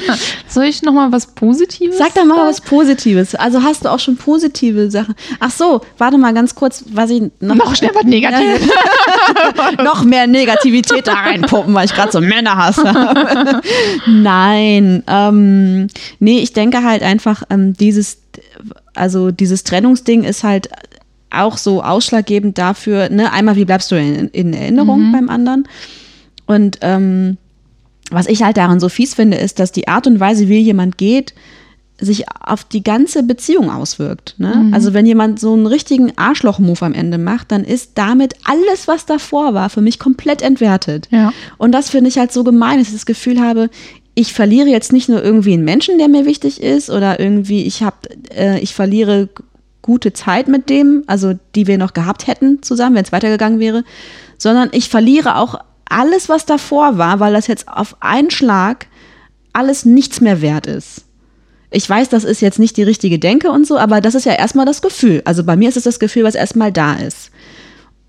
soll 0.48 0.64
ich 0.64 0.80
noch 0.82 0.94
mal 0.94 1.12
was 1.12 1.26
Positives? 1.26 1.98
Sag 1.98 2.14
doch 2.14 2.24
mal 2.24 2.48
was 2.48 2.62
Positives. 2.62 3.34
Also 3.34 3.62
hast 3.62 3.84
du 3.84 3.90
auch 3.90 3.98
schon 3.98 4.16
positive 4.16 4.90
Sachen? 4.90 5.14
Ach 5.38 5.50
so, 5.50 5.82
warte 5.98 6.16
mal 6.16 6.32
ganz 6.32 6.54
kurz, 6.54 6.84
was 6.90 7.10
ich 7.10 7.22
noch, 7.40 7.54
Noch 7.54 7.76
schnell 7.76 7.90
was 7.94 8.04
Negatives. 8.04 8.66
noch 9.84 10.04
mehr 10.04 10.26
Negativität 10.26 11.06
da 11.06 11.14
reinpuppen, 11.14 11.74
weil 11.74 11.84
ich 11.84 11.94
gerade 11.94 12.12
so 12.12 12.20
Männer 12.22 12.56
hasse. 12.56 13.62
Nein, 14.06 15.02
ähm, 15.06 15.88
nee, 16.18 16.38
ich 16.38 16.54
denke 16.54 16.82
halt 16.82 17.02
einfach, 17.02 17.42
ähm, 17.50 17.74
dieses, 17.74 18.18
also 18.96 19.30
dieses 19.30 19.64
Trennungsding 19.64 20.24
ist 20.24 20.44
halt 20.44 20.68
auch 21.30 21.58
so 21.58 21.82
ausschlaggebend 21.82 22.56
dafür, 22.58 23.08
ne, 23.10 23.32
einmal, 23.32 23.56
wie 23.56 23.64
bleibst 23.64 23.90
du 23.90 23.98
in, 23.98 24.28
in 24.28 24.52
Erinnerung 24.52 25.12
beim 25.12 25.28
anderen? 25.28 25.68
Und 26.46 26.78
ähm, 26.80 27.36
was 28.10 28.26
ich 28.26 28.42
halt 28.42 28.56
daran 28.56 28.80
so 28.80 28.88
fies 28.88 29.14
finde, 29.14 29.36
ist, 29.36 29.58
dass 29.58 29.72
die 29.72 29.88
Art 29.88 30.06
und 30.06 30.20
Weise, 30.20 30.48
wie 30.48 30.58
jemand 30.58 30.96
geht, 30.96 31.34
sich 31.98 32.24
auf 32.28 32.64
die 32.64 32.84
ganze 32.84 33.22
Beziehung 33.22 33.70
auswirkt. 33.70 34.34
Ne? 34.38 34.68
Also 34.72 34.92
wenn 34.92 35.06
jemand 35.06 35.40
so 35.40 35.54
einen 35.54 35.66
richtigen 35.66 36.12
Arschloch-Move 36.16 36.84
am 36.84 36.92
Ende 36.92 37.16
macht, 37.16 37.50
dann 37.52 37.64
ist 37.64 37.92
damit 37.94 38.34
alles, 38.44 38.86
was 38.86 39.06
davor 39.06 39.54
war, 39.54 39.70
für 39.70 39.80
mich 39.80 39.98
komplett 39.98 40.42
entwertet. 40.42 41.08
Ja. 41.10 41.32
Und 41.56 41.72
das 41.72 41.88
finde 41.88 42.08
ich 42.08 42.18
halt 42.18 42.32
so 42.32 42.44
gemein, 42.44 42.78
dass 42.78 42.88
ich 42.88 42.94
das 42.94 43.06
Gefühl 43.06 43.40
habe, 43.40 43.70
ich 44.18 44.32
verliere 44.32 44.68
jetzt 44.68 44.92
nicht 44.92 45.08
nur 45.10 45.22
irgendwie 45.22 45.52
einen 45.52 45.64
Menschen, 45.64 45.98
der 45.98 46.08
mir 46.08 46.24
wichtig 46.24 46.62
ist, 46.62 46.90
oder 46.90 47.20
irgendwie 47.20 47.64
ich 47.64 47.82
habe, 47.82 47.96
äh, 48.34 48.58
ich 48.60 48.74
verliere 48.74 49.28
gute 49.82 50.14
Zeit 50.14 50.48
mit 50.48 50.70
dem, 50.70 51.04
also 51.06 51.34
die 51.54 51.66
wir 51.66 51.78
noch 51.78 51.92
gehabt 51.92 52.26
hätten 52.26 52.62
zusammen, 52.62 52.96
wenn 52.96 53.04
es 53.04 53.12
weitergegangen 53.12 53.60
wäre, 53.60 53.84
sondern 54.38 54.70
ich 54.72 54.88
verliere 54.88 55.36
auch 55.36 55.60
alles, 55.84 56.30
was 56.30 56.46
davor 56.46 56.96
war, 56.96 57.20
weil 57.20 57.34
das 57.34 57.46
jetzt 57.46 57.68
auf 57.68 57.96
einen 58.00 58.30
Schlag 58.30 58.86
alles 59.52 59.84
nichts 59.84 60.20
mehr 60.22 60.40
wert 60.40 60.66
ist. 60.66 61.04
Ich 61.70 61.88
weiß, 61.88 62.08
das 62.08 62.24
ist 62.24 62.40
jetzt 62.40 62.58
nicht 62.58 62.78
die 62.78 62.84
richtige 62.84 63.18
Denke 63.18 63.50
und 63.50 63.66
so, 63.66 63.76
aber 63.78 64.00
das 64.00 64.14
ist 64.14 64.24
ja 64.24 64.32
erstmal 64.32 64.66
das 64.66 64.80
Gefühl. 64.80 65.20
Also 65.26 65.44
bei 65.44 65.56
mir 65.56 65.68
ist 65.68 65.76
es 65.76 65.84
das 65.84 66.00
Gefühl, 66.00 66.24
was 66.24 66.34
erstmal 66.34 66.72
da 66.72 66.94
ist. 66.94 67.30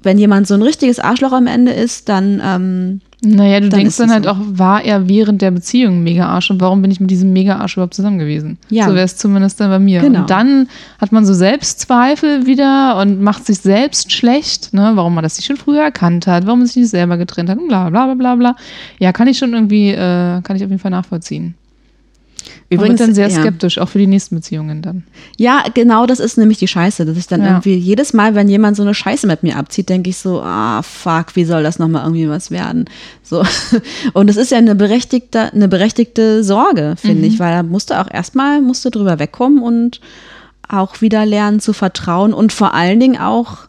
Wenn 0.04 0.18
jemand 0.18 0.48
so 0.48 0.54
ein 0.54 0.62
richtiges 0.62 1.00
Arschloch 1.00 1.32
am 1.34 1.48
Ende 1.48 1.72
ist, 1.72 2.08
dann 2.08 2.42
ähm, 2.44 3.02
Naja, 3.24 3.60
du 3.60 3.70
Dann 3.70 3.80
denkst 3.80 3.98
dann 3.98 4.12
halt 4.12 4.26
so. 4.26 4.30
auch, 4.30 4.38
war 4.40 4.84
er 4.86 5.10
während 5.10 5.42
der 5.42 5.50
Beziehung 5.52 5.96
ein 5.96 6.04
Mega-Arsch 6.04 6.52
und 6.52 6.62
warum 6.62 6.84
bin 6.84 6.92
ich 6.92 7.00
mit 7.00 7.10
diesem 7.10 7.34
Mega-Arsch 7.34 7.76
überhaupt 7.78 7.96
zusammen 7.96 8.20
gewesen? 8.20 8.60
Ja. 8.70 8.86
So 8.88 8.94
wäre 8.94 9.06
es 9.06 9.18
zumindest 9.18 9.60
dann 9.60 9.72
bei 9.72 9.80
mir. 9.80 10.02
Genau. 10.02 10.20
Und 10.20 10.30
dann 10.30 10.68
hat 11.00 11.12
man 11.12 11.26
so 11.26 11.34
Selbstzweifel 11.34 12.46
wieder 12.46 12.98
und 13.02 13.22
macht 13.22 13.46
sich 13.48 13.58
selbst 13.58 14.12
schlecht, 14.12 14.74
ne? 14.74 14.92
warum 14.94 15.16
man 15.16 15.24
das 15.24 15.38
nicht 15.38 15.48
schon 15.48 15.58
früher 15.58 15.82
erkannt 15.82 16.28
hat, 16.28 16.46
warum 16.46 16.60
man 16.60 16.68
sich 16.68 16.78
nicht 16.78 16.90
selber 16.90 17.18
getrennt 17.18 17.50
hat 17.50 17.58
und 17.58 17.68
bla 17.68 17.90
bla 17.90 18.06
bla 18.06 18.14
bla 18.14 18.36
bla. 18.36 18.56
Ja, 19.00 19.12
kann 19.12 19.28
ich 19.28 19.40
schon 19.40 19.54
irgendwie, 19.54 19.90
äh, 19.90 20.42
kann 20.42 20.56
ich 20.56 20.64
auf 20.64 20.70
jeden 20.70 20.80
Fall 20.80 20.92
nachvollziehen. 20.92 21.56
Übrigens 22.70 23.00
dann 23.00 23.14
sehr 23.14 23.30
ja. 23.30 23.40
skeptisch, 23.40 23.78
auch 23.78 23.88
für 23.88 23.98
die 23.98 24.08
nächsten 24.08 24.36
Beziehungen 24.36 24.82
dann. 24.82 25.04
Ja, 25.38 25.64
genau, 25.74 26.06
das 26.06 26.20
ist 26.20 26.38
nämlich 26.38 26.58
die 26.58 26.68
Scheiße. 26.68 27.06
Dass 27.06 27.18
ich 27.18 27.28
dann 27.28 27.42
Ja. 27.42 27.48
irgendwie 27.48 27.76
jedes 27.76 28.14
Mal, 28.14 28.36
wenn 28.36 28.50
jemand 28.50 28.76
so 28.76 28.84
eine 28.84 28.94
Scheiße 28.94 29.26
mit 29.26 29.44
mir 29.44 29.56
abzieht, 29.56 29.90
denke 29.90 30.10
ich 30.10 30.18
so, 30.18 30.42
ah, 30.42 30.82
fuck, 30.82 31.36
wie 31.36 31.46
soll 31.46 31.64
das 31.64 31.80
nochmal 31.80 32.04
irgendwie 32.04 32.30
was 32.30 32.52
werden? 32.52 32.86
So. 33.24 33.44
Und 34.14 34.30
es 34.30 34.38
ist 34.38 34.52
ja 34.52 34.58
eine 34.58 34.76
berechtigte, 34.76 35.54
eine 35.54 35.68
berechtigte 35.68 36.44
Sorge, 36.44 36.96
finde 36.98 37.28
ich, 37.28 37.40
weil 37.40 37.54
da 37.54 37.64
musst 37.64 37.90
du 37.90 38.00
auch 38.00 38.12
erstmal, 38.12 38.62
musst 38.62 38.84
du 38.84 38.90
drüber 38.90 39.20
wegkommen 39.20 39.62
und 39.64 40.02
auch 40.68 41.02
wieder 41.02 41.26
lernen 41.26 41.60
zu 41.62 41.72
vertrauen 41.72 42.34
und 42.34 42.52
vor 42.52 42.74
allen 42.74 43.00
Dingen 43.00 43.18
auch 43.18 43.68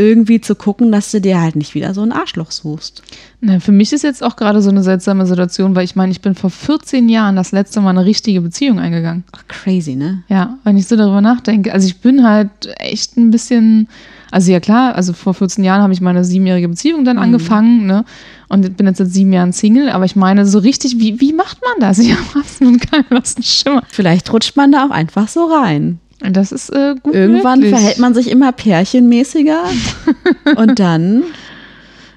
irgendwie 0.00 0.40
zu 0.40 0.54
gucken, 0.54 0.90
dass 0.90 1.10
du 1.10 1.20
dir 1.20 1.42
halt 1.42 1.56
nicht 1.56 1.74
wieder 1.74 1.92
so 1.92 2.00
ein 2.00 2.10
Arschloch 2.10 2.52
suchst. 2.52 3.02
Na, 3.42 3.60
für 3.60 3.70
mich 3.70 3.92
ist 3.92 4.02
jetzt 4.02 4.22
auch 4.22 4.36
gerade 4.36 4.62
so 4.62 4.70
eine 4.70 4.82
seltsame 4.82 5.26
Situation, 5.26 5.74
weil 5.74 5.84
ich 5.84 5.94
meine, 5.94 6.10
ich 6.10 6.22
bin 6.22 6.34
vor 6.34 6.48
14 6.48 7.10
Jahren 7.10 7.36
das 7.36 7.52
letzte 7.52 7.82
Mal 7.82 7.90
eine 7.90 8.06
richtige 8.06 8.40
Beziehung 8.40 8.78
eingegangen. 8.78 9.24
Ach, 9.32 9.46
crazy, 9.46 9.96
ne? 9.96 10.22
Ja, 10.28 10.56
wenn 10.64 10.78
ich 10.78 10.86
so 10.86 10.96
darüber 10.96 11.20
nachdenke. 11.20 11.74
Also 11.74 11.86
ich 11.86 11.98
bin 12.00 12.26
halt 12.26 12.50
echt 12.78 13.18
ein 13.18 13.30
bisschen, 13.30 13.88
also 14.30 14.50
ja 14.50 14.60
klar, 14.60 14.94
also 14.94 15.12
vor 15.12 15.34
14 15.34 15.64
Jahren 15.64 15.82
habe 15.82 15.92
ich 15.92 16.00
meine 16.00 16.24
siebenjährige 16.24 16.68
Beziehung 16.68 17.04
dann 17.04 17.18
angefangen, 17.18 17.84
ne? 17.86 18.06
Und 18.48 18.78
bin 18.78 18.86
jetzt 18.86 18.98
seit 18.98 19.08
sieben 19.08 19.34
Jahren 19.34 19.52
Single, 19.52 19.90
aber 19.90 20.06
ich 20.06 20.16
meine, 20.16 20.46
so 20.46 20.58
richtig, 20.60 20.98
wie, 20.98 21.20
wie 21.20 21.34
macht 21.34 21.58
man 21.62 21.78
das? 21.80 21.98
Ich 22.10 22.12
habe 22.12 22.40
absolut 22.40 22.90
keinen 22.90 23.22
Schimmer. 23.42 23.82
Vielleicht 23.88 24.32
rutscht 24.32 24.56
man 24.56 24.72
da 24.72 24.86
auch 24.86 24.90
einfach 24.90 25.28
so 25.28 25.44
rein. 25.44 25.98
Das 26.28 26.52
ist 26.52 26.70
äh, 26.70 26.94
gut 27.02 27.14
Irgendwann 27.14 27.60
möglich. 27.60 27.74
verhält 27.78 27.98
man 27.98 28.14
sich 28.14 28.30
immer 28.30 28.52
pärchenmäßiger 28.52 29.62
und 30.56 30.78
dann 30.78 31.24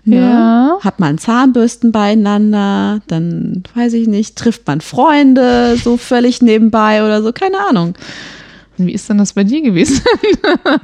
ne, 0.03 0.17
Ja. 0.19 0.77
hat 0.83 0.99
man 0.99 1.17
Zahnbürsten 1.17 1.91
beieinander, 1.93 2.99
dann 3.07 3.63
weiß 3.75 3.93
ich 3.93 4.07
nicht, 4.07 4.35
trifft 4.35 4.67
man 4.67 4.81
Freunde 4.81 5.77
so 5.81 5.95
völlig 5.97 6.41
nebenbei 6.41 7.03
oder 7.05 7.23
so, 7.23 7.31
keine 7.31 7.57
Ahnung. 7.69 7.93
Wie 8.77 8.91
ist 8.91 9.07
denn 9.07 9.19
das 9.19 9.33
bei 9.33 9.43
dir 9.43 9.61
gewesen? 9.61 10.01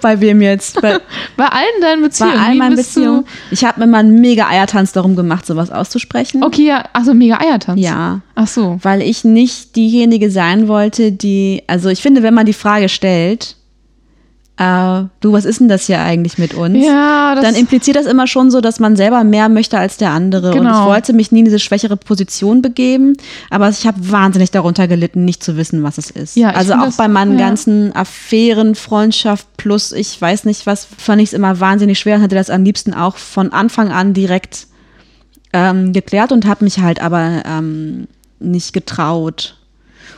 Bei 0.00 0.20
wem 0.20 0.40
jetzt? 0.40 0.80
Bei, 0.80 0.98
Bei 1.36 1.46
allen 1.46 1.80
deinen 1.80 2.00
bei 2.02 2.08
Beziehungen? 2.08 2.38
all 2.38 2.54
Wie 2.54 2.58
meinen 2.58 2.76
Beziehungen. 2.76 3.24
Ich 3.50 3.64
habe 3.64 3.80
mir 3.80 3.86
mal 3.86 3.98
einen 3.98 4.20
mega 4.20 4.48
Eiertanz 4.48 4.92
darum 4.92 5.16
gemacht, 5.16 5.46
sowas 5.46 5.70
auszusprechen. 5.70 6.42
Okay, 6.42 6.66
ja, 6.66 6.84
achso, 6.92 7.14
mega 7.14 7.38
Eiertanz. 7.38 7.80
Ja. 7.80 8.20
Ach 8.34 8.46
so. 8.48 8.78
Weil 8.82 9.02
ich 9.02 9.24
nicht 9.24 9.76
diejenige 9.76 10.30
sein 10.30 10.68
wollte, 10.68 11.12
die, 11.12 11.62
also 11.66 11.88
ich 11.88 12.00
finde, 12.02 12.22
wenn 12.22 12.34
man 12.34 12.46
die 12.46 12.52
Frage 12.52 12.88
stellt, 12.88 13.56
äh, 14.58 15.02
du, 15.20 15.32
was 15.34 15.44
ist 15.44 15.60
denn 15.60 15.68
das 15.68 15.84
hier 15.86 16.00
eigentlich 16.00 16.38
mit 16.38 16.54
uns? 16.54 16.82
Ja, 16.82 17.34
das 17.34 17.44
dann 17.44 17.54
impliziert 17.54 17.96
das 17.96 18.06
immer 18.06 18.26
schon 18.26 18.50
so, 18.50 18.62
dass 18.62 18.80
man 18.80 18.96
selber 18.96 19.22
mehr 19.22 19.48
möchte 19.50 19.78
als 19.78 19.98
der 19.98 20.10
andere. 20.12 20.52
Und 20.52 20.58
Genau. 20.60 20.80
ich 20.82 20.86
wollte 20.86 21.12
mich 21.12 21.30
nie 21.30 21.40
in 21.40 21.44
diese 21.44 21.58
schwächere 21.58 21.96
Position 21.98 22.62
begeben, 22.62 23.16
aber 23.50 23.68
ich 23.68 23.86
habe 23.86 23.98
wahnsinnig 24.10 24.50
darunter 24.52 24.88
gelitten, 24.88 25.26
nicht 25.26 25.44
zu 25.44 25.56
wissen, 25.58 25.82
was 25.82 25.98
es 25.98 26.10
ist. 26.10 26.36
Ja, 26.36 26.50
also 26.50 26.72
auch 26.74 26.86
das- 26.86 26.96
bei 26.96 27.06
meinen 27.08 27.38
ja. 27.38 27.46
ganzen 27.46 27.94
Affären, 27.94 28.74
Freundschaft 28.74 29.46
plus 29.58 29.92
ich 29.92 30.18
weiß 30.20 30.44
nicht 30.44 30.66
was, 30.66 30.86
fand 30.96 31.20
ich 31.20 31.28
es 31.28 31.32
immer 31.34 31.60
wahnsinnig 31.60 31.98
schwer 31.98 32.16
und 32.16 32.22
hatte 32.22 32.34
das 32.36 32.48
am 32.48 32.64
liebsten 32.64 32.94
auch 32.94 33.16
von 33.16 33.52
Anfang 33.52 33.92
an 33.92 34.14
direkt 34.14 34.68
ähm, 35.52 35.92
geklärt 35.92 36.32
und 36.32 36.46
habe 36.46 36.64
mich 36.64 36.78
halt 36.78 37.00
aber 37.02 37.42
ähm, 37.46 38.08
nicht 38.40 38.72
getraut. 38.72 39.55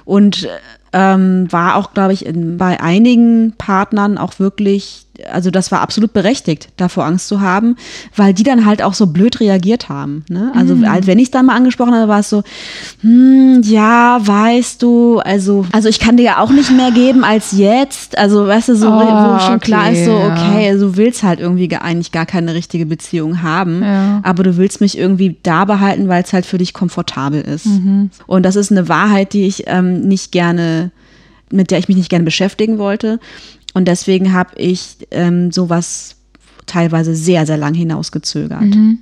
Und 0.04 0.48
ähm, 0.92 1.50
war 1.50 1.76
auch, 1.76 1.92
glaube 1.92 2.12
ich, 2.12 2.24
in, 2.24 2.56
bei 2.56 2.80
einigen 2.80 3.54
Partnern 3.58 4.18
auch 4.18 4.38
wirklich, 4.38 5.06
also 5.30 5.50
das 5.50 5.72
war 5.72 5.80
absolut 5.80 6.12
berechtigt, 6.12 6.68
davor 6.76 7.04
Angst 7.04 7.28
zu 7.28 7.40
haben, 7.40 7.76
weil 8.14 8.32
die 8.34 8.42
dann 8.44 8.64
halt 8.64 8.82
auch 8.82 8.94
so 8.94 9.06
blöd 9.06 9.40
reagiert 9.40 9.88
haben. 9.88 10.24
Ne? 10.28 10.52
Also 10.54 10.76
als 10.86 11.06
wenn 11.06 11.18
ich 11.18 11.26
es 11.26 11.30
dann 11.32 11.46
mal 11.46 11.56
angesprochen 11.56 11.94
habe, 11.94 12.08
war 12.08 12.20
es 12.20 12.30
so, 12.30 12.42
hm, 13.00 13.60
ja, 13.64 14.18
weißt 14.24 14.82
du, 14.82 15.18
also, 15.18 15.66
also 15.72 15.88
ich 15.88 15.98
kann 15.98 16.16
dir 16.16 16.22
ja 16.24 16.38
auch 16.38 16.50
nicht 16.50 16.70
mehr 16.70 16.90
geben 16.92 17.24
als 17.24 17.52
jetzt. 17.52 18.16
Also, 18.16 18.46
weißt 18.46 18.68
du, 18.70 18.76
so, 18.76 18.88
Oh, 18.88 18.92
wo 18.92 19.38
schon 19.40 19.60
klar 19.60 19.88
okay, 19.88 20.00
ist, 20.00 20.04
so, 20.04 20.12
okay, 20.16 20.70
also 20.70 20.88
du 20.90 20.96
willst 20.96 21.22
halt 21.22 21.40
irgendwie 21.40 21.68
ge- 21.68 21.78
eigentlich 21.78 22.12
gar 22.12 22.26
keine 22.26 22.54
richtige 22.54 22.86
Beziehung 22.86 23.42
haben, 23.42 23.82
Ja. 23.82 24.20
aber 24.22 24.42
du 24.42 24.56
willst 24.56 24.80
mich 24.80 24.96
irgendwie 24.96 25.36
da 25.42 25.64
behalten, 25.64 26.08
weil 26.08 26.22
es 26.22 26.32
halt 26.32 26.46
für 26.46 26.58
dich 26.58 26.72
komfortabel 26.74 27.40
ist. 27.42 27.66
Mhm. 27.66 28.10
Und 28.26 28.44
das 28.44 28.56
ist 28.56 28.70
eine 28.70 28.88
Wahrheit, 28.88 29.32
die 29.32 29.46
ich 29.46 29.64
ähm, 29.66 30.02
nicht 30.02 30.32
gerne, 30.32 30.90
mit 31.50 31.70
der 31.70 31.78
ich 31.78 31.88
mich 31.88 31.96
nicht 31.96 32.10
gerne 32.10 32.24
beschäftigen 32.24 32.78
wollte. 32.78 33.20
Und 33.78 33.86
deswegen 33.86 34.32
habe 34.32 34.50
ich 34.56 34.96
ähm, 35.12 35.52
sowas 35.52 36.16
teilweise 36.66 37.14
sehr, 37.14 37.46
sehr 37.46 37.56
lang 37.56 37.74
hinausgezögert. 37.74 38.60
Mhm. 38.60 38.98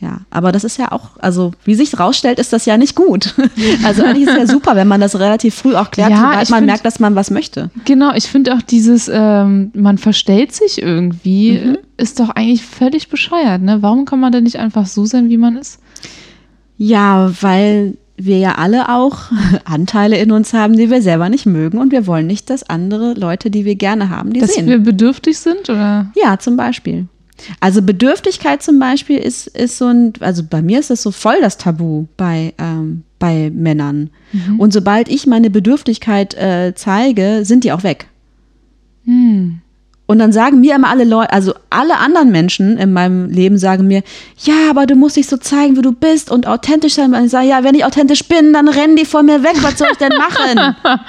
Ja, 0.00 0.20
aber 0.30 0.52
das 0.52 0.62
ist 0.62 0.78
ja 0.78 0.92
auch, 0.92 1.16
also 1.18 1.50
wie 1.64 1.74
sich 1.74 1.98
rausstellt, 1.98 2.38
ist 2.38 2.52
das 2.52 2.66
ja 2.66 2.76
nicht 2.76 2.94
gut. 2.94 3.34
Also 3.84 4.04
eigentlich 4.04 4.28
ist 4.28 4.32
es 4.34 4.36
ja 4.36 4.46
super, 4.56 4.76
wenn 4.76 4.86
man 4.86 5.00
das 5.00 5.18
relativ 5.18 5.54
früh 5.56 5.74
auch 5.74 5.90
klärt, 5.90 6.10
Ja, 6.10 6.18
sobald 6.18 6.50
man 6.50 6.58
find- 6.58 6.66
merkt, 6.66 6.84
dass 6.84 7.00
man 7.00 7.14
was 7.16 7.30
möchte. 7.30 7.70
Genau, 7.86 8.12
ich 8.14 8.24
finde 8.28 8.54
auch 8.54 8.62
dieses, 8.62 9.10
ähm, 9.12 9.70
man 9.74 9.96
verstellt 9.98 10.52
sich 10.52 10.80
irgendwie, 10.82 11.52
Mhm. 11.58 11.78
ist 11.96 12.20
doch 12.20 12.28
eigentlich 12.30 12.62
völlig 12.62 13.08
bescheuert. 13.08 13.62
Ne? 13.62 13.78
Warum 13.80 14.04
kann 14.04 14.20
man 14.20 14.30
denn 14.32 14.44
nicht 14.44 14.58
einfach 14.60 14.86
so 14.86 15.04
sein, 15.06 15.30
wie 15.30 15.38
man 15.38 15.56
ist? 15.56 15.80
Ja, 16.76 17.32
weil 17.40 17.96
wir 18.18 18.38
ja 18.38 18.56
alle 18.56 18.88
auch 18.88 19.30
Anteile 19.64 20.18
in 20.18 20.32
uns 20.32 20.52
haben, 20.52 20.76
die 20.76 20.90
wir 20.90 21.00
selber 21.00 21.28
nicht 21.28 21.46
mögen 21.46 21.78
und 21.78 21.92
wir 21.92 22.06
wollen 22.06 22.26
nicht, 22.26 22.50
dass 22.50 22.68
andere 22.68 23.14
Leute, 23.14 23.50
die 23.50 23.64
wir 23.64 23.76
gerne 23.76 24.10
haben, 24.10 24.32
die 24.32 24.40
Dass 24.40 24.54
sehen. 24.54 24.66
wir 24.66 24.78
bedürftig 24.78 25.38
sind? 25.38 25.70
Oder? 25.70 26.12
Ja, 26.16 26.38
zum 26.38 26.56
Beispiel. 26.56 27.06
Also 27.60 27.82
Bedürftigkeit 27.82 28.62
zum 28.62 28.80
Beispiel 28.80 29.18
ist, 29.18 29.46
ist 29.46 29.78
so 29.78 29.86
ein, 29.86 30.12
also 30.20 30.42
bei 30.42 30.60
mir 30.60 30.80
ist 30.80 30.90
das 30.90 31.02
so 31.02 31.12
voll 31.12 31.36
das 31.40 31.56
Tabu 31.56 32.06
bei, 32.16 32.52
ähm, 32.58 33.04
bei 33.20 33.50
Männern. 33.54 34.10
Und 34.58 34.72
sobald 34.72 35.08
ich 35.08 35.26
meine 35.26 35.48
Bedürftigkeit 35.48 36.34
äh, 36.34 36.72
zeige, 36.74 37.44
sind 37.44 37.62
die 37.62 37.70
auch 37.72 37.84
weg. 37.84 38.08
Hm. 39.04 39.60
Und 40.10 40.18
dann 40.20 40.32
sagen 40.32 40.60
mir 40.60 40.74
immer 40.74 40.88
alle 40.88 41.04
Leute, 41.04 41.34
also 41.34 41.52
alle 41.68 41.98
anderen 41.98 42.30
Menschen 42.32 42.78
in 42.78 42.94
meinem 42.94 43.28
Leben 43.28 43.58
sagen 43.58 43.86
mir, 43.86 44.02
ja, 44.38 44.54
aber 44.70 44.86
du 44.86 44.94
musst 44.94 45.16
dich 45.16 45.26
so 45.26 45.36
zeigen, 45.36 45.76
wie 45.76 45.82
du 45.82 45.92
bist 45.92 46.30
und 46.30 46.46
authentisch 46.46 46.94
sein. 46.94 47.12
Und 47.14 47.26
ich 47.26 47.30
sage, 47.30 47.46
ja, 47.46 47.62
wenn 47.62 47.74
ich 47.74 47.84
authentisch 47.84 48.24
bin, 48.24 48.54
dann 48.54 48.68
rennen 48.68 48.96
die 48.96 49.04
von 49.04 49.26
mir 49.26 49.42
weg. 49.42 49.56
Was 49.60 49.76
soll 49.78 49.88
ich 49.92 49.98
denn 49.98 50.12
machen? 50.16 50.74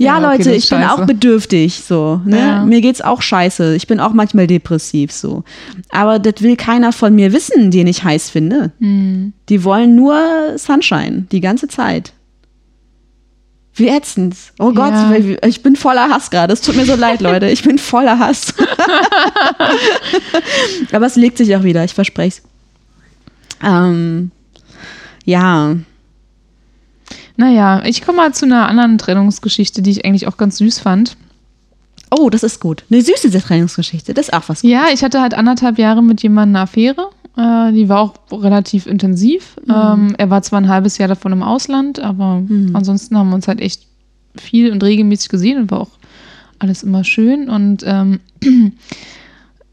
Ja, 0.00 0.06
Ja, 0.06 0.18
okay, 0.18 0.36
Leute, 0.38 0.50
ist 0.52 0.64
ich 0.64 0.70
bin 0.70 0.78
scheiße. 0.80 0.92
auch 1.02 1.06
bedürftig, 1.06 1.82
so. 1.84 2.20
Ne? 2.24 2.38
Ja. 2.38 2.64
Mir 2.64 2.80
geht's 2.80 3.00
auch 3.00 3.20
scheiße. 3.20 3.74
Ich 3.74 3.88
bin 3.88 3.98
auch 3.98 4.12
manchmal 4.12 4.46
depressiv, 4.46 5.10
so. 5.10 5.42
Aber 5.90 6.20
das 6.20 6.40
will 6.40 6.54
keiner 6.54 6.92
von 6.92 7.16
mir 7.16 7.32
wissen, 7.32 7.72
den 7.72 7.88
ich 7.88 8.04
heiß 8.04 8.30
finde. 8.30 8.70
Hm. 8.78 9.32
Die 9.48 9.64
wollen 9.64 9.96
nur 9.96 10.20
Sunshine, 10.56 11.26
die 11.32 11.40
ganze 11.40 11.66
Zeit. 11.66 12.12
Wie 13.78 13.88
ätzend. 13.88 14.36
Oh 14.58 14.72
Gott, 14.72 14.92
Ja. 14.92 15.12
ich 15.46 15.62
bin 15.62 15.76
voller 15.76 16.08
Hass 16.10 16.30
gerade. 16.30 16.52
Es 16.52 16.60
tut 16.60 16.76
mir 16.76 16.84
so 16.84 16.96
leid, 16.96 17.20
Leute. 17.20 17.48
Ich 17.48 17.62
bin 17.62 17.78
voller 17.78 18.18
Hass. 18.18 18.52
Aber 20.92 21.06
es 21.06 21.16
legt 21.16 21.38
sich 21.38 21.54
auch 21.56 21.62
wieder, 21.62 21.84
ich 21.84 21.94
verspreche 21.94 22.40
es. 22.40 22.42
Ähm, 23.62 24.30
ja. 25.24 25.76
Naja, 27.36 27.82
ich 27.84 28.02
komme 28.04 28.16
mal 28.18 28.34
zu 28.34 28.46
einer 28.46 28.68
anderen 28.68 28.98
Trennungsgeschichte, 28.98 29.80
die 29.82 29.90
ich 29.92 30.04
eigentlich 30.04 30.26
auch 30.26 30.36
ganz 30.36 30.58
süß 30.58 30.80
fand. 30.80 31.16
Oh, 32.10 32.30
das 32.30 32.42
ist 32.42 32.60
gut. 32.60 32.84
Eine 32.90 33.02
süße 33.02 33.30
Trainingsgeschichte, 33.30 34.14
das 34.14 34.28
ist 34.28 34.34
auch 34.34 34.48
was. 34.48 34.62
Ja, 34.62 34.86
ich 34.92 35.02
hatte 35.02 35.20
halt 35.20 35.34
anderthalb 35.34 35.78
Jahre 35.78 36.02
mit 36.02 36.22
jemandem 36.22 36.56
eine 36.56 36.62
Affäre. 36.64 37.10
Äh, 37.36 37.72
die 37.72 37.88
war 37.88 38.00
auch 38.00 38.42
relativ 38.42 38.86
intensiv. 38.86 39.56
Ähm, 39.68 40.14
er 40.16 40.30
war 40.30 40.42
zwar 40.42 40.60
ein 40.60 40.68
halbes 40.68 40.98
Jahr 40.98 41.08
davon 41.08 41.32
im 41.32 41.42
Ausland, 41.42 42.00
aber 42.00 42.42
ansonsten 42.72 43.16
haben 43.16 43.28
wir 43.28 43.34
uns 43.34 43.48
halt 43.48 43.60
echt 43.60 43.86
viel 44.36 44.72
und 44.72 44.82
regelmäßig 44.82 45.28
gesehen 45.28 45.58
und 45.58 45.70
war 45.70 45.82
auch 45.82 45.90
alles 46.58 46.82
immer 46.82 47.04
schön. 47.04 47.48
Und 47.48 47.84
ähm, 47.86 48.20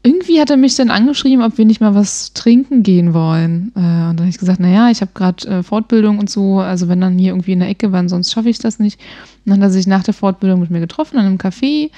irgendwie 0.02 0.40
hat 0.40 0.50
er 0.50 0.56
mich 0.56 0.76
dann 0.76 0.90
angeschrieben, 0.90 1.44
ob 1.44 1.58
wir 1.58 1.64
nicht 1.64 1.80
mal 1.80 1.94
was 1.94 2.32
trinken 2.32 2.82
gehen 2.82 3.14
wollen. 3.14 3.72
Äh, 3.74 3.78
und 3.78 3.82
dann 3.82 4.20
habe 4.20 4.28
ich 4.28 4.38
gesagt, 4.38 4.60
naja, 4.60 4.90
ich 4.90 5.00
habe 5.00 5.10
gerade 5.14 5.48
äh, 5.48 5.62
Fortbildung 5.62 6.18
und 6.18 6.30
so, 6.30 6.60
also 6.60 6.88
wenn 6.88 7.00
dann 7.00 7.18
hier 7.18 7.32
irgendwie 7.32 7.52
in 7.52 7.60
der 7.60 7.68
Ecke, 7.68 7.90
weil 7.90 8.08
sonst 8.08 8.32
schaffe 8.32 8.48
ich 8.48 8.58
das 8.58 8.78
nicht. 8.78 9.00
Und 9.44 9.50
dann 9.50 9.60
hat 9.60 9.68
er 9.68 9.72
sich 9.72 9.86
nach 9.86 10.04
der 10.04 10.14
Fortbildung 10.14 10.60
mit 10.60 10.70
mir 10.70 10.80
getroffen 10.80 11.18
an 11.18 11.26
einem 11.26 11.38
Café. 11.38 11.90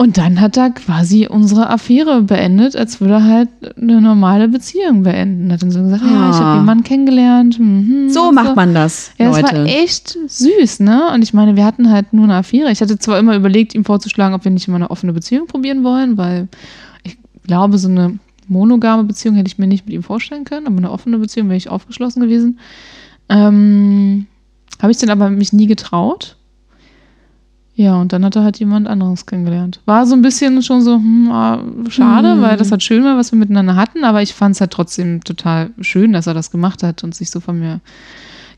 Und 0.00 0.16
dann 0.16 0.40
hat 0.40 0.56
er 0.56 0.70
quasi 0.70 1.26
unsere 1.28 1.70
Affäre 1.70 2.22
beendet, 2.22 2.76
als 2.76 3.00
würde 3.00 3.14
er 3.14 3.24
halt 3.24 3.48
eine 3.76 4.00
normale 4.00 4.46
Beziehung 4.46 5.02
beenden. 5.02 5.50
Hat 5.52 5.60
dann 5.60 5.72
so 5.72 5.82
gesagt, 5.82 6.04
ja, 6.04 6.30
ich 6.30 6.36
Ah. 6.36 6.40
habe 6.40 6.58
jemanden 6.60 6.84
kennengelernt. 6.84 7.58
mhm, 7.58 8.08
So 8.08 8.30
macht 8.30 8.54
man 8.54 8.74
das, 8.74 9.10
ja, 9.18 9.28
es 9.30 9.40
Leute. 9.40 9.56
war 9.56 9.64
echt 9.66 10.16
süß, 10.28 10.80
ne? 10.80 11.10
Und 11.12 11.22
ich 11.22 11.34
meine, 11.34 11.56
wir 11.56 11.64
hatten 11.64 11.90
halt 11.90 12.12
nur 12.12 12.24
eine 12.24 12.36
Affäre. 12.36 12.70
Ich 12.70 12.80
hatte 12.80 12.96
zwar 13.00 13.18
immer 13.18 13.34
überlegt, 13.34 13.74
ihm 13.74 13.84
vorzuschlagen, 13.84 14.36
ob 14.36 14.44
wir 14.44 14.52
nicht 14.52 14.68
mal 14.68 14.76
eine 14.76 14.88
offene 14.90 15.12
Beziehung 15.12 15.48
probieren 15.48 15.82
wollen, 15.82 16.16
weil 16.16 16.46
ich 17.02 17.18
glaube, 17.48 17.76
so 17.78 17.88
eine 17.88 18.20
monogame 18.46 19.02
Beziehung 19.02 19.34
hätte 19.34 19.48
ich 19.48 19.58
mir 19.58 19.66
nicht 19.66 19.84
mit 19.84 19.94
ihm 19.94 20.04
vorstellen 20.04 20.44
können, 20.44 20.68
aber 20.68 20.76
eine 20.78 20.92
offene 20.92 21.18
Beziehung 21.18 21.48
wäre 21.48 21.56
ich 21.56 21.68
aufgeschlossen 21.70 22.22
gewesen. 22.22 22.60
Ähm, 23.28 24.26
Habe 24.80 24.92
ich 24.92 24.98
dann 24.98 25.10
aber 25.10 25.28
mich 25.28 25.52
nie 25.52 25.66
getraut. 25.66 26.36
Ja, 27.78 27.94
und 28.00 28.12
dann 28.12 28.24
hat 28.24 28.34
er 28.34 28.42
halt 28.42 28.58
jemand 28.58 28.88
anderes 28.88 29.24
kennengelernt. 29.24 29.80
War 29.86 30.04
so 30.04 30.16
ein 30.16 30.20
bisschen 30.20 30.60
schon 30.64 30.82
so, 30.82 30.96
hm, 30.96 31.30
ah, 31.30 31.62
schade, 31.88 32.42
weil 32.42 32.56
das 32.56 32.72
halt 32.72 32.82
schön 32.82 33.04
war, 33.04 33.16
was 33.16 33.30
wir 33.30 33.38
miteinander 33.38 33.76
hatten, 33.76 34.02
aber 34.02 34.20
ich 34.20 34.34
fand 34.34 34.56
es 34.56 34.60
halt 34.60 34.72
trotzdem 34.72 35.22
total 35.22 35.70
schön, 35.80 36.12
dass 36.12 36.26
er 36.26 36.34
das 36.34 36.50
gemacht 36.50 36.82
hat 36.82 37.04
und 37.04 37.14
sich 37.14 37.30
so 37.30 37.38
von 37.38 37.60
mir 37.60 37.80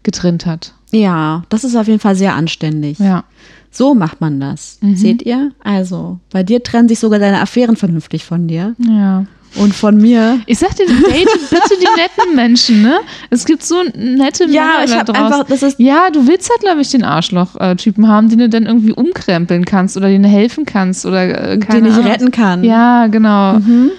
getrennt 0.04 0.46
hat. 0.46 0.72
ja, 0.90 1.42
das 1.50 1.64
ist 1.64 1.76
auf 1.76 1.86
jeden 1.86 2.00
Fall 2.00 2.16
sehr 2.16 2.34
anständig. 2.34 2.98
Ja. 2.98 3.24
So 3.70 3.94
macht 3.94 4.22
man 4.22 4.40
das. 4.40 4.78
Seht 4.94 5.20
ihr? 5.22 5.52
Also, 5.62 6.18
bei 6.32 6.42
dir 6.42 6.62
trennen 6.62 6.88
sich 6.88 6.98
sogar 6.98 7.18
deine 7.18 7.42
Affären 7.42 7.76
vernünftig 7.76 8.24
von 8.24 8.48
dir. 8.48 8.74
Ja. 8.78 9.26
Und 9.56 9.74
von 9.74 9.96
mir. 9.96 10.40
Ich 10.46 10.58
sag 10.60 10.76
dir, 10.76 10.86
date 10.86 11.28
bitte 11.50 11.74
die 11.80 12.00
netten 12.00 12.36
Menschen, 12.36 12.82
ne? 12.82 13.00
Es 13.30 13.44
gibt 13.44 13.64
so 13.64 13.82
nette 13.96 14.44
Ja, 14.48 14.62
Männer 14.78 14.84
ich 14.84 14.90
da 14.92 15.02
draußen. 15.04 15.24
einfach- 15.24 15.44
das 15.48 15.62
ist- 15.64 15.80
ja, 15.80 16.08
du 16.10 16.26
willst 16.28 16.48
halt, 16.50 16.60
glaube 16.60 16.80
ich, 16.82 16.90
den 16.90 17.02
Arschloch-Typen 17.02 18.06
haben, 18.06 18.28
den 18.28 18.38
du 18.38 18.48
dann 18.48 18.66
irgendwie 18.66 18.92
umkrempeln 18.92 19.64
kannst 19.64 19.96
oder 19.96 20.06
denen 20.08 20.24
helfen 20.24 20.66
kannst 20.66 21.04
oder 21.04 21.50
äh, 21.52 21.58
den 21.58 21.84
ich 21.84 21.96
retten 21.98 22.30
kann. 22.30 22.62
Ja, 22.62 23.08
genau. 23.08 23.54
Ähm, 23.56 23.90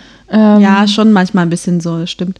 Ja, 0.62 0.88
schon 0.88 1.12
manchmal 1.12 1.46
ein 1.46 1.50
bisschen 1.50 1.82
so, 1.82 2.06
stimmt. 2.06 2.38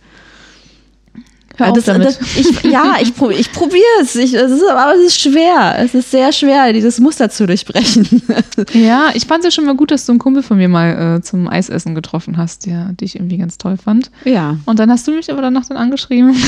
Hör 1.58 1.72
das, 1.74 1.86
damit. 1.86 2.06
das, 2.08 2.20
ich, 2.38 2.64
ja, 2.64 2.96
ich, 3.02 3.10
prob- 3.14 3.32
ich 3.38 3.52
probiere 3.52 3.84
es. 4.02 4.16
Ich, 4.16 4.34
es 4.34 4.52
ist, 4.52 4.64
aber 4.68 4.96
es 4.96 5.08
ist 5.08 5.20
schwer. 5.22 5.76
Es 5.80 5.94
ist 5.94 6.12
sehr 6.12 6.32
schwer, 6.32 6.72
dieses 6.74 7.00
Muster 7.00 7.30
zu 7.30 7.46
durchbrechen. 7.48 8.22
Ja, 8.74 9.10
ich 9.14 9.26
fand 9.26 9.40
es 9.40 9.46
ja 9.46 9.52
schon 9.52 9.66
mal 9.66 9.76
gut, 9.76 9.92
dass 9.92 10.06
du 10.06 10.12
einen 10.12 10.20
Kumpel 10.20 10.44
von 10.44 10.58
mir 10.58 10.68
mal 10.70 11.18
äh, 11.18 11.22
zum 11.22 11.48
Eisessen 11.48 11.96
getroffen 11.96 12.38
hast, 12.38 12.66
der 12.66 12.90
dich 12.94 13.16
irgendwie 13.16 13.38
ganz 13.38 13.58
toll 13.58 13.76
fand. 13.78 14.12
ja. 14.24 14.58
Und 14.66 14.80
dann 14.80 14.92
hast 14.92 15.08
du 15.08 15.12
mich 15.12 15.32
aber 15.32 15.42
danach 15.42 15.66
dann 15.68 15.78
angeschrieben. 15.78 16.36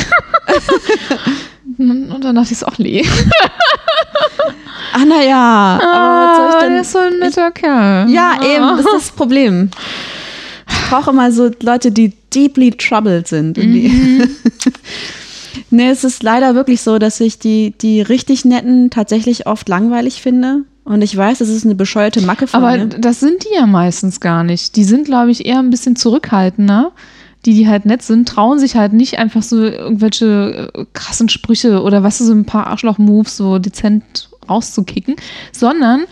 Und 1.78 2.22
dann 2.24 2.36
dachte 2.36 2.52
ich 2.54 2.60
so, 2.60 2.66
ach 2.68 2.78
nee. 2.78 3.06
Ach, 4.94 5.06
naja. 5.06 5.80
aber 5.82 6.28
was 6.28 6.38
soll 6.38 6.48
ich 6.50 6.56
Ah, 6.56 6.60
denn? 6.62 6.72
der 6.74 6.82
ist 6.82 6.92
so 6.92 7.00
ein 7.00 7.20
netter 7.20 7.52
Kerl. 7.52 8.10
Ja, 8.10 8.34
eben, 8.44 8.68
das 8.78 8.80
ist 8.82 8.94
das 8.94 9.12
Problem. 9.16 9.70
Ich 10.94 11.00
brauche 11.00 11.10
immer 11.10 11.32
so 11.32 11.50
Leute, 11.64 11.92
die 11.92 12.14
deeply 12.36 12.70
troubled 12.70 13.28
sind. 13.28 13.58
Die 13.58 14.22
nee, 15.72 15.90
es 15.90 16.04
ist 16.04 16.22
leider 16.22 16.54
wirklich 16.54 16.82
so, 16.82 17.00
dass 17.00 17.20
ich 17.20 17.40
die, 17.40 17.74
die 17.82 18.04
richtig 18.04 18.46
netten 18.46 18.92
tatsächlich 18.92 19.48
oft 19.48 19.68
langweilig 19.68 20.22
finde. 20.22 20.66
Und 20.84 21.02
ich 21.02 21.18
weiß, 21.18 21.40
das 21.40 21.50
ist 21.50 21.66
eine 21.66 21.74
bescheuerte 21.74 22.22
Macke 22.22 22.46
von 22.46 22.64
Aber 22.64 22.78
mir. 22.78 22.86
das 22.86 23.20
sind 23.22 23.44
die 23.44 23.56
ja 23.56 23.66
meistens 23.66 24.20
gar 24.20 24.44
nicht. 24.44 24.76
Die 24.76 24.84
sind, 24.84 25.06
glaube 25.06 25.32
ich, 25.32 25.48
eher 25.48 25.58
ein 25.58 25.72
bisschen 25.72 25.96
zurückhaltender. 25.96 26.92
Die, 27.46 27.56
die 27.56 27.68
halt 27.68 27.86
nett 27.86 28.04
sind, 28.04 28.30
trauen 28.30 28.60
sich 28.60 28.76
halt 28.76 28.94
nicht 28.94 29.18
einfach 29.18 29.42
so 29.42 29.64
irgendwelche 29.64 30.72
äh, 30.76 30.86
krassen 30.94 31.28
Sprüche 31.28 31.82
oder 31.82 32.04
weißt 32.04 32.22
du, 32.22 32.26
so 32.26 32.34
ein 32.34 32.46
paar 32.46 32.68
Arschloch-Moves 32.68 33.36
so 33.36 33.58
dezent 33.58 34.30
rauszukicken, 34.48 35.16
sondern 35.52 36.04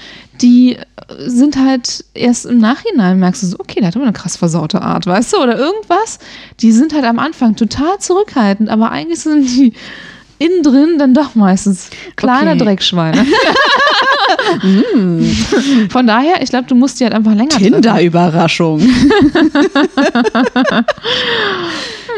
die 0.42 0.76
äh, 0.76 0.82
sind 1.28 1.58
halt 1.58 2.06
erst 2.14 2.46
im 2.46 2.60
Nachhinein, 2.60 3.20
merkst 3.20 3.44
du 3.44 3.48
so, 3.48 3.60
okay, 3.60 3.80
der 3.80 3.88
hat 3.88 3.96
aber 3.96 4.06
eine 4.06 4.14
krass 4.14 4.38
versaute 4.38 4.82
Art, 4.82 5.06
weißt 5.06 5.34
du, 5.34 5.38
oder 5.38 5.58
irgendwas. 5.58 6.20
Die 6.60 6.72
sind 6.72 6.94
halt 6.94 7.06
am 7.06 7.20
Anfang 7.20 7.56
total 7.56 8.00
zurückhaltend, 8.00 8.70
aber 8.70 8.92
eigentlich 8.92 9.20
sind 9.20 9.46
die 9.46 9.74
innen 10.40 10.64
drin 10.64 10.98
dann 10.98 11.14
doch 11.14 11.36
meistens 11.36 11.90
kleine 12.16 12.52
Okay. 12.52 12.64
Dreckschweine. 12.64 13.26
Von 15.90 16.08
daher, 16.08 16.42
ich 16.42 16.50
glaube, 16.50 16.66
du 16.68 16.74
musst 16.74 17.00
die 17.00 17.04
halt 17.04 17.14
einfach 17.14 17.36
länger 17.36 17.50
treffen. 17.50 17.74
Tinder-Überraschung. 17.74 18.82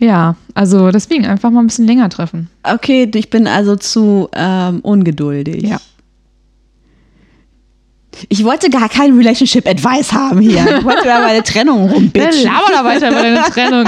Ja, 0.00 0.34
also 0.54 0.90
deswegen 0.90 1.26
einfach 1.26 1.50
mal 1.50 1.60
ein 1.60 1.66
bisschen 1.66 1.86
länger 1.86 2.08
treffen. 2.08 2.48
Okay, 2.62 3.08
ich 3.14 3.28
bin 3.30 3.46
also 3.46 3.76
zu 3.76 4.28
ähm, 4.34 4.80
ungeduldig. 4.80 5.62
Ja. 5.62 5.78
Ich 8.28 8.44
wollte 8.44 8.70
gar 8.70 8.88
kein 8.88 9.16
Relationship 9.16 9.66
Advice 9.68 10.12
haben 10.12 10.40
hier. 10.40 10.78
Ich 10.78 10.84
wollte 10.84 11.02
über 11.02 11.20
meine 11.20 11.42
Trennung 11.42 11.86
Dann 11.86 11.94
rumbitchen. 11.94 12.44
laber 12.44 12.66
da 12.72 12.84
weiter 12.84 13.10
über 13.10 13.22
deine 13.22 13.42
Trennung. 13.50 13.84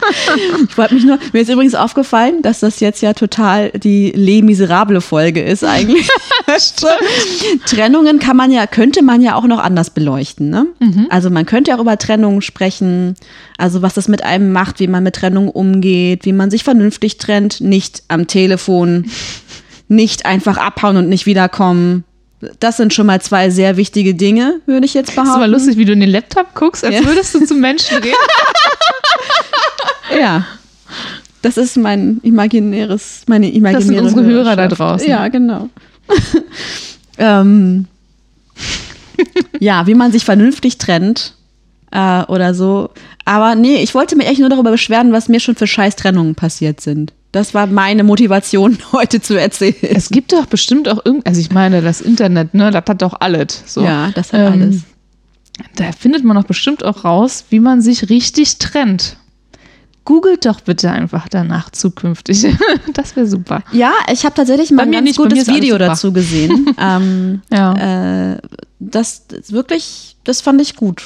Ich 0.68 0.76
wollte 0.78 0.94
mich 0.94 1.04
nur, 1.04 1.18
mir 1.32 1.40
ist 1.42 1.48
übrigens 1.50 1.74
aufgefallen, 1.74 2.42
dass 2.42 2.60
das 2.60 2.80
jetzt 2.80 3.00
ja 3.02 3.12
total 3.12 3.70
die 3.70 4.12
Les 4.14 4.42
Miserable 4.42 5.00
Folge 5.00 5.42
ist 5.42 5.64
eigentlich. 5.64 6.08
Trennungen 7.66 8.18
kann 8.18 8.36
man 8.36 8.50
ja, 8.52 8.66
könnte 8.66 9.02
man 9.02 9.20
ja 9.22 9.34
auch 9.34 9.44
noch 9.46 9.58
anders 9.58 9.90
beleuchten. 9.90 10.50
Ne? 10.50 10.66
Also 11.10 11.30
man 11.30 11.46
könnte 11.46 11.70
ja 11.70 11.76
auch 11.76 11.80
über 11.80 11.98
Trennungen 11.98 12.42
sprechen, 12.42 13.14
also 13.58 13.82
was 13.82 13.94
das 13.94 14.08
mit 14.08 14.22
einem 14.22 14.52
macht, 14.52 14.80
wie 14.80 14.86
man 14.88 15.02
mit 15.02 15.16
Trennung 15.16 15.48
umgeht, 15.48 16.24
wie 16.24 16.32
man 16.32 16.50
sich 16.50 16.64
vernünftig 16.64 17.18
trennt, 17.18 17.60
nicht 17.60 18.02
am 18.08 18.26
Telefon, 18.26 19.10
nicht 19.88 20.26
einfach 20.26 20.56
abhauen 20.58 20.96
und 20.96 21.08
nicht 21.08 21.26
wiederkommen. 21.26 22.04
Das 22.60 22.76
sind 22.76 22.92
schon 22.92 23.06
mal 23.06 23.20
zwei 23.22 23.48
sehr 23.50 23.76
wichtige 23.78 24.14
Dinge, 24.14 24.60
würde 24.66 24.84
ich 24.84 24.92
jetzt 24.94 25.08
Das 25.08 25.14
ist 25.14 25.16
behaupten. 25.16 25.36
aber 25.42 25.48
lustig, 25.48 25.78
wie 25.78 25.84
du 25.86 25.92
in 25.92 26.00
den 26.00 26.10
Laptop 26.10 26.54
guckst, 26.54 26.84
als 26.84 26.94
Ja. 26.94 27.04
würdest 27.04 27.34
du 27.34 27.44
zum 27.46 27.60
Menschen 27.60 27.96
reden. 28.02 28.14
Ja. 30.18 30.44
Das 31.42 31.56
ist 31.56 31.76
mein 31.76 32.18
imaginäres, 32.22 33.22
meine 33.26 33.50
imaginäre 33.52 34.04
unsere 34.04 34.24
Hörer 34.24 34.56
da 34.56 34.68
draußen. 34.68 35.08
Ja, 35.08 35.28
genau. 35.28 35.68
ähm, 37.18 37.86
ja, 39.60 39.86
wie 39.86 39.94
man 39.94 40.12
sich 40.12 40.24
vernünftig 40.24 40.78
trennt 40.78 41.34
äh, 41.90 42.22
oder 42.24 42.54
so. 42.54 42.90
Aber 43.24 43.54
nee, 43.54 43.76
ich 43.82 43.94
wollte 43.94 44.16
mich 44.16 44.28
echt 44.28 44.40
nur 44.40 44.48
darüber 44.48 44.70
beschweren, 44.70 45.12
was 45.12 45.28
mir 45.28 45.40
schon 45.40 45.56
für 45.56 45.66
Scheißtrennungen 45.66 46.34
passiert 46.34 46.80
sind. 46.80 47.12
Das 47.32 47.54
war 47.54 47.66
meine 47.66 48.02
Motivation, 48.04 48.78
heute 48.92 49.20
zu 49.20 49.38
erzählen. 49.38 49.74
Es 49.82 50.08
gibt 50.08 50.32
doch 50.32 50.46
bestimmt 50.46 50.88
auch 50.88 51.04
irgend, 51.04 51.26
also 51.26 51.40
ich 51.40 51.50
meine, 51.50 51.82
das 51.82 52.00
Internet, 52.00 52.54
ne, 52.54 52.70
das 52.70 52.84
hat 52.86 53.02
doch 53.02 53.20
alles. 53.20 53.62
So. 53.66 53.82
Ja, 53.82 54.10
das 54.14 54.32
hat 54.32 54.40
Ähm, 54.40 54.52
alles. 54.52 54.76
Da 55.74 55.92
findet 55.92 56.22
man 56.24 56.36
doch 56.36 56.44
bestimmt 56.44 56.84
auch 56.84 57.04
raus, 57.04 57.44
wie 57.50 57.60
man 57.60 57.80
sich 57.80 58.10
richtig 58.10 58.58
trennt. 58.58 59.16
Googelt 60.06 60.46
doch 60.46 60.60
bitte 60.62 60.90
einfach 60.90 61.28
danach 61.28 61.68
zukünftig. 61.70 62.46
Das 62.94 63.14
wäre 63.16 63.26
super. 63.26 63.62
Ja, 63.72 63.92
ich 64.10 64.24
habe 64.24 64.34
tatsächlich 64.34 64.70
mal 64.70 64.84
ein 64.84 64.92
ganz 64.92 65.04
nicht, 65.04 65.16
gutes 65.18 65.46
Video 65.48 65.76
dazu 65.76 66.12
gesehen. 66.12 66.74
ähm, 66.80 67.42
Ja. 67.52 68.32
äh, 68.32 68.38
das, 68.78 69.26
das 69.26 69.52
wirklich, 69.52 70.16
das 70.24 70.40
fand 70.40 70.60
ich 70.62 70.76
gut, 70.76 71.02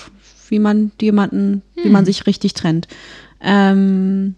wie 0.48 0.58
man 0.60 0.92
jemanden, 1.00 1.62
wie 1.74 1.84
Hm. 1.84 1.92
man 1.92 2.04
sich 2.04 2.26
richtig 2.26 2.54
trennt. 2.54 2.86
Ähm, 3.40 4.34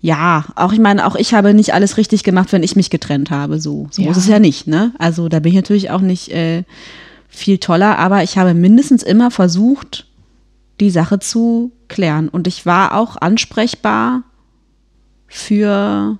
ja, 0.00 0.44
auch 0.56 0.72
ich 0.72 0.78
meine, 0.78 1.06
auch 1.06 1.14
ich 1.16 1.34
habe 1.34 1.52
nicht 1.54 1.74
alles 1.74 1.96
richtig 1.96 2.24
gemacht, 2.24 2.52
wenn 2.52 2.62
ich 2.62 2.74
mich 2.76 2.88
getrennt 2.90 3.30
habe. 3.30 3.60
So, 3.60 3.88
so 3.90 4.02
Ja. 4.02 4.10
ist 4.12 4.16
es 4.16 4.26
ja 4.28 4.38
nicht, 4.38 4.66
ne? 4.66 4.92
Also 4.98 5.28
da 5.28 5.40
bin 5.40 5.50
ich 5.50 5.56
natürlich 5.56 5.90
auch 5.90 6.00
nicht 6.00 6.30
äh, 6.30 6.62
viel 7.28 7.58
toller, 7.58 7.98
aber 7.98 8.22
ich 8.22 8.38
habe 8.38 8.54
mindestens 8.54 9.02
immer 9.02 9.30
versucht, 9.30 10.06
die 10.80 10.90
Sache 10.90 11.18
zu 11.18 11.72
klären. 11.88 12.28
Und 12.28 12.46
ich 12.46 12.66
war 12.66 12.94
auch 12.94 13.16
ansprechbar 13.20 14.22
für 15.26 16.18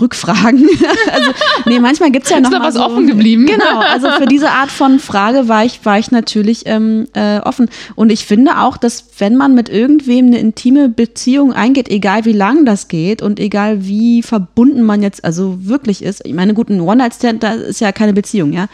Rückfragen. 0.00 0.68
also, 1.12 1.30
nee, 1.66 1.78
manchmal 1.78 2.10
gibt's 2.10 2.30
ja 2.30 2.40
noch 2.40 2.50
da 2.50 2.58
mal 2.58 2.66
was 2.66 2.74
so, 2.74 2.84
offen 2.84 3.06
geblieben? 3.06 3.46
Genau, 3.46 3.78
also 3.78 4.10
für 4.10 4.26
diese 4.26 4.50
Art 4.50 4.70
von 4.70 4.98
Frage 4.98 5.48
war 5.48 5.64
ich, 5.64 5.84
war 5.84 5.98
ich 5.98 6.10
natürlich 6.10 6.62
ähm, 6.66 7.06
äh, 7.14 7.38
offen. 7.38 7.68
Und 7.94 8.10
ich 8.10 8.26
finde 8.26 8.58
auch, 8.58 8.76
dass 8.76 9.04
wenn 9.18 9.36
man 9.36 9.54
mit 9.54 9.68
irgendwem 9.68 10.26
eine 10.26 10.38
intime 10.38 10.88
Beziehung 10.88 11.52
eingeht, 11.52 11.88
egal 11.88 12.24
wie 12.24 12.32
lang 12.32 12.64
das 12.64 12.88
geht 12.88 13.22
und 13.22 13.38
egal 13.38 13.86
wie 13.86 14.22
verbunden 14.22 14.82
man 14.82 15.02
jetzt 15.02 15.24
also 15.24 15.58
wirklich 15.60 16.02
ist, 16.02 16.24
ich 16.24 16.34
meine, 16.34 16.54
gut, 16.54 16.70
ein 16.70 16.80
One-Night-Stand, 16.80 17.42
da 17.42 17.52
ist 17.52 17.80
ja 17.80 17.92
keine 17.92 18.12
Beziehung, 18.12 18.52
ja. 18.52 18.66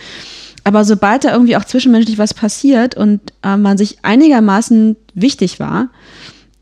Aber 0.70 0.84
sobald 0.84 1.24
da 1.24 1.32
irgendwie 1.32 1.56
auch 1.56 1.64
zwischenmenschlich 1.64 2.16
was 2.16 2.32
passiert 2.32 2.96
und 2.96 3.20
äh, 3.42 3.56
man 3.56 3.76
sich 3.76 3.98
einigermaßen 4.02 4.94
wichtig 5.14 5.58
war, 5.58 5.88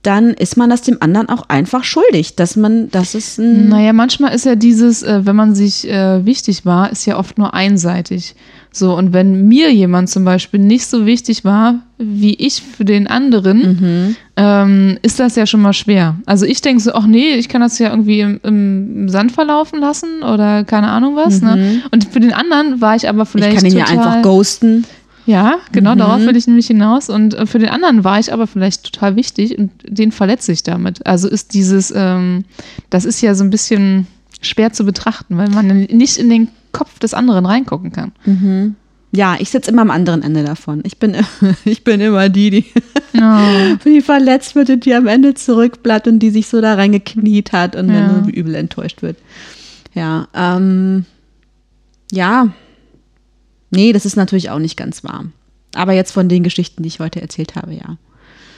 dann 0.00 0.30
ist 0.30 0.56
man 0.56 0.70
das 0.70 0.80
dem 0.80 0.96
anderen 1.02 1.28
auch 1.28 1.50
einfach 1.50 1.84
schuldig, 1.84 2.34
dass 2.34 2.56
man, 2.56 2.90
dass 2.90 3.12
es 3.12 3.36
ein 3.36 3.68
Naja, 3.68 3.92
manchmal 3.92 4.34
ist 4.34 4.46
ja 4.46 4.54
dieses, 4.54 5.02
äh, 5.02 5.26
wenn 5.26 5.36
man 5.36 5.54
sich 5.54 5.86
äh, 5.86 6.24
wichtig 6.24 6.64
war, 6.64 6.90
ist 6.90 7.04
ja 7.04 7.18
oft 7.18 7.36
nur 7.36 7.52
einseitig. 7.52 8.34
So, 8.70 8.94
und 8.94 9.12
wenn 9.12 9.48
mir 9.48 9.72
jemand 9.72 10.10
zum 10.10 10.24
Beispiel 10.24 10.60
nicht 10.60 10.86
so 10.86 11.06
wichtig 11.06 11.44
war, 11.44 11.80
wie 11.98 12.34
ich 12.34 12.62
für 12.62 12.84
den 12.84 13.06
anderen, 13.06 14.16
ähm, 14.36 14.98
ist 15.02 15.18
das 15.18 15.36
ja 15.36 15.46
schon 15.46 15.62
mal 15.62 15.72
schwer. 15.72 16.16
Also 16.26 16.46
ich 16.46 16.60
denke 16.60 16.82
so, 16.82 16.92
ach 16.92 17.06
nee, 17.06 17.34
ich 17.34 17.48
kann 17.48 17.60
das 17.60 17.78
ja 17.78 17.90
irgendwie 17.90 18.20
im, 18.20 18.40
im 18.42 19.08
Sand 19.08 19.32
verlaufen 19.32 19.80
lassen 19.80 20.22
oder 20.22 20.64
keine 20.64 20.88
Ahnung 20.88 21.16
was. 21.16 21.40
Ne? 21.42 21.82
Und 21.90 22.04
für 22.04 22.20
den 22.20 22.32
anderen 22.32 22.80
war 22.80 22.94
ich 22.94 23.08
aber 23.08 23.22
ich 23.22 23.28
vielleicht 23.28 23.56
kann 23.56 23.66
ihn 23.66 23.78
ja 23.78 23.86
einfach 23.86 24.22
ghosten. 24.22 24.84
Ja, 25.28 25.58
genau, 25.72 25.94
darauf 25.94 26.22
will 26.22 26.36
ich 26.36 26.46
nämlich 26.46 26.68
hinaus. 26.68 27.10
Und 27.10 27.34
äh, 27.34 27.44
für 27.44 27.58
den 27.58 27.68
anderen 27.68 28.02
war 28.02 28.18
ich 28.18 28.32
aber 28.32 28.46
vielleicht 28.46 28.84
total 28.84 29.14
wichtig 29.14 29.58
und 29.58 29.70
den 29.86 30.10
verletze 30.10 30.52
ich 30.52 30.62
damit. 30.62 31.06
Also 31.06 31.28
ist 31.28 31.52
dieses, 31.52 31.92
ähm, 31.94 32.44
das 32.88 33.04
ist 33.04 33.20
ja 33.20 33.34
so 33.34 33.44
ein 33.44 33.50
bisschen 33.50 34.06
schwer 34.40 34.72
zu 34.72 34.84
betrachten, 34.84 35.36
weil 35.36 35.50
man 35.50 35.66
nicht 35.66 36.16
in 36.16 36.30
den 36.30 36.48
Kopf 36.72 36.98
des 36.98 37.14
anderen 37.14 37.46
reingucken 37.46 37.92
kann. 37.92 38.76
Ja, 39.10 39.36
ich 39.38 39.48
sitze 39.50 39.70
immer 39.70 39.82
am 39.82 39.90
anderen 39.90 40.22
Ende 40.22 40.44
davon. 40.44 40.82
Ich 40.84 40.98
bin, 40.98 41.16
ich 41.64 41.82
bin 41.84 42.00
immer 42.00 42.28
die, 42.28 42.50
die, 42.50 42.64
Ja. 43.14 43.74
die 43.84 44.02
verletzt 44.02 44.54
wird 44.54 44.68
und 44.70 44.84
die 44.84 44.94
am 44.94 45.06
Ende 45.06 45.32
zurückbleibt 45.34 46.06
und 46.08 46.18
die 46.18 46.30
sich 46.30 46.46
so 46.48 46.60
da 46.60 46.74
reingekniet 46.74 47.52
hat 47.52 47.74
und 47.74 47.88
Ja. 47.88 48.06
dann 48.08 48.28
übel 48.28 48.54
enttäuscht 48.54 49.00
wird. 49.02 49.16
Ja, 49.94 50.28
ähm, 50.34 51.06
ja. 52.12 52.48
Nee, 53.70 53.92
das 53.92 54.04
ist 54.06 54.16
natürlich 54.16 54.50
auch 54.50 54.58
nicht 54.58 54.76
ganz 54.76 55.02
wahr. 55.04 55.24
Aber 55.74 55.92
jetzt 55.92 56.12
von 56.12 56.28
den 56.28 56.42
Geschichten, 56.42 56.82
die 56.82 56.88
ich 56.88 57.00
heute 57.00 57.20
erzählt 57.22 57.56
habe, 57.56 57.74
ja. 57.74 57.96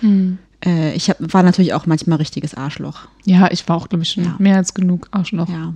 Hm. 0.00 0.38
Äh, 0.64 0.94
ich 0.94 1.08
hab, 1.10 1.16
war 1.32 1.42
natürlich 1.42 1.74
auch 1.74 1.86
manchmal 1.86 2.18
richtiges 2.18 2.54
Arschloch. 2.54 3.08
ja, 3.24 3.50
ich 3.50 3.68
war 3.68 3.76
auch, 3.76 3.88
glaube 3.88 4.02
ich, 4.02 4.10
schon 4.10 4.24
Ja. 4.24 4.34
mehr 4.38 4.56
als 4.56 4.74
genug 4.74 5.08
Arschloch. 5.12 5.48
Ja. 5.48 5.72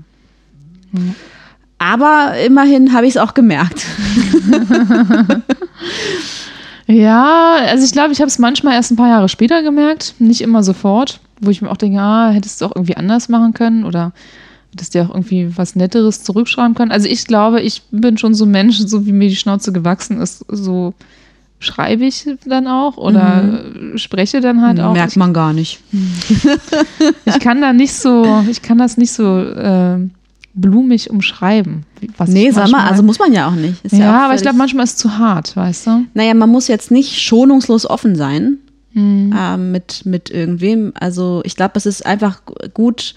Aber 1.78 2.34
immerhin 2.44 2.92
habe 2.92 3.06
ich 3.06 3.16
es 3.16 3.16
auch 3.16 3.34
gemerkt. 3.34 3.84
Ja, 6.86 7.56
also 7.66 7.84
ich 7.84 7.92
glaube, 7.92 8.12
ich 8.12 8.20
habe 8.20 8.28
es 8.28 8.38
manchmal 8.38 8.74
erst 8.74 8.92
ein 8.92 8.96
paar 8.96 9.08
Jahre 9.08 9.28
später 9.28 9.62
gemerkt, 9.62 10.14
nicht 10.18 10.42
immer 10.42 10.62
sofort, 10.62 11.20
wo 11.40 11.50
ich 11.50 11.62
mir 11.62 11.70
auch 11.70 11.76
denke, 11.76 11.98
ah, 11.98 12.30
hättest 12.30 12.60
du 12.60 12.66
auch 12.66 12.76
irgendwie 12.76 12.96
anders 12.96 13.28
machen 13.28 13.54
können 13.54 13.84
oder 13.84 14.12
hättest 14.72 14.94
dir 14.94 15.04
auch 15.04 15.10
irgendwie 15.10 15.56
was 15.56 15.76
Netteres 15.76 16.22
zurückschreiben 16.24 16.74
können. 16.74 16.90
Also 16.90 17.08
ich 17.08 17.26
glaube, 17.26 17.60
ich 17.62 17.82
bin 17.90 18.18
schon 18.18 18.34
so 18.34 18.44
ein 18.44 18.50
Mensch, 18.50 18.78
so 18.78 19.06
wie 19.06 19.12
mir 19.12 19.28
die 19.28 19.36
Schnauze 19.36 19.72
gewachsen 19.72 20.20
ist, 20.20 20.44
so 20.48 20.92
schreibe 21.58 22.04
ich 22.04 22.26
dann 22.44 22.66
auch 22.66 22.98
oder 22.98 23.62
äh, 23.94 23.96
spreche 23.96 24.42
dann 24.42 24.60
halt 24.60 24.78
auch. 24.80 24.92
Merkt 24.92 25.16
man 25.16 25.32
gar 25.32 25.52
nicht. 25.52 25.80
Ich 27.26 27.40
kann 27.40 27.62
da 27.62 27.72
nicht 27.72 27.94
so, 27.94 28.44
ich 28.50 28.60
kann 28.60 28.76
das 28.76 28.98
nicht 28.98 29.12
so 29.12 29.40
äh, 29.40 29.98
blumig 30.54 31.10
umschreiben. 31.10 31.84
Was 32.16 32.28
Nee, 32.28 32.50
sag 32.50 32.70
mal, 32.70 32.86
also 32.88 33.02
muss 33.02 33.18
man 33.18 33.32
ja 33.32 33.48
auch 33.48 33.54
nicht. 33.54 33.84
Ist 33.84 33.92
ja, 33.96 34.10
auch 34.18 34.24
aber 34.26 34.34
ich 34.34 34.42
glaube, 34.42 34.56
manchmal 34.56 34.84
ist 34.84 34.92
es 34.92 34.96
zu 34.98 35.18
hart, 35.18 35.56
weißt 35.56 35.86
du? 35.86 36.04
Naja, 36.14 36.34
man 36.34 36.48
muss 36.50 36.68
jetzt 36.68 36.90
nicht 36.90 37.20
schonungslos 37.20 37.86
offen 37.88 38.14
sein 38.16 38.58
Hm. 38.92 39.34
ähm, 39.36 39.72
mit, 39.72 40.06
mit 40.06 40.30
irgendwem. 40.30 40.92
Also 40.98 41.42
ich 41.44 41.56
glaube, 41.56 41.72
es 41.74 41.84
ist 41.86 42.06
einfach 42.06 42.44
gu- 42.44 42.54
gut, 42.72 43.14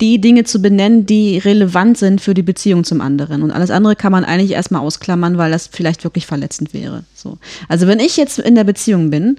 die 0.00 0.20
Dinge 0.22 0.44
zu 0.44 0.60
benennen, 0.62 1.04
die 1.04 1.36
relevant 1.38 1.98
sind 1.98 2.20
für 2.22 2.32
die 2.32 2.42
Beziehung 2.42 2.82
zum 2.82 3.00
anderen. 3.02 3.42
Und 3.42 3.50
alles 3.50 3.70
andere 3.70 3.94
kann 3.94 4.10
man 4.10 4.24
eigentlich 4.24 4.52
erstmal 4.52 4.80
ausklammern, 4.80 5.36
weil 5.36 5.50
das 5.52 5.66
vielleicht 5.70 6.02
wirklich 6.04 6.26
verletzend 6.26 6.72
wäre. 6.72 7.04
So. 7.14 7.36
Also 7.68 7.86
wenn 7.86 8.00
ich 8.00 8.16
jetzt 8.16 8.38
in 8.38 8.54
der 8.54 8.64
Beziehung 8.64 9.10
bin 9.10 9.36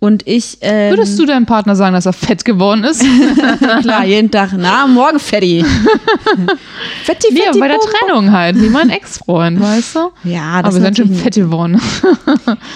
und 0.00 0.26
ich 0.26 0.56
ähm, 0.62 0.92
Würdest 0.92 1.18
du 1.18 1.26
deinem 1.26 1.44
Partner 1.44 1.76
sagen, 1.76 1.92
dass 1.92 2.06
er 2.06 2.14
fett 2.14 2.42
geworden 2.46 2.84
ist? 2.84 3.04
klar 3.82 4.06
jeden 4.06 4.30
Tag, 4.30 4.52
na, 4.56 4.86
morgen 4.86 5.18
Fetti. 5.18 5.62
fetti, 7.04 7.34
fetti, 7.34 7.60
bei 7.60 7.68
der. 7.68 7.78
Trennung 7.78 8.32
halt, 8.32 8.58
wie 8.60 8.70
mein 8.70 8.88
Ex-Freund, 8.88 9.60
weißt 9.60 9.96
du? 9.96 10.10
Ja, 10.24 10.52
Aber 10.52 10.62
das 10.68 10.74
wir 10.76 10.82
sind 10.82 10.96
schon 10.96 11.14
fett 11.14 11.34
geworden. 11.34 11.80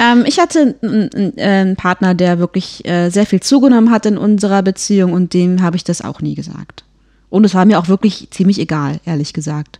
Ähm, 0.01 0.25
ich 0.27 0.39
hatte 0.39 0.77
einen, 0.83 1.11
einen, 1.15 1.39
äh, 1.39 1.43
einen 1.43 1.77
Partner, 1.77 2.15
der 2.15 2.39
wirklich 2.39 2.85
äh, 2.87 3.11
sehr 3.11 3.27
viel 3.27 3.41
zugenommen 3.41 3.91
hat 3.91 4.07
in 4.07 4.19
unserer 4.19 4.63
Beziehung 4.63 5.13
und 5.13 5.33
dem 5.35 5.63
habe 5.63 5.77
ich 5.77 5.85
das 5.85 6.03
auch 6.03 6.21
nie 6.21 6.35
gesagt. 6.35 6.85
Und 7.31 7.45
es 7.45 7.55
war 7.55 7.65
mir 7.65 7.79
auch 7.79 7.89
wirklich 7.89 8.29
ziemlich 8.31 8.59
egal, 8.59 9.01
ehrlich 9.05 9.33
gesagt. 9.33 9.79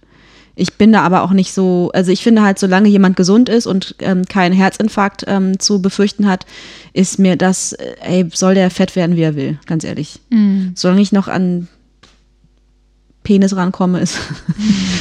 Ich 0.57 0.75
bin 0.75 0.93
da 0.93 1.03
aber 1.03 1.23
auch 1.23 1.33
nicht 1.33 1.53
so, 1.53 1.91
also 1.95 2.13
ich 2.13 2.23
finde 2.23 2.43
halt, 2.43 2.59
solange 2.59 2.89
jemand 2.89 3.17
gesund 3.17 3.49
ist 3.49 3.67
und 3.67 3.97
ähm, 3.99 4.25
keinen 4.27 4.53
Herzinfarkt 4.53 5.25
ähm, 5.27 5.59
zu 5.59 5.83
befürchten 5.83 6.27
hat, 6.27 6.47
ist 6.93 7.19
mir 7.19 7.37
das, 7.37 7.73
äh, 7.73 7.95
ey, 8.03 8.29
soll 8.33 8.55
der 8.55 8.71
fett 8.71 8.95
werden, 8.95 9.17
wie 9.17 9.23
er 9.23 9.35
will, 9.35 9.59
ganz 9.67 9.83
ehrlich. 9.85 10.21
Solange 10.75 11.03
ich 11.03 11.13
noch 11.13 11.27
an 11.29 11.69
Penis 13.25 13.57
rankomme, 13.57 14.01
ist, 14.01 14.19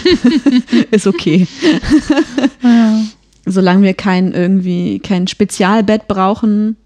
ist 0.91 1.05
okay. 1.07 1.47
Solange 3.45 3.83
wir 3.83 3.93
kein 3.93 4.31
irgendwie 4.31 4.99
kein 4.99 5.27
Spezialbett 5.27 6.07
brauchen, 6.07 6.77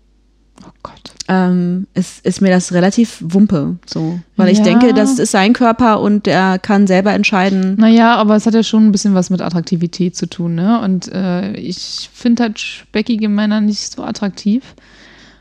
Oh 0.66 0.72
Gott. 0.84 1.14
Ähm, 1.28 1.88
ist, 1.94 2.26
ist 2.26 2.42
mir 2.42 2.50
das 2.50 2.72
relativ 2.74 3.18
wumpe. 3.22 3.78
So. 3.86 4.20
Weil 4.38 4.50
ich 4.50 4.60
Ja. 4.60 4.64
denke, 4.64 4.94
das 4.94 5.20
ist 5.20 5.32
sein 5.32 5.54
Körper 5.54 6.00
und 6.00 6.28
er 6.28 6.58
kann 6.60 6.88
selber 6.88 7.14
entscheiden. 7.14 7.76
Naja, 7.78 8.16
aber 8.16 8.36
es 8.36 8.46
hat 8.46 8.54
ja 8.54 8.64
schon 8.64 8.86
ein 8.88 8.92
bisschen 8.92 9.14
was 9.14 9.30
mit 9.30 9.42
Attraktivität 9.42 10.16
zu 10.16 10.28
tun, 10.28 10.56
ne? 10.56 10.80
Und 10.82 11.12
äh, 11.12 11.52
ich 11.58 12.10
finde 12.14 12.44
halt 12.44 12.60
speckige 12.60 13.28
Männer 13.30 13.60
nicht 13.62 13.92
so 13.94 14.04
attraktiv. 14.04 14.64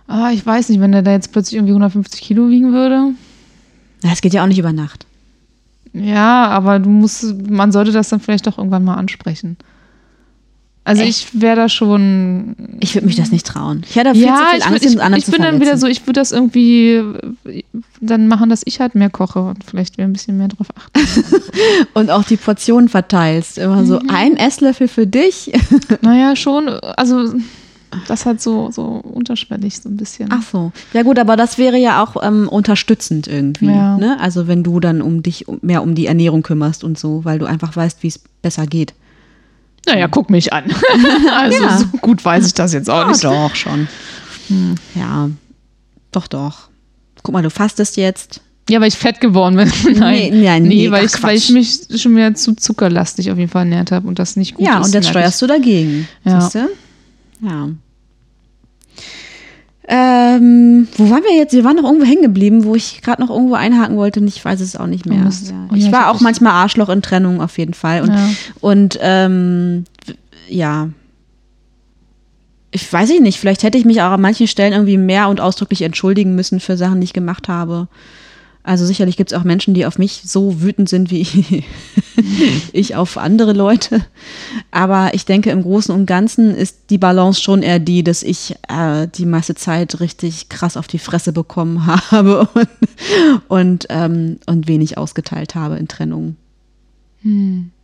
Ah, 0.09 0.31
ich 0.33 0.45
weiß 0.45 0.69
nicht, 0.69 0.81
wenn 0.81 0.93
der 0.93 1.03
da 1.03 1.13
jetzt 1.13 1.33
plötzlich 1.33 1.57
irgendwie 1.57 1.73
150 1.73 2.21
Kilo 2.21 2.49
wiegen 2.49 2.73
würde. 2.73 3.13
Na, 4.03 4.13
Es 4.13 4.21
geht 4.21 4.33
ja 4.35 4.43
auch 4.43 4.47
nicht 4.49 4.59
über 4.59 4.73
Nacht. 4.73 5.07
Ja, 5.93 6.47
aber 6.49 6.79
du 6.79 6.91
musst, 6.91 7.49
man 7.51 7.73
sollte 7.73 7.91
das 7.93 8.09
dann 8.11 8.21
vielleicht 8.21 8.47
doch 8.47 8.59
irgendwann 8.59 8.85
mal 8.85 8.95
ansprechen. 8.97 9.57
Also 10.87 11.03
Echt? 11.03 11.33
ich 11.35 11.41
wäre 11.43 11.57
da 11.57 11.69
schon. 11.69 12.55
Ich 12.79 12.95
würde 12.95 13.07
mich 13.09 13.17
das 13.17 13.33
nicht 13.33 13.45
trauen. 13.45 13.83
Ich 13.89 13.97
hätte 13.97 14.13
viel 14.15 14.23
ja, 14.23 14.37
zu 14.37 14.45
viel 14.51 14.59
ich, 14.59 14.67
Angst, 14.67 14.85
würd- 14.85 14.91
den 14.93 15.01
anderen 15.01 15.19
ich, 15.21 15.27
ich 15.29 15.35
bin 15.35 15.43
dann 15.43 15.61
wieder 15.61 15.77
so, 15.79 15.89
ich 15.89 16.03
würde 16.07 16.21
das 16.21 16.31
irgendwie 16.31 17.03
dann 18.01 18.29
machen, 18.29 18.51
dass 18.51 18.63
ich 18.65 18.79
halt 18.79 18.95
mehr 18.95 19.11
koche 19.11 19.41
und 19.41 19.65
vielleicht 19.65 19.99
wäre 19.99 20.09
ein 20.09 20.13
bisschen 20.13 20.39
mehr 20.39 20.47
drauf 20.47 20.69
achten. 20.77 21.01
Und 21.95 22.11
auch 22.11 22.23
die 22.23 22.37
Portionen 22.37 22.89
verteilst. 22.89 23.59
Immer 23.59 23.85
so 23.85 23.99
Mhm. 23.99 24.11
ein 24.11 24.37
Esslöffel 24.37 24.87
für 24.87 25.09
dich. 25.09 25.53
naja, 26.03 26.37
schon, 26.37 26.69
also 26.69 27.35
das 28.07 28.25
halt 28.25 28.41
so, 28.41 28.71
so 28.71 28.83
unterschwellig 28.85 29.81
so 29.81 29.89
ein 29.89 29.97
bisschen. 29.97 30.29
Ach 30.31 30.43
so. 30.43 30.71
Ja 30.93 31.03
gut, 31.03 31.19
aber 31.19 31.37
das 31.37 31.59
wäre 31.59 31.79
ja 31.79 32.05
auch 32.05 32.23
ähm, 32.23 32.49
unterstützend 32.49 33.27
irgendwie. 33.27 33.67
Ja. 33.67 33.97
Ne? 33.97 34.19
Also 34.21 34.47
wenn 34.47 34.63
du 34.63 34.79
dann 34.79 35.03
um 35.03 35.23
dich 35.25 35.47
mehr 35.63 35.83
um 35.83 35.97
die 35.97 36.07
Ernährung 36.07 36.43
kümmerst 36.43 36.85
und 36.85 36.97
so, 36.97 37.25
weil 37.25 37.41
du 37.41 37.47
einfach 37.47 37.75
weißt, 37.75 38.03
wie 38.05 38.09
es 38.09 38.21
besser 38.43 38.67
geht. 38.69 38.95
Naja, 39.87 40.09
guck 40.09 40.31
mich 40.31 40.53
an. 40.53 40.65
also 41.35 41.63
Ja. 41.63 41.79
so 41.79 41.87
gut 42.01 42.25
weiß 42.25 42.47
ich 42.47 42.55
das 42.55 42.73
jetzt 42.73 42.91
auch 42.91 43.07
nicht. 43.09 43.23
doch, 43.25 43.55
schon. 43.55 43.89
Hm, 44.49 44.75
Ja, 44.95 45.31
doch, 46.13 46.27
doch. 46.27 46.69
Guck 47.23 47.33
mal, 47.33 47.43
du 47.43 47.51
fastest 47.51 47.97
jetzt. 47.97 48.41
Ja, 48.69 48.81
weil 48.81 48.89
ich 48.89 48.97
fett 48.97 49.21
geworden 49.21 49.57
bin. 49.57 49.71
nein, 49.99 50.31
Nee, 50.33 50.45
nein, 50.45 50.63
nee, 50.65 50.91
weil, 50.91 51.07
ach, 51.09 51.15
ich, 51.17 51.23
weil 51.23 51.37
ich 51.37 51.51
mich 51.51 51.81
schon 52.01 52.17
wieder 52.17 52.35
zu 52.35 52.55
zuckerlastig 52.57 53.31
auf 53.31 53.39
jeden 53.39 53.51
Fall 53.51 53.63
ernährt 53.63 53.93
habe 53.93 54.09
und 54.09 54.19
das 54.19 54.35
nicht 54.37 54.55
gut 54.55 54.67
ja, 54.67 54.81
ist. 54.81 54.87
und 54.87 54.95
jetzt 54.95 55.09
steuerst 55.09 55.41
du 55.43 55.47
dagegen. 55.47 56.09
Ja. 56.25 56.41
Siehst 56.41 56.55
du? 56.57 56.69
Ja. 57.47 57.69
Ähm, 59.89 60.89
wo 60.97 61.11
waren 61.11 61.23
wir 61.23 61.37
jetzt? 61.37 61.53
Wir 61.53 61.63
waren 61.63 61.77
noch 61.77 61.85
irgendwo 61.85 62.07
hängen 62.07 62.23
geblieben, 62.23 62.65
wo 62.65 62.75
ich 62.75 63.03
gerade 63.03 63.23
noch 63.23 63.31
irgendwo 63.31 63.55
einhaken 63.55 63.97
wollte 63.97 64.19
und 64.21 64.27
ich 64.27 64.45
weiß 64.45 64.61
es 64.61 64.75
auch 64.77 64.89
nicht 64.89 65.07
mehr. 65.07 65.21
Oh 65.25 65.47
ja. 65.49 65.69
Oh 65.71 65.75
ich 65.77 65.93
war 65.93 66.11
auch 66.11 66.21
manchmal 66.21 66.53
Arschloch 66.53 66.89
in 66.89 67.03
Trennung 67.03 67.41
auf 67.41 67.57
jeden 67.59 67.75
Fall. 67.75 68.03
Und, 68.03 68.09
Ja. 68.09 68.29
und 68.61 68.99
ähm, 69.01 69.85
ja. 70.49 70.89
Ich 72.73 72.93
weiß 72.93 73.11
ich 73.11 73.21
nicht, 73.21 73.39
vielleicht 73.39 73.63
hätte 73.63 73.79
ich 73.79 73.85
mich 73.85 74.03
auch 74.03 74.11
an 74.11 74.21
manchen 74.21 74.49
Stellen 74.49 74.73
irgendwie 74.73 74.99
mehr 74.99 75.29
und 75.29 75.41
ausdrücklich 75.41 75.83
entschuldigen 75.83 76.35
müssen 76.35 76.59
für 76.59 76.77
Sachen, 76.77 77.01
die 77.01 77.05
ich 77.05 77.13
gemacht 77.13 77.49
habe. 77.49 77.87
Also 78.67 78.85
sicherlich 78.85 79.17
gibt 79.17 79.31
es 79.31 79.39
auch 79.39 79.45
Menschen, 79.45 79.75
die 79.75 79.87
auf 79.87 79.97
mich 79.97 80.23
so 80.25 80.61
wütend 80.61 80.89
sind 80.89 81.13
wie 81.13 81.25
ich 82.73 82.97
auf 82.97 83.17
andere 83.17 83.53
Leute. 83.53 84.05
Aber 84.73 85.15
ich 85.15 85.25
denke, 85.25 85.51
im 85.51 85.63
Großen 85.63 85.95
und 85.95 86.05
Ganzen 86.05 86.53
ist 86.53 86.91
die 86.91 86.99
Balance 86.99 87.41
schon 87.41 87.63
eher 87.63 87.79
die, 87.79 88.03
dass 88.03 88.25
ich 88.25 88.57
äh, 88.69 89.07
die 89.07 89.25
meiste 89.25 89.55
Zeit 89.55 90.01
richtig 90.01 90.49
krass 90.49 90.77
auf 90.77 90.89
die 90.89 90.99
Fresse 90.99 91.33
bekommen 91.33 91.87
habe 92.11 92.49
und, 92.55 92.69
und, 93.47 93.87
ähm, 93.89 94.41
und 94.47 94.67
wenig 94.67 94.99
ausgeteilt 94.99 95.55
habe 95.55 95.77
in 95.77 95.87
Trennungen. 95.87 96.37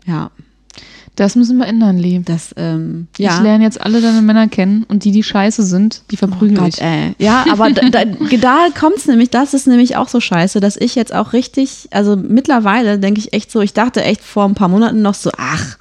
Ja, 0.04 0.32
Das 1.14 1.36
müssen 1.36 1.58
wir 1.58 1.66
ändern, 1.66 1.98
Lee. 1.98 2.22
das, 2.24 2.54
ähm, 2.56 3.06
Ich 3.18 3.26
ja. 3.26 3.38
lerne 3.40 3.64
jetzt 3.64 3.80
alle 3.80 4.00
deine 4.00 4.22
Männer 4.22 4.48
kennen 4.48 4.84
und 4.88 5.04
die, 5.04 5.12
die 5.12 5.22
scheiße 5.22 5.62
sind, 5.62 6.02
die 6.10 6.16
verprügel 6.16 6.56
Gott, 6.56 6.68
ich. 6.68 6.82
ey. 6.82 7.14
Ja, 7.18 7.44
aber 7.50 7.70
da, 7.70 7.88
da, 7.90 8.04
da 8.40 8.66
kommt's 8.78 9.06
nämlich, 9.06 9.28
das 9.28 9.52
ist 9.52 9.66
nämlich 9.66 9.96
auch 9.96 10.08
so 10.08 10.20
scheiße, 10.20 10.60
dass 10.60 10.76
ich 10.76 10.94
jetzt 10.94 11.14
auch 11.14 11.34
richtig, 11.34 11.88
also 11.90 12.16
mittlerweile 12.16 12.98
denke 12.98 13.20
ich 13.20 13.34
echt 13.34 13.50
so, 13.50 13.60
ich 13.60 13.74
dachte 13.74 14.02
echt 14.02 14.22
vor 14.22 14.44
ein 14.44 14.54
paar 14.54 14.68
Monaten 14.68 15.02
noch 15.02 15.14
so, 15.14 15.30
ach, 15.36 15.76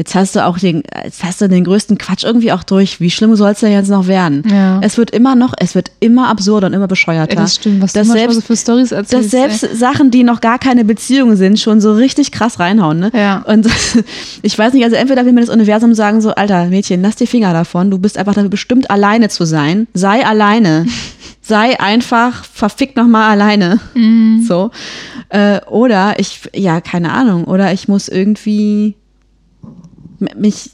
jetzt 0.00 0.14
hast 0.14 0.34
du 0.34 0.46
auch 0.46 0.58
den, 0.58 0.82
jetzt 1.04 1.22
hast 1.22 1.42
du 1.42 1.48
den 1.48 1.62
größten 1.62 1.98
Quatsch 1.98 2.24
irgendwie 2.24 2.52
auch 2.52 2.62
durch. 2.62 3.00
Wie 3.00 3.10
schlimm 3.10 3.36
soll 3.36 3.50
es 3.50 3.60
denn 3.60 3.70
jetzt 3.70 3.90
noch 3.90 4.06
werden? 4.06 4.42
Ja. 4.50 4.80
Es 4.82 4.96
wird 4.96 5.10
immer 5.10 5.34
noch, 5.34 5.52
es 5.58 5.74
wird 5.74 5.92
immer 6.00 6.28
absurder 6.28 6.68
und 6.68 6.72
immer 6.72 6.88
bescheuerter. 6.88 7.32
Ey, 7.32 7.36
das 7.36 7.56
stimmt, 7.56 7.82
was 7.82 7.92
dass 7.92 8.06
du 8.06 8.14
selbst, 8.14 8.36
so 8.36 8.40
für 8.40 8.56
Stories 8.56 8.92
erzählst. 8.92 9.26
dass 9.26 9.30
selbst 9.30 9.78
Sachen, 9.78 10.10
die 10.10 10.22
noch 10.22 10.40
gar 10.40 10.58
keine 10.58 10.86
Beziehung 10.86 11.36
sind, 11.36 11.60
schon 11.60 11.82
so 11.82 11.92
richtig 11.92 12.32
krass 12.32 12.58
reinhauen. 12.58 12.98
Ne? 12.98 13.10
Ja. 13.12 13.42
Und 13.46 13.68
ich 14.42 14.58
weiß 14.58 14.72
nicht, 14.72 14.84
also 14.84 14.96
entweder 14.96 15.26
will 15.26 15.34
mir 15.34 15.42
das 15.42 15.50
Universum 15.50 15.92
sagen, 15.92 16.22
so, 16.22 16.30
Alter, 16.30 16.64
Mädchen, 16.66 17.02
lass 17.02 17.16
die 17.16 17.26
Finger 17.26 17.52
davon, 17.52 17.90
du 17.90 17.98
bist 17.98 18.16
einfach 18.16 18.32
dafür 18.32 18.48
bestimmt, 18.48 18.90
alleine 18.90 19.28
zu 19.28 19.44
sein. 19.44 19.86
Sei 19.92 20.24
alleine. 20.24 20.86
Sei 21.42 21.80
einfach 21.80 22.44
verfickt 22.44 22.96
nochmal 22.96 23.30
alleine. 23.30 23.80
Mhm. 23.94 24.44
So. 24.46 24.70
Äh, 25.30 25.60
oder 25.66 26.14
ich, 26.18 26.42
ja, 26.54 26.80
keine 26.80 27.12
Ahnung, 27.12 27.44
oder 27.44 27.72
ich 27.72 27.88
muss 27.88 28.08
irgendwie 28.08 28.94
mich 30.20 30.70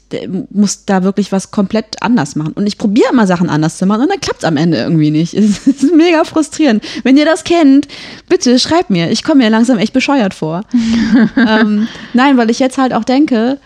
muss 0.51 0.85
da 0.85 1.03
wirklich 1.03 1.31
was 1.31 1.51
komplett 1.51 2.01
anders 2.01 2.35
machen. 2.35 2.53
Und 2.53 2.67
ich 2.67 2.77
probiere 2.77 3.11
immer 3.11 3.27
Sachen 3.27 3.49
anders 3.49 3.77
zu 3.77 3.85
machen 3.85 4.03
und 4.03 4.09
dann 4.09 4.19
klappt 4.19 4.39
es 4.39 4.45
am 4.45 4.57
Ende 4.57 4.77
irgendwie 4.77 5.11
nicht. 5.11 5.33
Es 5.47 5.65
ist 5.65 5.95
mega 5.95 6.23
frustrierend. 6.23 6.83
Wenn 7.03 7.17
ihr 7.17 7.25
das 7.25 7.43
kennt, 7.43 7.87
bitte 8.27 8.59
schreibt 8.59 8.89
mir. 8.89 9.09
Ich 9.11 9.23
komme 9.23 9.43
mir 9.43 9.49
langsam 9.49 9.77
echt 9.77 9.93
bescheuert 9.93 10.33
vor. 10.33 10.63
ähm, 11.37 11.87
nein, 12.13 12.37
weil 12.37 12.49
ich 12.49 12.59
jetzt 12.59 12.77
halt 12.77 12.93
auch 12.93 13.03
denke, 13.03 13.59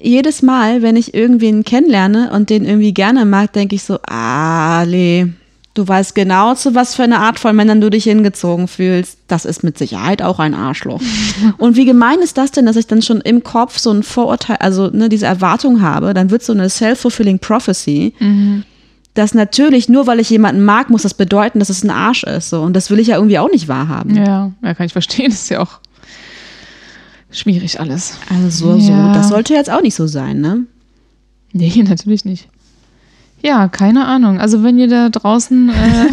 jedes 0.00 0.42
Mal, 0.42 0.82
wenn 0.82 0.96
ich 0.96 1.14
irgendwen 1.14 1.64
kennenlerne 1.64 2.30
und 2.32 2.50
den 2.50 2.64
irgendwie 2.64 2.94
gerne 2.94 3.24
mag, 3.24 3.52
denke 3.52 3.74
ich 3.74 3.82
so, 3.82 3.98
ah, 4.06 4.82
Lee, 4.82 5.28
du 5.74 5.86
weißt 5.86 6.14
genau, 6.14 6.54
zu 6.54 6.74
was 6.74 6.94
für 6.96 7.04
eine 7.04 7.20
Art 7.20 7.38
von 7.38 7.54
Männern 7.54 7.80
du 7.80 7.90
dich 7.90 8.04
hingezogen 8.04 8.66
fühlst. 8.68 9.18
Das 9.28 9.44
ist 9.44 9.62
mit 9.62 9.78
Sicherheit 9.78 10.20
auch 10.20 10.38
ein 10.38 10.54
Arschloch. 10.54 11.00
und 11.58 11.76
wie 11.76 11.84
gemein 11.84 12.18
ist 12.20 12.36
das 12.38 12.50
denn, 12.50 12.66
dass 12.66 12.76
ich 12.76 12.86
dann 12.88 13.02
schon 13.02 13.20
im 13.20 13.42
Kopf 13.44 13.78
so 13.78 13.90
ein 13.92 14.02
Vorurteil, 14.02 14.56
also 14.60 14.88
ne, 14.88 15.08
diese 15.08 15.26
Erwartung 15.26 15.80
habe, 15.80 16.12
dann 16.12 16.30
wird 16.30 16.42
so 16.42 16.52
eine 16.52 16.68
self-fulfilling 16.68 17.38
prophecy, 17.38 18.14
dass 19.14 19.34
natürlich 19.34 19.88
nur 19.88 20.06
weil 20.06 20.20
ich 20.20 20.30
jemanden 20.30 20.64
mag, 20.64 20.90
muss 20.90 21.02
das 21.02 21.14
bedeuten, 21.14 21.58
dass 21.60 21.68
es 21.68 21.82
ein 21.84 21.90
Arsch 21.90 22.24
ist. 22.24 22.50
So. 22.50 22.62
Und 22.62 22.74
das 22.74 22.90
will 22.90 22.98
ich 22.98 23.08
ja 23.08 23.16
irgendwie 23.16 23.38
auch 23.38 23.50
nicht 23.50 23.68
wahrhaben. 23.68 24.16
Ja, 24.16 24.52
ja, 24.62 24.74
kann 24.74 24.86
ich 24.86 24.92
verstehen. 24.92 25.30
Das 25.30 25.42
ist 25.42 25.50
ja 25.50 25.60
auch 25.60 25.78
schwierig 27.30 27.80
alles. 27.80 28.14
Also 28.28 28.76
so, 28.76 28.76
Ja. 28.90 29.08
so, 29.08 29.14
das 29.14 29.28
sollte 29.28 29.54
jetzt 29.54 29.70
auch 29.70 29.82
nicht 29.82 29.94
so 29.94 30.06
sein, 30.06 30.40
ne? 30.40 30.64
Nee, 31.52 31.82
natürlich 31.88 32.24
nicht. 32.24 32.48
Ja, 33.42 33.68
keine 33.68 34.06
Ahnung. 34.06 34.38
Also 34.38 34.62
wenn 34.62 34.78
ihr 34.78 34.88
da 34.88 35.08
draußen 35.08 35.70
äh, 35.70 35.72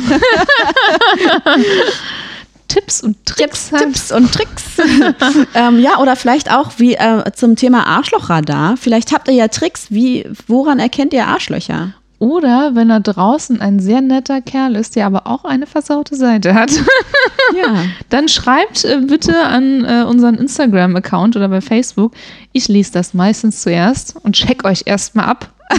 Tipps 2.67 3.01
und 3.01 3.25
Tricks 3.25 3.71
habt. 3.71 3.83
Tipps 3.83 4.11
und 4.11 4.31
Tricks. 4.31 4.63
ähm, 5.55 5.79
ja, 5.79 5.99
oder 5.99 6.15
vielleicht 6.15 6.51
auch 6.51 6.71
wie 6.77 6.95
äh, 6.95 7.31
zum 7.33 7.55
Thema 7.55 7.85
Arschlochradar. 7.85 8.77
Vielleicht 8.77 9.13
habt 9.13 9.27
ihr 9.27 9.33
ja 9.33 9.47
Tricks, 9.47 9.87
wie, 9.89 10.29
woran 10.47 10.79
erkennt 10.79 11.13
ihr 11.13 11.27
Arschlöcher? 11.27 11.93
Oder 12.19 12.71
wenn 12.73 12.89
da 12.89 12.99
draußen 12.99 13.61
ein 13.61 13.79
sehr 13.79 14.01
netter 14.01 14.41
Kerl 14.41 14.75
ist, 14.75 14.95
der 14.95 15.05
aber 15.05 15.27
auch 15.27 15.45
eine 15.45 15.67
versaute 15.67 16.15
Seite 16.15 16.55
hat, 16.55 16.71
Ja. 17.55 17.83
dann 18.09 18.27
schreibt 18.27 18.83
äh, 18.85 18.99
bitte 19.07 19.45
an 19.45 19.85
äh, 19.85 20.03
unseren 20.07 20.35
Instagram-Account 20.35 21.35
oder 21.35 21.47
bei 21.49 21.61
Facebook. 21.61 22.13
Ich 22.51 22.67
lese 22.67 22.91
das 22.93 23.13
meistens 23.13 23.61
zuerst 23.61 24.15
und 24.23 24.33
check 24.35 24.63
euch 24.65 24.83
erstmal 24.85 25.25
ab. 25.25 25.49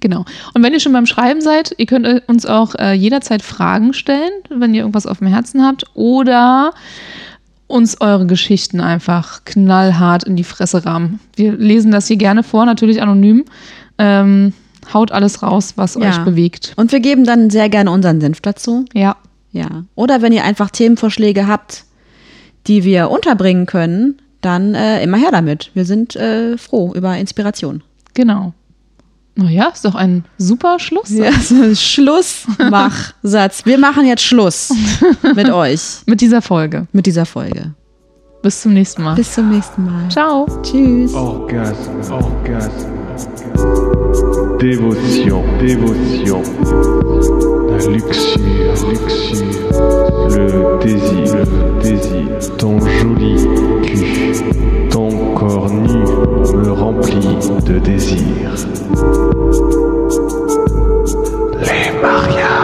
Genau. 0.00 0.24
Und 0.54 0.62
wenn 0.62 0.72
ihr 0.72 0.80
schon 0.80 0.92
beim 0.92 1.06
Schreiben 1.06 1.40
seid, 1.40 1.74
ihr 1.78 1.86
könnt 1.86 2.28
uns 2.28 2.46
auch 2.46 2.74
äh, 2.76 2.92
jederzeit 2.92 3.42
Fragen 3.42 3.92
stellen, 3.92 4.30
wenn 4.50 4.72
ihr 4.72 4.82
irgendwas 4.82 5.06
auf 5.06 5.18
dem 5.18 5.26
Herzen 5.26 5.64
habt 5.64 5.84
oder 5.94 6.72
uns 7.66 8.00
eure 8.00 8.26
Geschichten 8.26 8.80
einfach 8.80 9.44
knallhart 9.44 10.22
in 10.22 10.36
die 10.36 10.44
Fresse 10.44 10.84
rahmen. 10.84 11.18
Wir 11.34 11.52
lesen 11.56 11.90
das 11.90 12.06
hier 12.06 12.18
gerne 12.18 12.44
vor, 12.44 12.66
natürlich 12.66 13.02
anonym. 13.02 13.44
Ähm, 13.98 14.52
haut 14.92 15.12
alles 15.12 15.42
raus, 15.42 15.74
was 15.76 15.94
Ja. 15.94 16.08
euch 16.10 16.18
bewegt. 16.24 16.72
Und 16.76 16.92
wir 16.92 17.00
geben 17.00 17.24
dann 17.24 17.50
sehr 17.50 17.68
gerne 17.68 17.90
unseren 17.90 18.20
Senf 18.20 18.40
dazu. 18.40 18.84
Ja. 18.92 19.16
Ja. 19.52 19.84
Oder 19.94 20.22
wenn 20.22 20.32
ihr 20.32 20.44
einfach 20.44 20.70
Themenvorschläge 20.70 21.46
habt, 21.46 21.84
die 22.66 22.84
wir 22.84 23.10
unterbringen 23.10 23.66
können, 23.66 24.20
dann 24.42 24.74
äh, 24.74 25.02
immer 25.02 25.16
her 25.16 25.30
damit. 25.32 25.70
Wir 25.74 25.84
sind 25.84 26.14
äh, 26.16 26.58
froh 26.58 26.92
über 26.94 27.16
Inspiration. 27.16 27.82
Genau. 28.14 28.52
Naja, 29.38 29.68
ist 29.72 29.84
doch 29.84 29.94
ein 29.94 30.24
super 30.38 30.78
Schluss. 30.78 31.10
Ja, 31.10 31.30
Schlussmachsatz. 31.74 33.66
Wir 33.66 33.78
machen 33.78 34.06
jetzt 34.06 34.22
Schluss 34.22 34.72
mit 35.34 35.50
euch, 35.50 35.98
Mit 36.06 36.20
dieser 36.20 36.40
Folge. 36.42 36.86
mit 36.92 37.06
dieser 37.06 37.26
Folge. 37.26 37.72
Bis 38.42 38.62
zum 38.62 38.72
nächsten 38.74 39.02
Mal. 39.02 39.14
Bis 39.14 39.32
zum 39.32 39.50
nächsten 39.50 39.84
Mal. 39.84 40.08
Ciao. 40.10 40.46
Tschüss. 40.62 41.12
Orgasme, 41.14 42.14
orgasme. 42.14 43.05
Dévotion, 44.58 45.42
dévotion, 45.60 46.42
la 47.68 47.76
luxure, 47.86 48.38
luxure, 48.88 49.46
le 50.30 50.78
désir, 50.82 51.36
le 51.36 51.82
désir, 51.82 52.56
ton 52.56 52.78
joli 52.80 53.46
cul, 53.82 54.88
ton 54.90 55.08
corps 55.34 55.70
nu 55.70 56.04
me 56.56 56.70
remplit 56.70 57.38
de 57.66 57.78
désir. 57.78 58.24
Les 61.60 62.00
mariages. 62.00 62.55